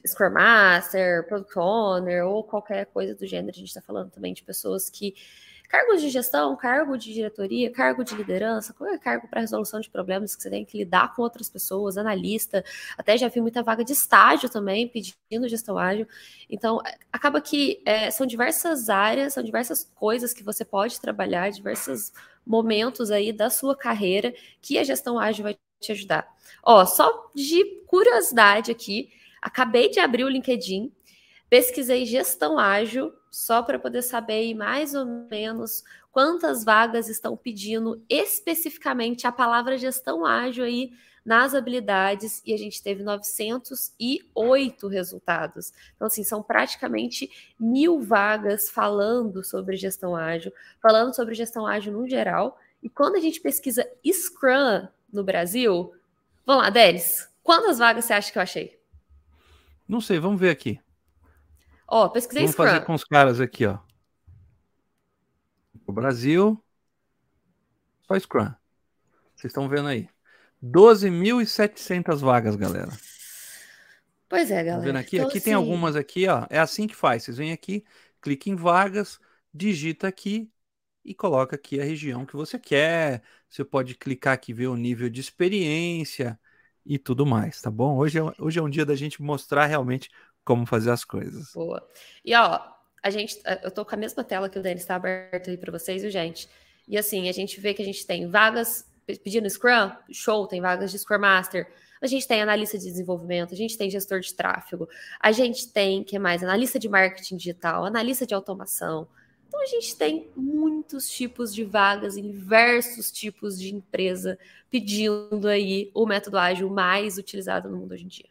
Scrum 0.07 0.31
Master, 0.31 1.27
Product 1.27 1.59
Owner 1.59 2.25
ou 2.25 2.45
qualquer 2.45 2.87
coisa 2.87 3.17
do 3.17 3.27
gênero. 3.27 3.51
A 3.51 3.59
gente 3.59 3.67
está 3.67 3.83
falando 3.83 4.13
também 4.13 4.33
de 4.33 4.45
pessoas 4.45 4.89
que 4.89 5.13
Cargos 5.71 6.01
de 6.01 6.11
gestão, 6.11 6.57
cargo 6.57 6.97
de 6.99 7.15
diretoria, 7.15 7.71
cargo 7.71 8.03
de 8.03 8.17
liderança, 8.17 8.75
qualquer 8.75 8.99
cargo 8.99 9.29
para 9.29 9.41
resolução 9.41 9.79
de 9.79 9.89
problemas 9.89 10.35
que 10.35 10.43
você 10.43 10.51
tem 10.51 10.65
que 10.65 10.77
lidar 10.77 11.15
com 11.15 11.23
outras 11.23 11.49
pessoas, 11.49 11.97
analista, 11.97 12.65
até 12.99 13.17
já 13.17 13.29
vi 13.29 13.41
muita 13.41 13.63
vaga 13.63 13.85
de 13.85 13.93
estágio 13.93 14.49
também 14.49 14.89
pedindo 14.89 15.49
gestão 15.49 15.79
ágil. 15.79 16.09
Então, 16.51 16.81
acaba 17.13 17.41
que 17.41 17.81
é, 17.87 18.11
são 18.11 18.27
diversas 18.27 18.91
áreas, 18.91 19.35
são 19.35 19.45
diversas 19.45 19.89
coisas 19.95 20.33
que 20.33 20.43
você 20.43 20.65
pode 20.65 21.01
trabalhar, 21.01 21.53
diversos 21.53 22.13
momentos 22.45 23.13
aí 23.13 23.33
da 23.33 23.49
sua 23.49 23.77
carreira 23.77 24.35
que 24.61 24.77
a 24.77 24.83
gestão 24.83 25.21
ágil 25.21 25.45
vai 25.45 25.57
te 25.79 25.93
ajudar. 25.93 26.27
Ó, 26.65 26.85
só 26.85 27.31
de 27.33 27.65
curiosidade 27.87 28.73
aqui, 28.73 29.09
acabei 29.41 29.89
de 29.89 30.01
abrir 30.01 30.25
o 30.25 30.29
LinkedIn, 30.29 30.93
pesquisei 31.49 32.05
gestão 32.07 32.59
ágil 32.59 33.13
só 33.31 33.63
para 33.63 33.79
poder 33.79 34.03
saber 34.03 34.55
mais 34.55 34.95
ou 34.95 35.07
menos 35.31 35.85
quantas 36.11 36.65
vagas 36.65 37.09
estão 37.09 37.37
pedindo 37.37 38.03
especificamente 38.09 39.27
a 39.27 39.33
palavra 39.33 39.79
gestão 39.79 40.27
ágil 40.27 40.65
aí 40.65 40.93
nas 41.25 41.55
habilidades 41.55 42.43
e 42.45 42.53
a 42.53 42.57
gente 42.57 42.83
teve 42.83 43.03
908 43.03 44.89
resultados. 44.89 45.73
Então, 45.95 46.07
assim, 46.07 46.25
são 46.25 46.43
praticamente 46.43 47.31
mil 47.59 48.01
vagas 48.01 48.71
falando 48.71 49.45
sobre 49.45 49.77
gestão 49.77 50.17
ágil, 50.17 50.53
falando 50.83 51.15
sobre 51.15 51.35
gestão 51.35 51.67
ágil 51.67 51.93
no 51.93 52.09
geral. 52.09 52.59
E 52.83 52.89
quando 52.89 53.17
a 53.17 53.21
gente 53.21 53.41
pesquisa 53.41 53.89
Scrum 54.05 54.89
no 55.13 55.23
Brasil, 55.23 55.93
vamos 56.45 56.65
lá, 56.65 56.71
Denis, 56.71 57.29
quantas 57.43 57.79
vagas 57.79 58.07
você 58.07 58.15
acha 58.15 58.33
que 58.33 58.39
eu 58.39 58.43
achei? 58.43 58.81
Não 59.87 60.01
sei, 60.01 60.19
vamos 60.19 60.41
ver 60.41 60.51
aqui. 60.51 60.81
Ó, 61.91 62.09
pesquisei 62.09 62.43
Vamos 62.43 62.53
Scrum. 62.53 62.65
fazer 62.67 62.81
com 62.81 62.95
os 62.95 63.05
caras 63.05 63.41
aqui, 63.41 63.67
ó. 63.67 63.79
O 65.87 65.93
Brasil. 65.93 66.63
Só 68.07 68.19
Scrum. 68.19 68.53
Vocês 69.37 69.51
estão 69.51 69.69
vendo 69.69 69.89
aí. 69.89 70.09
12.700 70.61 72.21
vagas, 72.21 72.57
galera. 72.57 72.91
Pois 74.29 74.51
é, 74.51 74.63
Tá 74.63 74.63
galera. 74.63 74.81
vendo 74.81 74.97
aqui? 74.99 75.19
Então, 75.19 75.29
aqui 75.29 75.41
tem 75.41 75.55
algumas 75.55 75.97
aqui, 75.97 76.27
ó. 76.29 76.47
É 76.51 76.59
assim 76.59 76.87
que 76.87 76.95
faz. 76.95 77.25
Vocês 77.25 77.37
vêm 77.39 77.53
aqui, 77.53 77.85
clica 78.21 78.49
em 78.51 78.57
vagas, 78.57 79.19
digita 79.53 80.07
aqui 80.09 80.51
e 81.05 81.15
coloca 81.15 81.57
aqui 81.57 81.81
a 81.81 81.85
região 81.85 82.27
que 82.27 82.37
você 82.37 82.59
quer. 82.59 83.23
Você 83.49 83.65
pode 83.65 83.95
clicar 83.97 84.35
aqui 84.35 84.53
ver 84.53 84.69
o 84.69 84.77
nível 84.77 85.09
de 85.11 85.21
experiência 85.21 86.39
e 86.87 86.99
tudo 86.99 87.27
mais, 87.27 87.61
tá 87.61 87.71
bom? 87.71 87.97
Hoje 87.97 88.19
é, 88.19 88.23
hoje 88.39 88.59
é 88.59 88.63
um 88.63 88.71
dia 88.71 88.87
da 88.87 88.95
gente 88.97 89.23
mostrar 89.23 89.67
realmente 89.67 90.11
como 90.45 90.67
fazer 90.67 90.91
as 90.91 91.05
coisas. 91.05 91.53
Boa. 91.53 91.87
E 92.25 92.35
ó, 92.35 92.61
a 93.03 93.11
gente, 93.11 93.41
eu 93.63 93.71
tô 93.71 93.85
com 93.85 93.95
a 93.95 93.99
mesma 93.99 94.23
tela 94.23 94.49
que 94.49 94.59
o 94.59 94.63
Denis 94.63 94.83
está 94.83 94.97
aberto 94.97 95.51
aí 95.51 95.57
para 95.57 95.73
vocês, 95.73 96.03
viu, 96.03 96.11
gente? 96.11 96.49
E 96.87 96.99
assim, 96.99 97.29
a 97.29 97.33
gente 97.33 97.61
vê 97.61 97.73
que 97.73 97.83
a 97.83 97.85
gente 97.85 98.07
tem 98.07 98.29
vagas 98.29 98.85
pedindo 99.07 99.49
Scrum, 99.49 99.91
show, 100.11 100.47
tem 100.47 100.61
vagas 100.61 100.91
de 100.91 100.99
Scrum 100.99 101.19
Master. 101.19 101.67
A 102.01 102.07
gente 102.07 102.27
tem 102.27 102.41
analista 102.41 102.79
de 102.79 102.85
desenvolvimento, 102.85 103.53
a 103.53 103.57
gente 103.57 103.77
tem 103.77 103.91
gestor 103.91 104.21
de 104.21 104.33
tráfego, 104.33 104.89
a 105.19 105.33
gente 105.33 105.69
tem, 105.69 106.03
que 106.03 106.19
mais? 106.19 106.43
Analista 106.43 106.79
de 106.79 106.89
marketing 106.89 107.37
digital, 107.37 107.85
analista 107.85 108.27
de 108.27 108.35
automação. 108.35 109.07
Então 109.49 109.61
a 109.61 109.67
gente 109.67 109.97
tem 109.97 110.31
muitos 110.35 111.11
tipos 111.11 111.53
de 111.53 111.65
vagas 111.65 112.17
em 112.17 112.23
diversos 112.23 113.11
tipos 113.11 113.59
de 113.59 113.75
empresa 113.75 114.39
pedindo 114.71 115.47
aí 115.49 115.91
o 115.93 116.07
método 116.07 116.39
ágil 116.39 116.71
mais 116.71 117.19
utilizado 117.19 117.69
no 117.69 117.77
mundo 117.77 117.93
hoje 117.93 118.05
em 118.05 118.09
dia. 118.09 118.29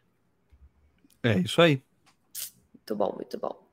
É 1.22 1.38
isso 1.38 1.62
aí. 1.62 1.82
Muito 2.90 2.96
bom, 2.96 3.14
muito 3.16 3.38
bom. 3.38 3.68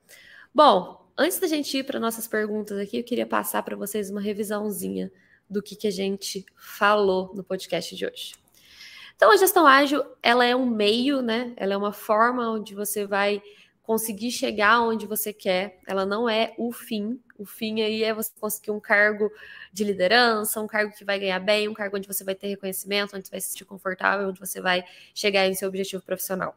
Bom, 0.54 1.10
antes 1.16 1.38
da 1.38 1.46
gente 1.46 1.78
ir 1.78 1.84
para 1.84 1.98
nossas 1.98 2.26
perguntas 2.26 2.78
aqui, 2.78 2.98
eu 2.98 3.04
queria 3.04 3.26
passar 3.26 3.62
para 3.62 3.74
vocês 3.74 4.10
uma 4.10 4.20
revisãozinha 4.20 5.10
do 5.48 5.62
que, 5.62 5.74
que 5.74 5.86
a 5.86 5.90
gente 5.90 6.44
falou 6.54 7.32
no 7.34 7.42
podcast 7.42 7.96
de 7.96 8.04
hoje. 8.04 8.34
Então, 9.14 9.30
a 9.30 9.36
gestão 9.38 9.66
ágil, 9.66 10.04
ela 10.22 10.44
é 10.44 10.54
um 10.54 10.66
meio, 10.66 11.22
né? 11.22 11.54
Ela 11.56 11.72
é 11.72 11.76
uma 11.78 11.94
forma 11.94 12.50
onde 12.50 12.74
você 12.74 13.06
vai 13.06 13.42
conseguir 13.82 14.30
chegar 14.30 14.82
onde 14.82 15.06
você 15.06 15.32
quer. 15.32 15.80
Ela 15.86 16.04
não 16.04 16.28
é 16.28 16.52
o 16.58 16.70
fim. 16.70 17.18
O 17.38 17.46
fim 17.46 17.80
aí 17.80 18.04
é 18.04 18.12
você 18.12 18.30
conseguir 18.38 18.72
um 18.72 18.80
cargo 18.80 19.32
de 19.72 19.82
liderança, 19.82 20.60
um 20.60 20.66
cargo 20.66 20.94
que 20.94 21.06
vai 21.06 21.18
ganhar 21.18 21.40
bem, 21.40 21.68
um 21.68 21.74
cargo 21.74 21.96
onde 21.96 22.06
você 22.06 22.22
vai 22.22 22.34
ter 22.34 22.48
reconhecimento, 22.48 23.16
onde 23.16 23.26
você 23.26 23.30
vai 23.30 23.40
se 23.40 23.48
sentir 23.48 23.64
confortável, 23.64 24.28
onde 24.28 24.40
você 24.40 24.60
vai 24.60 24.84
chegar 25.14 25.46
em 25.46 25.54
seu 25.54 25.68
objetivo 25.68 26.02
profissional. 26.02 26.54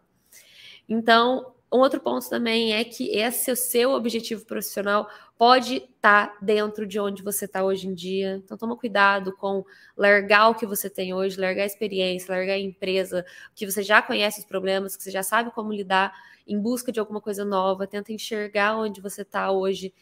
Então, 0.90 1.54
um 1.72 1.78
outro 1.78 2.00
ponto 2.00 2.28
também 2.28 2.74
é 2.74 2.84
que 2.84 3.16
esse 3.16 3.56
seu 3.56 3.92
objetivo 3.92 4.44
profissional 4.44 5.08
pode 5.38 5.76
estar 5.76 6.28
tá 6.28 6.38
dentro 6.42 6.86
de 6.86 7.00
onde 7.00 7.22
você 7.22 7.46
está 7.46 7.64
hoje 7.64 7.88
em 7.88 7.94
dia. 7.94 8.42
Então, 8.44 8.58
toma 8.58 8.76
cuidado 8.76 9.32
com 9.36 9.64
largar 9.96 10.50
o 10.50 10.56
que 10.56 10.66
você 10.66 10.90
tem 10.90 11.14
hoje, 11.14 11.40
largar 11.40 11.64
a 11.64 11.68
experiência, 11.68 12.34
largar 12.34 12.54
a 12.54 12.60
empresa, 12.60 13.24
que 13.54 13.70
você 13.70 13.84
já 13.84 14.02
conhece 14.02 14.40
os 14.40 14.46
problemas, 14.46 14.98
que 14.98 15.04
você 15.04 15.12
já 15.12 15.22
sabe 15.22 15.52
como 15.52 15.72
lidar 15.72 16.12
em 16.48 16.60
busca 16.60 16.92
de 16.92 17.00
alguma 17.00 17.22
coisa 17.22 17.46
nova. 17.46 17.86
Tenta 17.86 18.12
enxergar 18.12 18.76
onde 18.76 19.00
você 19.00 19.22
está 19.22 19.52
hoje, 19.52 19.94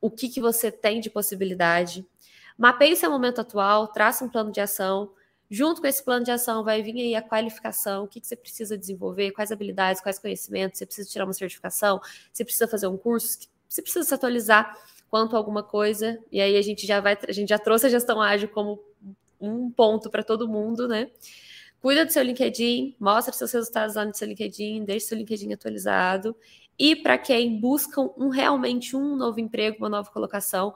o 0.00 0.10
que, 0.10 0.28
que 0.28 0.40
você 0.40 0.70
tem 0.70 1.00
de 1.00 1.08
possibilidade. 1.08 2.06
Mapeie 2.56 2.94
seu 2.96 3.10
momento 3.10 3.40
atual, 3.40 3.88
traça 3.88 4.24
um 4.24 4.28
plano 4.28 4.52
de 4.52 4.60
ação 4.60 5.10
Junto 5.50 5.80
com 5.80 5.86
esse 5.86 6.04
plano 6.04 6.24
de 6.24 6.30
ação 6.30 6.62
vai 6.62 6.82
vir 6.82 6.94
aí 6.96 7.14
a 7.14 7.22
qualificação, 7.22 8.04
o 8.04 8.08
que, 8.08 8.20
que 8.20 8.26
você 8.26 8.36
precisa 8.36 8.76
desenvolver, 8.76 9.30
quais 9.30 9.50
habilidades, 9.50 10.02
quais 10.02 10.18
conhecimentos, 10.18 10.78
você 10.78 10.86
precisa 10.86 11.08
tirar 11.08 11.24
uma 11.24 11.32
certificação, 11.32 12.00
você 12.32 12.44
precisa 12.44 12.68
fazer 12.68 12.86
um 12.86 12.98
curso, 12.98 13.48
você 13.68 13.80
precisa 13.80 14.04
se 14.04 14.14
atualizar 14.14 14.76
quanto 15.10 15.34
a 15.34 15.38
alguma 15.38 15.62
coisa, 15.62 16.18
e 16.30 16.40
aí 16.40 16.56
a 16.56 16.62
gente 16.62 16.86
já 16.86 17.00
vai, 17.00 17.16
a 17.26 17.32
gente 17.32 17.48
já 17.48 17.58
trouxe 17.58 17.86
a 17.86 17.88
gestão 17.88 18.20
ágil 18.20 18.48
como 18.48 18.78
um 19.40 19.70
ponto 19.70 20.10
para 20.10 20.22
todo 20.22 20.48
mundo, 20.48 20.86
né? 20.86 21.10
Cuida 21.80 22.04
do 22.04 22.12
seu 22.12 22.22
LinkedIn, 22.22 22.96
mostra 22.98 23.32
seus 23.32 23.52
resultados 23.52 23.94
lá 23.94 24.04
no 24.04 24.14
seu 24.14 24.26
LinkedIn, 24.26 24.84
deixe 24.84 25.06
seu 25.06 25.16
LinkedIn 25.16 25.52
atualizado. 25.52 26.36
E 26.76 26.96
para 26.96 27.16
quem 27.16 27.58
busca 27.58 28.00
um, 28.00 28.28
realmente 28.28 28.96
um 28.96 29.16
novo 29.16 29.38
emprego, 29.38 29.78
uma 29.78 29.88
nova 29.88 30.10
colocação, 30.10 30.74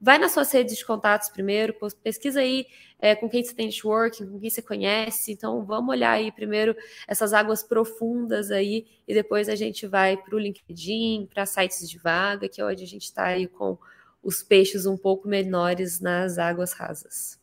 vai 0.00 0.18
nas 0.18 0.32
suas 0.32 0.50
redes 0.50 0.78
de 0.78 0.84
contatos 0.84 1.28
primeiro, 1.28 1.74
pesquisa 2.02 2.40
aí 2.40 2.66
é, 2.98 3.14
com 3.14 3.28
quem 3.28 3.44
você 3.44 3.54
tem 3.54 3.66
networking, 3.66 4.26
com 4.26 4.40
quem 4.40 4.48
você 4.48 4.62
conhece. 4.62 5.32
Então, 5.32 5.64
vamos 5.64 5.90
olhar 5.90 6.12
aí 6.12 6.32
primeiro 6.32 6.74
essas 7.06 7.32
águas 7.32 7.62
profundas 7.62 8.50
aí 8.50 8.86
e 9.06 9.12
depois 9.12 9.48
a 9.48 9.54
gente 9.54 9.86
vai 9.86 10.16
para 10.16 10.34
o 10.34 10.38
LinkedIn, 10.38 11.28
para 11.32 11.44
sites 11.44 11.88
de 11.88 11.98
vaga, 11.98 12.48
que 12.48 12.60
é 12.60 12.64
onde 12.64 12.82
a 12.82 12.86
gente 12.86 13.04
está 13.04 13.24
aí 13.24 13.46
com 13.46 13.76
os 14.22 14.42
peixes 14.42 14.86
um 14.86 14.96
pouco 14.96 15.28
menores 15.28 16.00
nas 16.00 16.38
águas 16.38 16.72
rasas. 16.72 17.38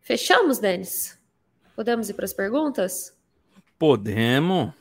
Fechamos, 0.00 0.58
Denis? 0.58 1.18
Podemos 1.74 2.08
ir 2.10 2.14
para 2.14 2.24
as 2.24 2.32
perguntas? 2.32 3.16
Podemos. 3.78 4.72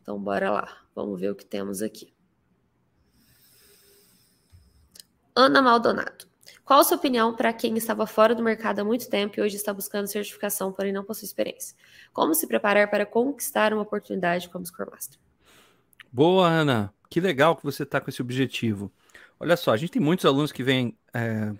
Então, 0.00 0.18
bora 0.18 0.50
lá. 0.50 0.82
Vamos 0.94 1.20
ver 1.20 1.30
o 1.30 1.34
que 1.34 1.44
temos 1.44 1.82
aqui. 1.82 2.11
Ana 5.34 5.62
Maldonado. 5.62 6.26
Qual 6.64 6.80
a 6.80 6.84
sua 6.84 6.96
opinião 6.96 7.34
para 7.34 7.52
quem 7.52 7.76
estava 7.76 8.06
fora 8.06 8.34
do 8.34 8.42
mercado 8.42 8.80
há 8.80 8.84
muito 8.84 9.08
tempo 9.08 9.38
e 9.38 9.42
hoje 9.42 9.56
está 9.56 9.72
buscando 9.72 10.06
certificação, 10.06 10.72
porém 10.72 10.92
não 10.92 11.04
possui 11.04 11.24
experiência? 11.24 11.76
Como 12.12 12.34
se 12.34 12.46
preparar 12.46 12.88
para 12.88 13.04
conquistar 13.04 13.72
uma 13.72 13.82
oportunidade 13.82 14.48
como 14.48 14.64
Scrum 14.64 14.86
Master? 14.90 15.18
Boa, 16.12 16.48
Ana. 16.48 16.94
Que 17.10 17.20
legal 17.20 17.56
que 17.56 17.64
você 17.64 17.82
está 17.82 18.00
com 18.00 18.10
esse 18.10 18.22
objetivo. 18.22 18.92
Olha 19.40 19.56
só, 19.56 19.72
a 19.72 19.76
gente 19.76 19.92
tem 19.92 20.02
muitos 20.02 20.24
alunos 20.24 20.52
que 20.52 20.62
vêm 20.62 20.96
é, 21.12 21.52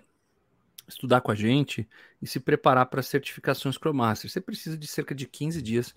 estudar 0.87 1.21
com 1.21 1.31
a 1.31 1.35
gente 1.35 1.87
e 2.21 2.27
se 2.27 2.39
preparar 2.39 2.85
para 2.85 2.99
a 2.99 3.03
certificação 3.03 3.71
Scrum 3.71 3.93
Master. 3.93 4.29
Você 4.29 4.39
precisa 4.39 4.77
de 4.77 4.87
cerca 4.87 5.13
de 5.13 5.27
15 5.27 5.61
dias 5.61 5.93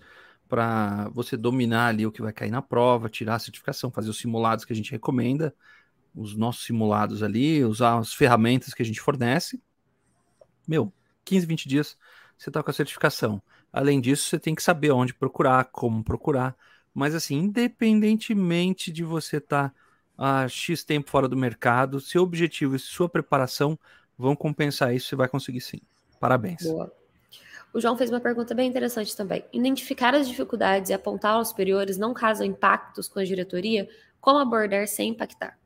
para 0.49 1.09
você 1.09 1.37
dominar 1.37 1.87
ali 1.87 2.05
o 2.05 2.11
que 2.11 2.21
vai 2.21 2.33
cair 2.33 2.51
na 2.51 2.61
prova, 2.61 3.09
tirar 3.09 3.35
a 3.35 3.39
certificação, 3.39 3.91
fazer 3.91 4.09
os 4.09 4.17
simulados 4.17 4.65
que 4.65 4.73
a 4.73 4.75
gente 4.75 4.91
recomenda 4.91 5.53
os 6.17 6.35
nossos 6.35 6.65
simulados 6.65 7.21
ali, 7.21 7.63
usar 7.63 7.99
as 7.99 8.13
ferramentas 8.13 8.73
que 8.73 8.81
a 8.81 8.85
gente 8.85 8.99
fornece. 8.99 9.61
Meu, 10.67 10.91
15, 11.23 11.45
20 11.45 11.69
dias 11.69 11.97
você 12.37 12.49
está 12.49 12.61
com 12.61 12.71
a 12.71 12.73
certificação. 12.73 13.41
Além 13.71 14.01
disso, 14.01 14.29
você 14.29 14.39
tem 14.39 14.55
que 14.55 14.63
saber 14.63 14.91
onde 14.91 15.13
procurar, 15.13 15.65
como 15.65 16.03
procurar. 16.03 16.55
Mas 16.93 17.13
assim, 17.13 17.35
independentemente 17.35 18.91
de 18.91 19.03
você 19.03 19.37
estar 19.37 19.69
tá 19.69 19.75
a 20.17 20.47
X 20.47 20.83
tempo 20.83 21.09
fora 21.09 21.27
do 21.27 21.37
mercado, 21.37 21.99
seu 21.99 22.23
objetivo 22.23 22.75
e 22.75 22.79
sua 22.79 23.07
preparação 23.07 23.77
vão 24.17 24.35
compensar 24.35 24.95
isso, 24.95 25.09
você 25.09 25.15
vai 25.15 25.27
conseguir 25.27 25.61
sim. 25.61 25.79
Parabéns. 26.19 26.63
Boa. 26.63 26.91
O 27.71 27.79
João 27.79 27.95
fez 27.95 28.09
uma 28.09 28.19
pergunta 28.19 28.55
bem 28.55 28.67
interessante 28.67 29.15
também. 29.15 29.45
Identificar 29.53 30.15
as 30.15 30.27
dificuldades 30.27 30.89
e 30.89 30.93
apontar 30.93 31.33
aos 31.33 31.49
superiores 31.49 31.97
não 31.97 32.13
causam 32.13 32.47
impactos 32.47 33.07
com 33.07 33.19
a 33.19 33.23
diretoria? 33.23 33.87
Como 34.19 34.39
abordar 34.39 34.87
sem 34.87 35.09
impactar? 35.09 35.59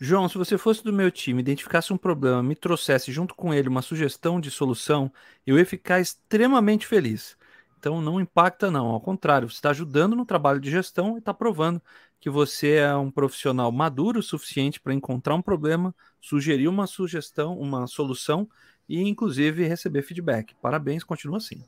João, 0.00 0.28
se 0.28 0.38
você 0.38 0.56
fosse 0.56 0.84
do 0.84 0.92
meu 0.92 1.10
time, 1.10 1.40
identificasse 1.40 1.92
um 1.92 1.96
problema, 1.96 2.40
me 2.42 2.54
trouxesse 2.54 3.10
junto 3.10 3.34
com 3.34 3.52
ele 3.52 3.68
uma 3.68 3.82
sugestão 3.82 4.40
de 4.40 4.48
solução, 4.50 5.12
eu 5.44 5.58
ia 5.58 5.66
ficar 5.66 5.98
extremamente 5.98 6.86
feliz. 6.86 7.36
Então 7.78 8.00
não 8.00 8.20
impacta, 8.20 8.70
não. 8.70 8.86
Ao 8.86 9.00
contrário, 9.00 9.48
você 9.50 9.56
está 9.56 9.70
ajudando 9.70 10.14
no 10.14 10.24
trabalho 10.24 10.60
de 10.60 10.70
gestão 10.70 11.16
e 11.16 11.18
está 11.18 11.34
provando 11.34 11.82
que 12.20 12.30
você 12.30 12.76
é 12.76 12.94
um 12.94 13.10
profissional 13.10 13.70
maduro 13.72 14.20
o 14.20 14.22
suficiente 14.22 14.80
para 14.80 14.94
encontrar 14.94 15.34
um 15.34 15.42
problema, 15.42 15.94
sugerir 16.20 16.68
uma 16.68 16.86
sugestão, 16.86 17.58
uma 17.58 17.86
solução 17.86 18.48
e, 18.88 19.00
inclusive, 19.02 19.66
receber 19.66 20.02
feedback. 20.02 20.54
Parabéns, 20.62 21.02
continua 21.02 21.38
assim. 21.38 21.64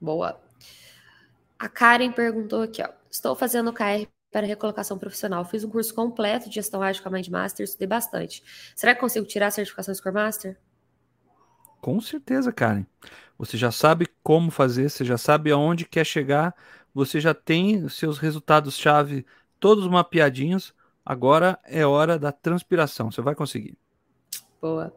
Boa. 0.00 0.40
A 1.58 1.68
Karen 1.68 2.12
perguntou 2.12 2.62
aqui, 2.62 2.82
ó. 2.82 2.88
Estou 3.10 3.34
fazendo 3.34 3.72
KR 3.72 4.06
para 4.32 4.46
recolocação 4.46 4.98
profissional. 4.98 5.44
Fiz 5.44 5.62
um 5.62 5.68
curso 5.68 5.94
completo 5.94 6.48
de 6.48 6.54
gestão 6.54 6.82
ágil 6.82 7.02
com 7.02 7.10
a 7.10 7.12
Mindmaster, 7.12 7.62
estudei 7.62 7.86
bastante. 7.86 8.42
Será 8.74 8.94
que 8.94 9.00
consigo 9.00 9.26
tirar 9.26 9.48
a 9.48 9.50
certificação 9.50 9.94
Scrum 9.94 10.12
Master? 10.12 10.58
Com 11.80 12.00
certeza, 12.00 12.50
Karen. 12.50 12.86
Você 13.36 13.56
já 13.56 13.70
sabe 13.70 14.08
como 14.22 14.50
fazer, 14.50 14.88
você 14.88 15.04
já 15.04 15.18
sabe 15.18 15.50
aonde 15.50 15.84
quer 15.84 16.06
chegar, 16.06 16.54
você 16.94 17.20
já 17.20 17.34
tem 17.34 17.88
seus 17.88 18.18
resultados-chave 18.18 19.26
todos 19.60 19.86
mapeadinhos. 19.86 20.74
Agora 21.04 21.58
é 21.64 21.84
hora 21.84 22.18
da 22.18 22.32
transpiração. 22.32 23.10
Você 23.10 23.20
vai 23.20 23.34
conseguir. 23.34 23.76
Boa. 24.60 24.96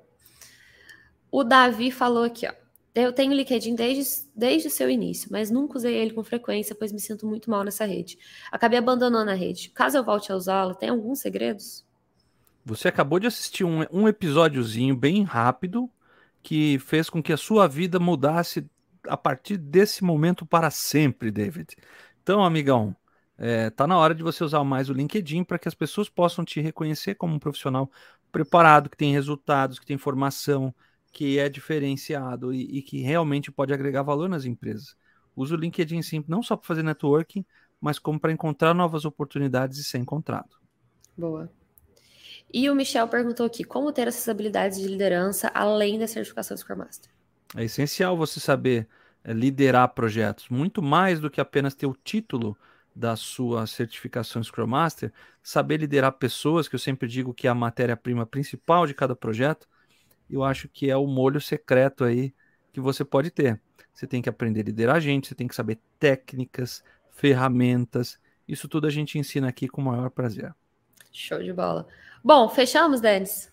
O 1.31 1.43
Davi 1.43 1.91
falou 1.91 2.23
aqui, 2.23 2.47
ó. 2.47 2.64
Eu 2.95 3.11
tenho 3.11 3.33
LinkedIn 3.33 3.75
desde, 3.75 4.25
desde 4.33 4.69
o 4.69 4.71
seu 4.71 4.89
início, 4.89 5.27
mas 5.29 5.51
nunca 5.51 5.77
usei 5.77 5.93
ele 5.93 6.13
com 6.13 6.23
frequência, 6.23 6.73
pois 6.73 6.93
me 6.93 6.99
sinto 6.99 7.27
muito 7.27 7.49
mal 7.51 7.61
nessa 7.61 7.83
rede. 7.83 8.17
Acabei 8.49 8.79
abandonando 8.79 9.29
a 9.29 9.33
rede. 9.33 9.69
Caso 9.69 9.97
eu 9.97 10.03
volte 10.03 10.31
a 10.31 10.35
usá-la, 10.35 10.73
tem 10.73 10.87
alguns 10.87 11.19
segredos? 11.19 11.85
Você 12.63 12.87
acabou 12.87 13.19
de 13.19 13.27
assistir 13.27 13.65
um, 13.65 13.85
um 13.91 14.07
episódiozinho 14.07 14.95
bem 14.95 15.23
rápido 15.23 15.89
que 16.41 16.79
fez 16.79 17.09
com 17.09 17.21
que 17.21 17.33
a 17.33 17.37
sua 17.37 17.67
vida 17.67 17.99
mudasse 17.99 18.65
a 19.07 19.17
partir 19.17 19.57
desse 19.57 20.03
momento 20.03 20.45
para 20.45 20.71
sempre, 20.71 21.31
David. 21.31 21.75
Então, 22.23 22.43
amigão, 22.45 22.95
é, 23.37 23.69
tá 23.69 23.85
na 23.85 23.97
hora 23.97 24.15
de 24.15 24.23
você 24.23 24.43
usar 24.43 24.63
mais 24.63 24.89
o 24.89 24.93
LinkedIn 24.93 25.43
para 25.43 25.59
que 25.59 25.67
as 25.67 25.75
pessoas 25.75 26.07
possam 26.07 26.45
te 26.45 26.61
reconhecer 26.61 27.15
como 27.15 27.35
um 27.35 27.39
profissional 27.39 27.91
preparado, 28.31 28.89
que 28.89 28.97
tem 28.97 29.11
resultados, 29.11 29.79
que 29.79 29.85
tem 29.85 29.97
formação, 29.97 30.73
que 31.15 31.39
é 31.39 31.47
diferenciado 31.47 32.53
e, 32.53 32.79
e 32.79 32.81
que 32.81 32.99
realmente 32.99 33.49
pode 33.49 33.73
agregar 33.73 34.03
valor 34.03 34.27
nas 34.27 34.43
empresas. 34.43 34.97
Usa 35.33 35.55
o 35.55 35.57
LinkedIn 35.57 36.01
sim, 36.01 36.21
não 36.27 36.43
só 36.43 36.57
para 36.57 36.67
fazer 36.67 36.83
networking, 36.83 37.45
mas 37.79 37.97
como 37.97 38.19
para 38.19 38.33
encontrar 38.33 38.73
novas 38.73 39.05
oportunidades 39.05 39.77
e 39.77 39.83
ser 39.85 39.97
encontrado. 39.97 40.49
Boa. 41.17 41.49
E 42.53 42.69
o 42.69 42.75
Michel 42.75 43.07
perguntou 43.07 43.45
aqui: 43.45 43.63
como 43.63 43.93
ter 43.93 44.09
essas 44.09 44.27
habilidades 44.27 44.77
de 44.77 44.89
liderança 44.89 45.49
além 45.53 45.97
da 45.97 46.05
certificação 46.05 46.57
Scrum 46.57 46.75
Master? 46.75 47.09
É 47.55 47.63
essencial 47.63 48.17
você 48.17 48.41
saber 48.41 48.85
é, 49.23 49.31
liderar 49.31 49.93
projetos, 49.93 50.49
muito 50.49 50.81
mais 50.81 51.21
do 51.21 51.29
que 51.29 51.39
apenas 51.39 51.73
ter 51.73 51.85
o 51.85 51.95
título 52.03 52.57
da 52.93 53.15
sua 53.15 53.65
certificação 53.65 54.43
Scrum 54.43 54.67
Master, 54.67 55.13
saber 55.41 55.77
liderar 55.77 56.11
pessoas, 56.11 56.67
que 56.67 56.75
eu 56.75 56.79
sempre 56.79 57.07
digo 57.07 57.33
que 57.33 57.47
é 57.47 57.49
a 57.49 57.55
matéria-prima 57.55 58.25
principal 58.25 58.85
de 58.85 58.93
cada 58.93 59.15
projeto, 59.15 59.65
eu 60.29 60.43
acho 60.43 60.67
que 60.67 60.89
é 60.89 60.97
o 60.97 61.07
molho 61.07 61.39
secreto 61.39 62.03
aí 62.03 62.33
que 62.71 62.79
você 62.79 63.05
pode 63.05 63.31
ter. 63.31 63.61
Você 63.93 64.05
tem 64.05 64.21
que 64.21 64.29
aprender 64.29 64.61
a 64.61 64.63
liderar 64.63 64.95
a 64.97 64.99
gente, 64.99 65.27
você 65.27 65.35
tem 65.35 65.47
que 65.47 65.55
saber 65.55 65.79
técnicas, 65.97 66.83
ferramentas. 67.11 68.19
Isso 68.47 68.67
tudo 68.67 68.87
a 68.87 68.89
gente 68.89 69.17
ensina 69.17 69.47
aqui 69.47 69.67
com 69.67 69.81
o 69.81 69.85
maior 69.85 70.09
prazer. 70.09 70.53
Show 71.11 71.41
de 71.41 71.53
bola. 71.53 71.87
Bom, 72.23 72.49
fechamos, 72.49 72.99
Denis? 72.99 73.51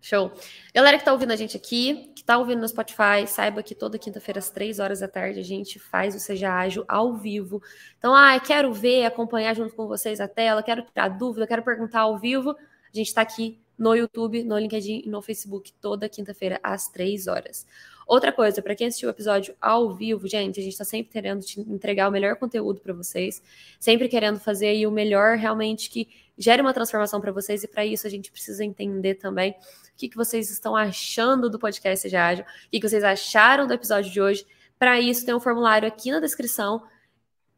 Show. 0.00 0.32
Galera 0.74 0.98
que 0.98 1.04
tá 1.04 1.12
ouvindo 1.12 1.32
a 1.32 1.36
gente 1.36 1.56
aqui, 1.56 2.10
que 2.16 2.24
tá 2.24 2.38
ouvindo 2.38 2.60
no 2.60 2.68
Spotify, 2.68 3.26
saiba 3.26 3.62
que 3.62 3.74
toda 3.74 3.98
quinta-feira 3.98 4.38
às 4.38 4.50
três 4.50 4.80
horas 4.80 5.00
da 5.00 5.06
tarde 5.06 5.38
a 5.38 5.44
gente 5.44 5.78
faz 5.78 6.14
o 6.14 6.18
Seja 6.18 6.52
Ágil 6.52 6.84
ao 6.88 7.14
vivo. 7.14 7.62
Então, 7.98 8.14
ah, 8.14 8.38
quero 8.40 8.72
ver, 8.72 9.04
acompanhar 9.04 9.54
junto 9.54 9.74
com 9.76 9.86
vocês 9.86 10.20
a 10.20 10.26
tela, 10.26 10.62
quero 10.62 10.82
tirar 10.82 11.08
dúvida, 11.08 11.46
quero 11.46 11.62
perguntar 11.62 12.00
ao 12.00 12.18
vivo. 12.18 12.50
A 12.50 12.96
gente 12.96 13.08
está 13.08 13.20
aqui 13.22 13.60
no 13.82 13.96
YouTube, 13.96 14.44
no 14.44 14.56
LinkedIn 14.56 15.02
e 15.04 15.08
no 15.08 15.20
Facebook 15.20 15.72
toda 15.80 16.08
quinta-feira 16.08 16.60
às 16.62 16.88
três 16.88 17.26
horas. 17.26 17.66
Outra 18.06 18.32
coisa, 18.32 18.62
para 18.62 18.76
quem 18.76 18.86
assistiu 18.86 19.08
o 19.08 19.10
episódio 19.10 19.56
ao 19.60 19.92
vivo, 19.92 20.28
gente, 20.28 20.60
a 20.60 20.62
gente 20.62 20.72
está 20.72 20.84
sempre 20.84 21.12
querendo 21.12 21.40
te 21.42 21.60
entregar 21.60 22.08
o 22.08 22.12
melhor 22.12 22.36
conteúdo 22.36 22.80
para 22.80 22.92
vocês, 22.92 23.42
sempre 23.80 24.08
querendo 24.08 24.38
fazer 24.38 24.68
aí 24.68 24.86
o 24.86 24.90
melhor 24.92 25.36
realmente 25.36 25.90
que 25.90 26.08
gere 26.38 26.62
uma 26.62 26.72
transformação 26.72 27.20
para 27.20 27.32
vocês 27.32 27.64
e 27.64 27.68
para 27.68 27.84
isso 27.84 28.06
a 28.06 28.10
gente 28.10 28.30
precisa 28.30 28.64
entender 28.64 29.16
também 29.16 29.50
o 29.50 29.96
que, 29.96 30.08
que 30.08 30.16
vocês 30.16 30.48
estão 30.48 30.76
achando 30.76 31.50
do 31.50 31.58
podcast 31.58 32.02
Seja 32.02 32.24
Ágil, 32.24 32.44
o 32.44 32.70
que, 32.70 32.78
que 32.78 32.88
vocês 32.88 33.02
acharam 33.02 33.66
do 33.66 33.74
episódio 33.74 34.12
de 34.12 34.20
hoje. 34.20 34.46
Para 34.78 35.00
isso, 35.00 35.26
tem 35.26 35.34
um 35.34 35.40
formulário 35.40 35.88
aqui 35.88 36.12
na 36.12 36.20
descrição 36.20 36.82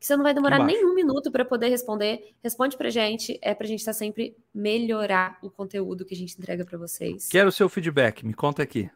que 0.04 0.08
você 0.08 0.16
não 0.18 0.22
vai 0.22 0.34
demorar 0.34 0.62
nenhum 0.62 0.94
minuto 0.94 1.32
para 1.32 1.46
poder 1.46 1.70
responder. 1.70 2.34
Responde 2.42 2.76
pra 2.76 2.90
gente, 2.90 3.38
é 3.40 3.54
pra 3.54 3.66
gente 3.66 3.78
estar 3.78 3.92
tá 3.92 3.98
sempre 3.98 4.36
melhorar 4.52 5.38
o 5.40 5.48
conteúdo 5.48 6.04
que 6.04 6.12
a 6.12 6.16
gente 6.16 6.36
entrega 6.38 6.62
para 6.62 6.76
vocês. 6.76 7.26
Quero 7.28 7.48
o 7.48 7.52
seu 7.52 7.70
feedback, 7.70 8.22
me 8.22 8.34
conta 8.34 8.62
aqui. 8.62 8.90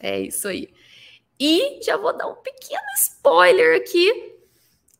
É 0.00 0.18
isso 0.18 0.48
aí. 0.48 0.72
E 1.38 1.82
já 1.84 1.98
vou 1.98 2.16
dar 2.16 2.26
um 2.28 2.36
pequeno 2.36 2.80
spoiler 2.96 3.76
aqui. 3.76 4.36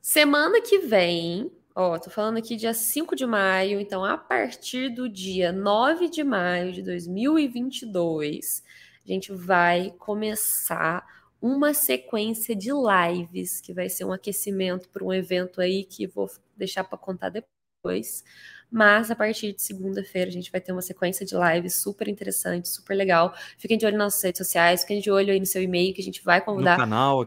Semana 0.02 0.60
que 0.60 0.80
vem, 0.80 1.50
ó, 1.74 1.98
tô 1.98 2.10
falando 2.10 2.36
aqui 2.36 2.54
dia 2.54 2.74
5 2.74 3.16
de 3.16 3.24
maio, 3.24 3.80
então 3.80 4.04
a 4.04 4.18
partir 4.18 4.90
do 4.90 5.08
dia 5.08 5.50
9 5.50 6.10
de 6.10 6.22
maio 6.22 6.74
de 6.74 6.82
2022, 6.82 8.62
a 9.02 9.08
gente 9.08 9.32
vai 9.32 9.94
começar 9.98 11.06
uma 11.40 11.72
sequência 11.72 12.54
de 12.54 12.70
lives, 12.70 13.60
que 13.60 13.72
vai 13.72 13.88
ser 13.88 14.04
um 14.04 14.12
aquecimento 14.12 14.88
para 14.88 15.04
um 15.04 15.12
evento 15.12 15.60
aí 15.60 15.84
que 15.84 16.06
vou 16.06 16.28
deixar 16.56 16.84
para 16.84 16.98
contar 16.98 17.28
depois. 17.30 18.24
Mas 18.70 19.10
a 19.10 19.16
partir 19.16 19.54
de 19.54 19.62
segunda-feira 19.62 20.28
a 20.28 20.32
gente 20.32 20.52
vai 20.52 20.60
ter 20.60 20.72
uma 20.72 20.82
sequência 20.82 21.24
de 21.24 21.34
lives 21.34 21.76
super 21.76 22.06
interessante, 22.06 22.68
super 22.68 22.94
legal. 22.94 23.34
Fiquem 23.56 23.78
de 23.78 23.86
olho 23.86 23.96
nas 23.96 24.22
redes 24.22 24.38
sociais, 24.38 24.82
fiquem 24.82 25.00
de 25.00 25.10
olho 25.10 25.32
aí 25.32 25.40
no 25.40 25.46
seu 25.46 25.62
e-mail, 25.62 25.94
que 25.94 26.02
a 26.02 26.04
gente 26.04 26.22
vai 26.22 26.40
convidar 26.40 26.76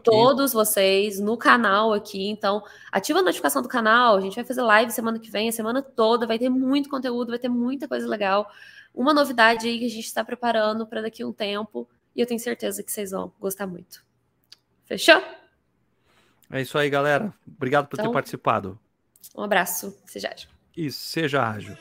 todos 0.04 0.52
vocês 0.52 1.18
no 1.18 1.36
canal 1.36 1.92
aqui. 1.92 2.28
Então, 2.28 2.62
ativa 2.92 3.18
a 3.18 3.22
notificação 3.22 3.60
do 3.60 3.68
canal, 3.68 4.16
a 4.16 4.20
gente 4.20 4.36
vai 4.36 4.44
fazer 4.44 4.62
live 4.62 4.92
semana 4.92 5.18
que 5.18 5.30
vem, 5.30 5.48
a 5.48 5.52
semana 5.52 5.82
toda, 5.82 6.28
vai 6.28 6.38
ter 6.38 6.48
muito 6.48 6.88
conteúdo, 6.88 7.30
vai 7.30 7.40
ter 7.40 7.48
muita 7.48 7.88
coisa 7.88 8.06
legal. 8.06 8.48
Uma 8.94 9.12
novidade 9.12 9.66
aí 9.66 9.80
que 9.80 9.86
a 9.86 9.90
gente 9.90 10.04
está 10.04 10.22
preparando 10.22 10.86
para 10.86 11.02
daqui 11.02 11.24
a 11.24 11.26
um 11.26 11.32
tempo, 11.32 11.88
e 12.14 12.20
eu 12.20 12.26
tenho 12.26 12.40
certeza 12.40 12.82
que 12.82 12.92
vocês 12.92 13.10
vão 13.10 13.32
gostar 13.40 13.66
muito. 13.66 14.04
Fechou? 14.84 15.22
É 16.50 16.60
isso 16.60 16.76
aí, 16.76 16.90
galera. 16.90 17.32
Obrigado 17.46 17.88
por 17.88 17.96
então, 17.96 18.10
ter 18.10 18.12
participado. 18.12 18.78
Um 19.34 19.42
abraço. 19.42 19.96
Seja 20.06 20.30
ágil. 20.30 20.48
E 20.76 20.90
seja 20.90 21.42
ágil. 21.42 21.76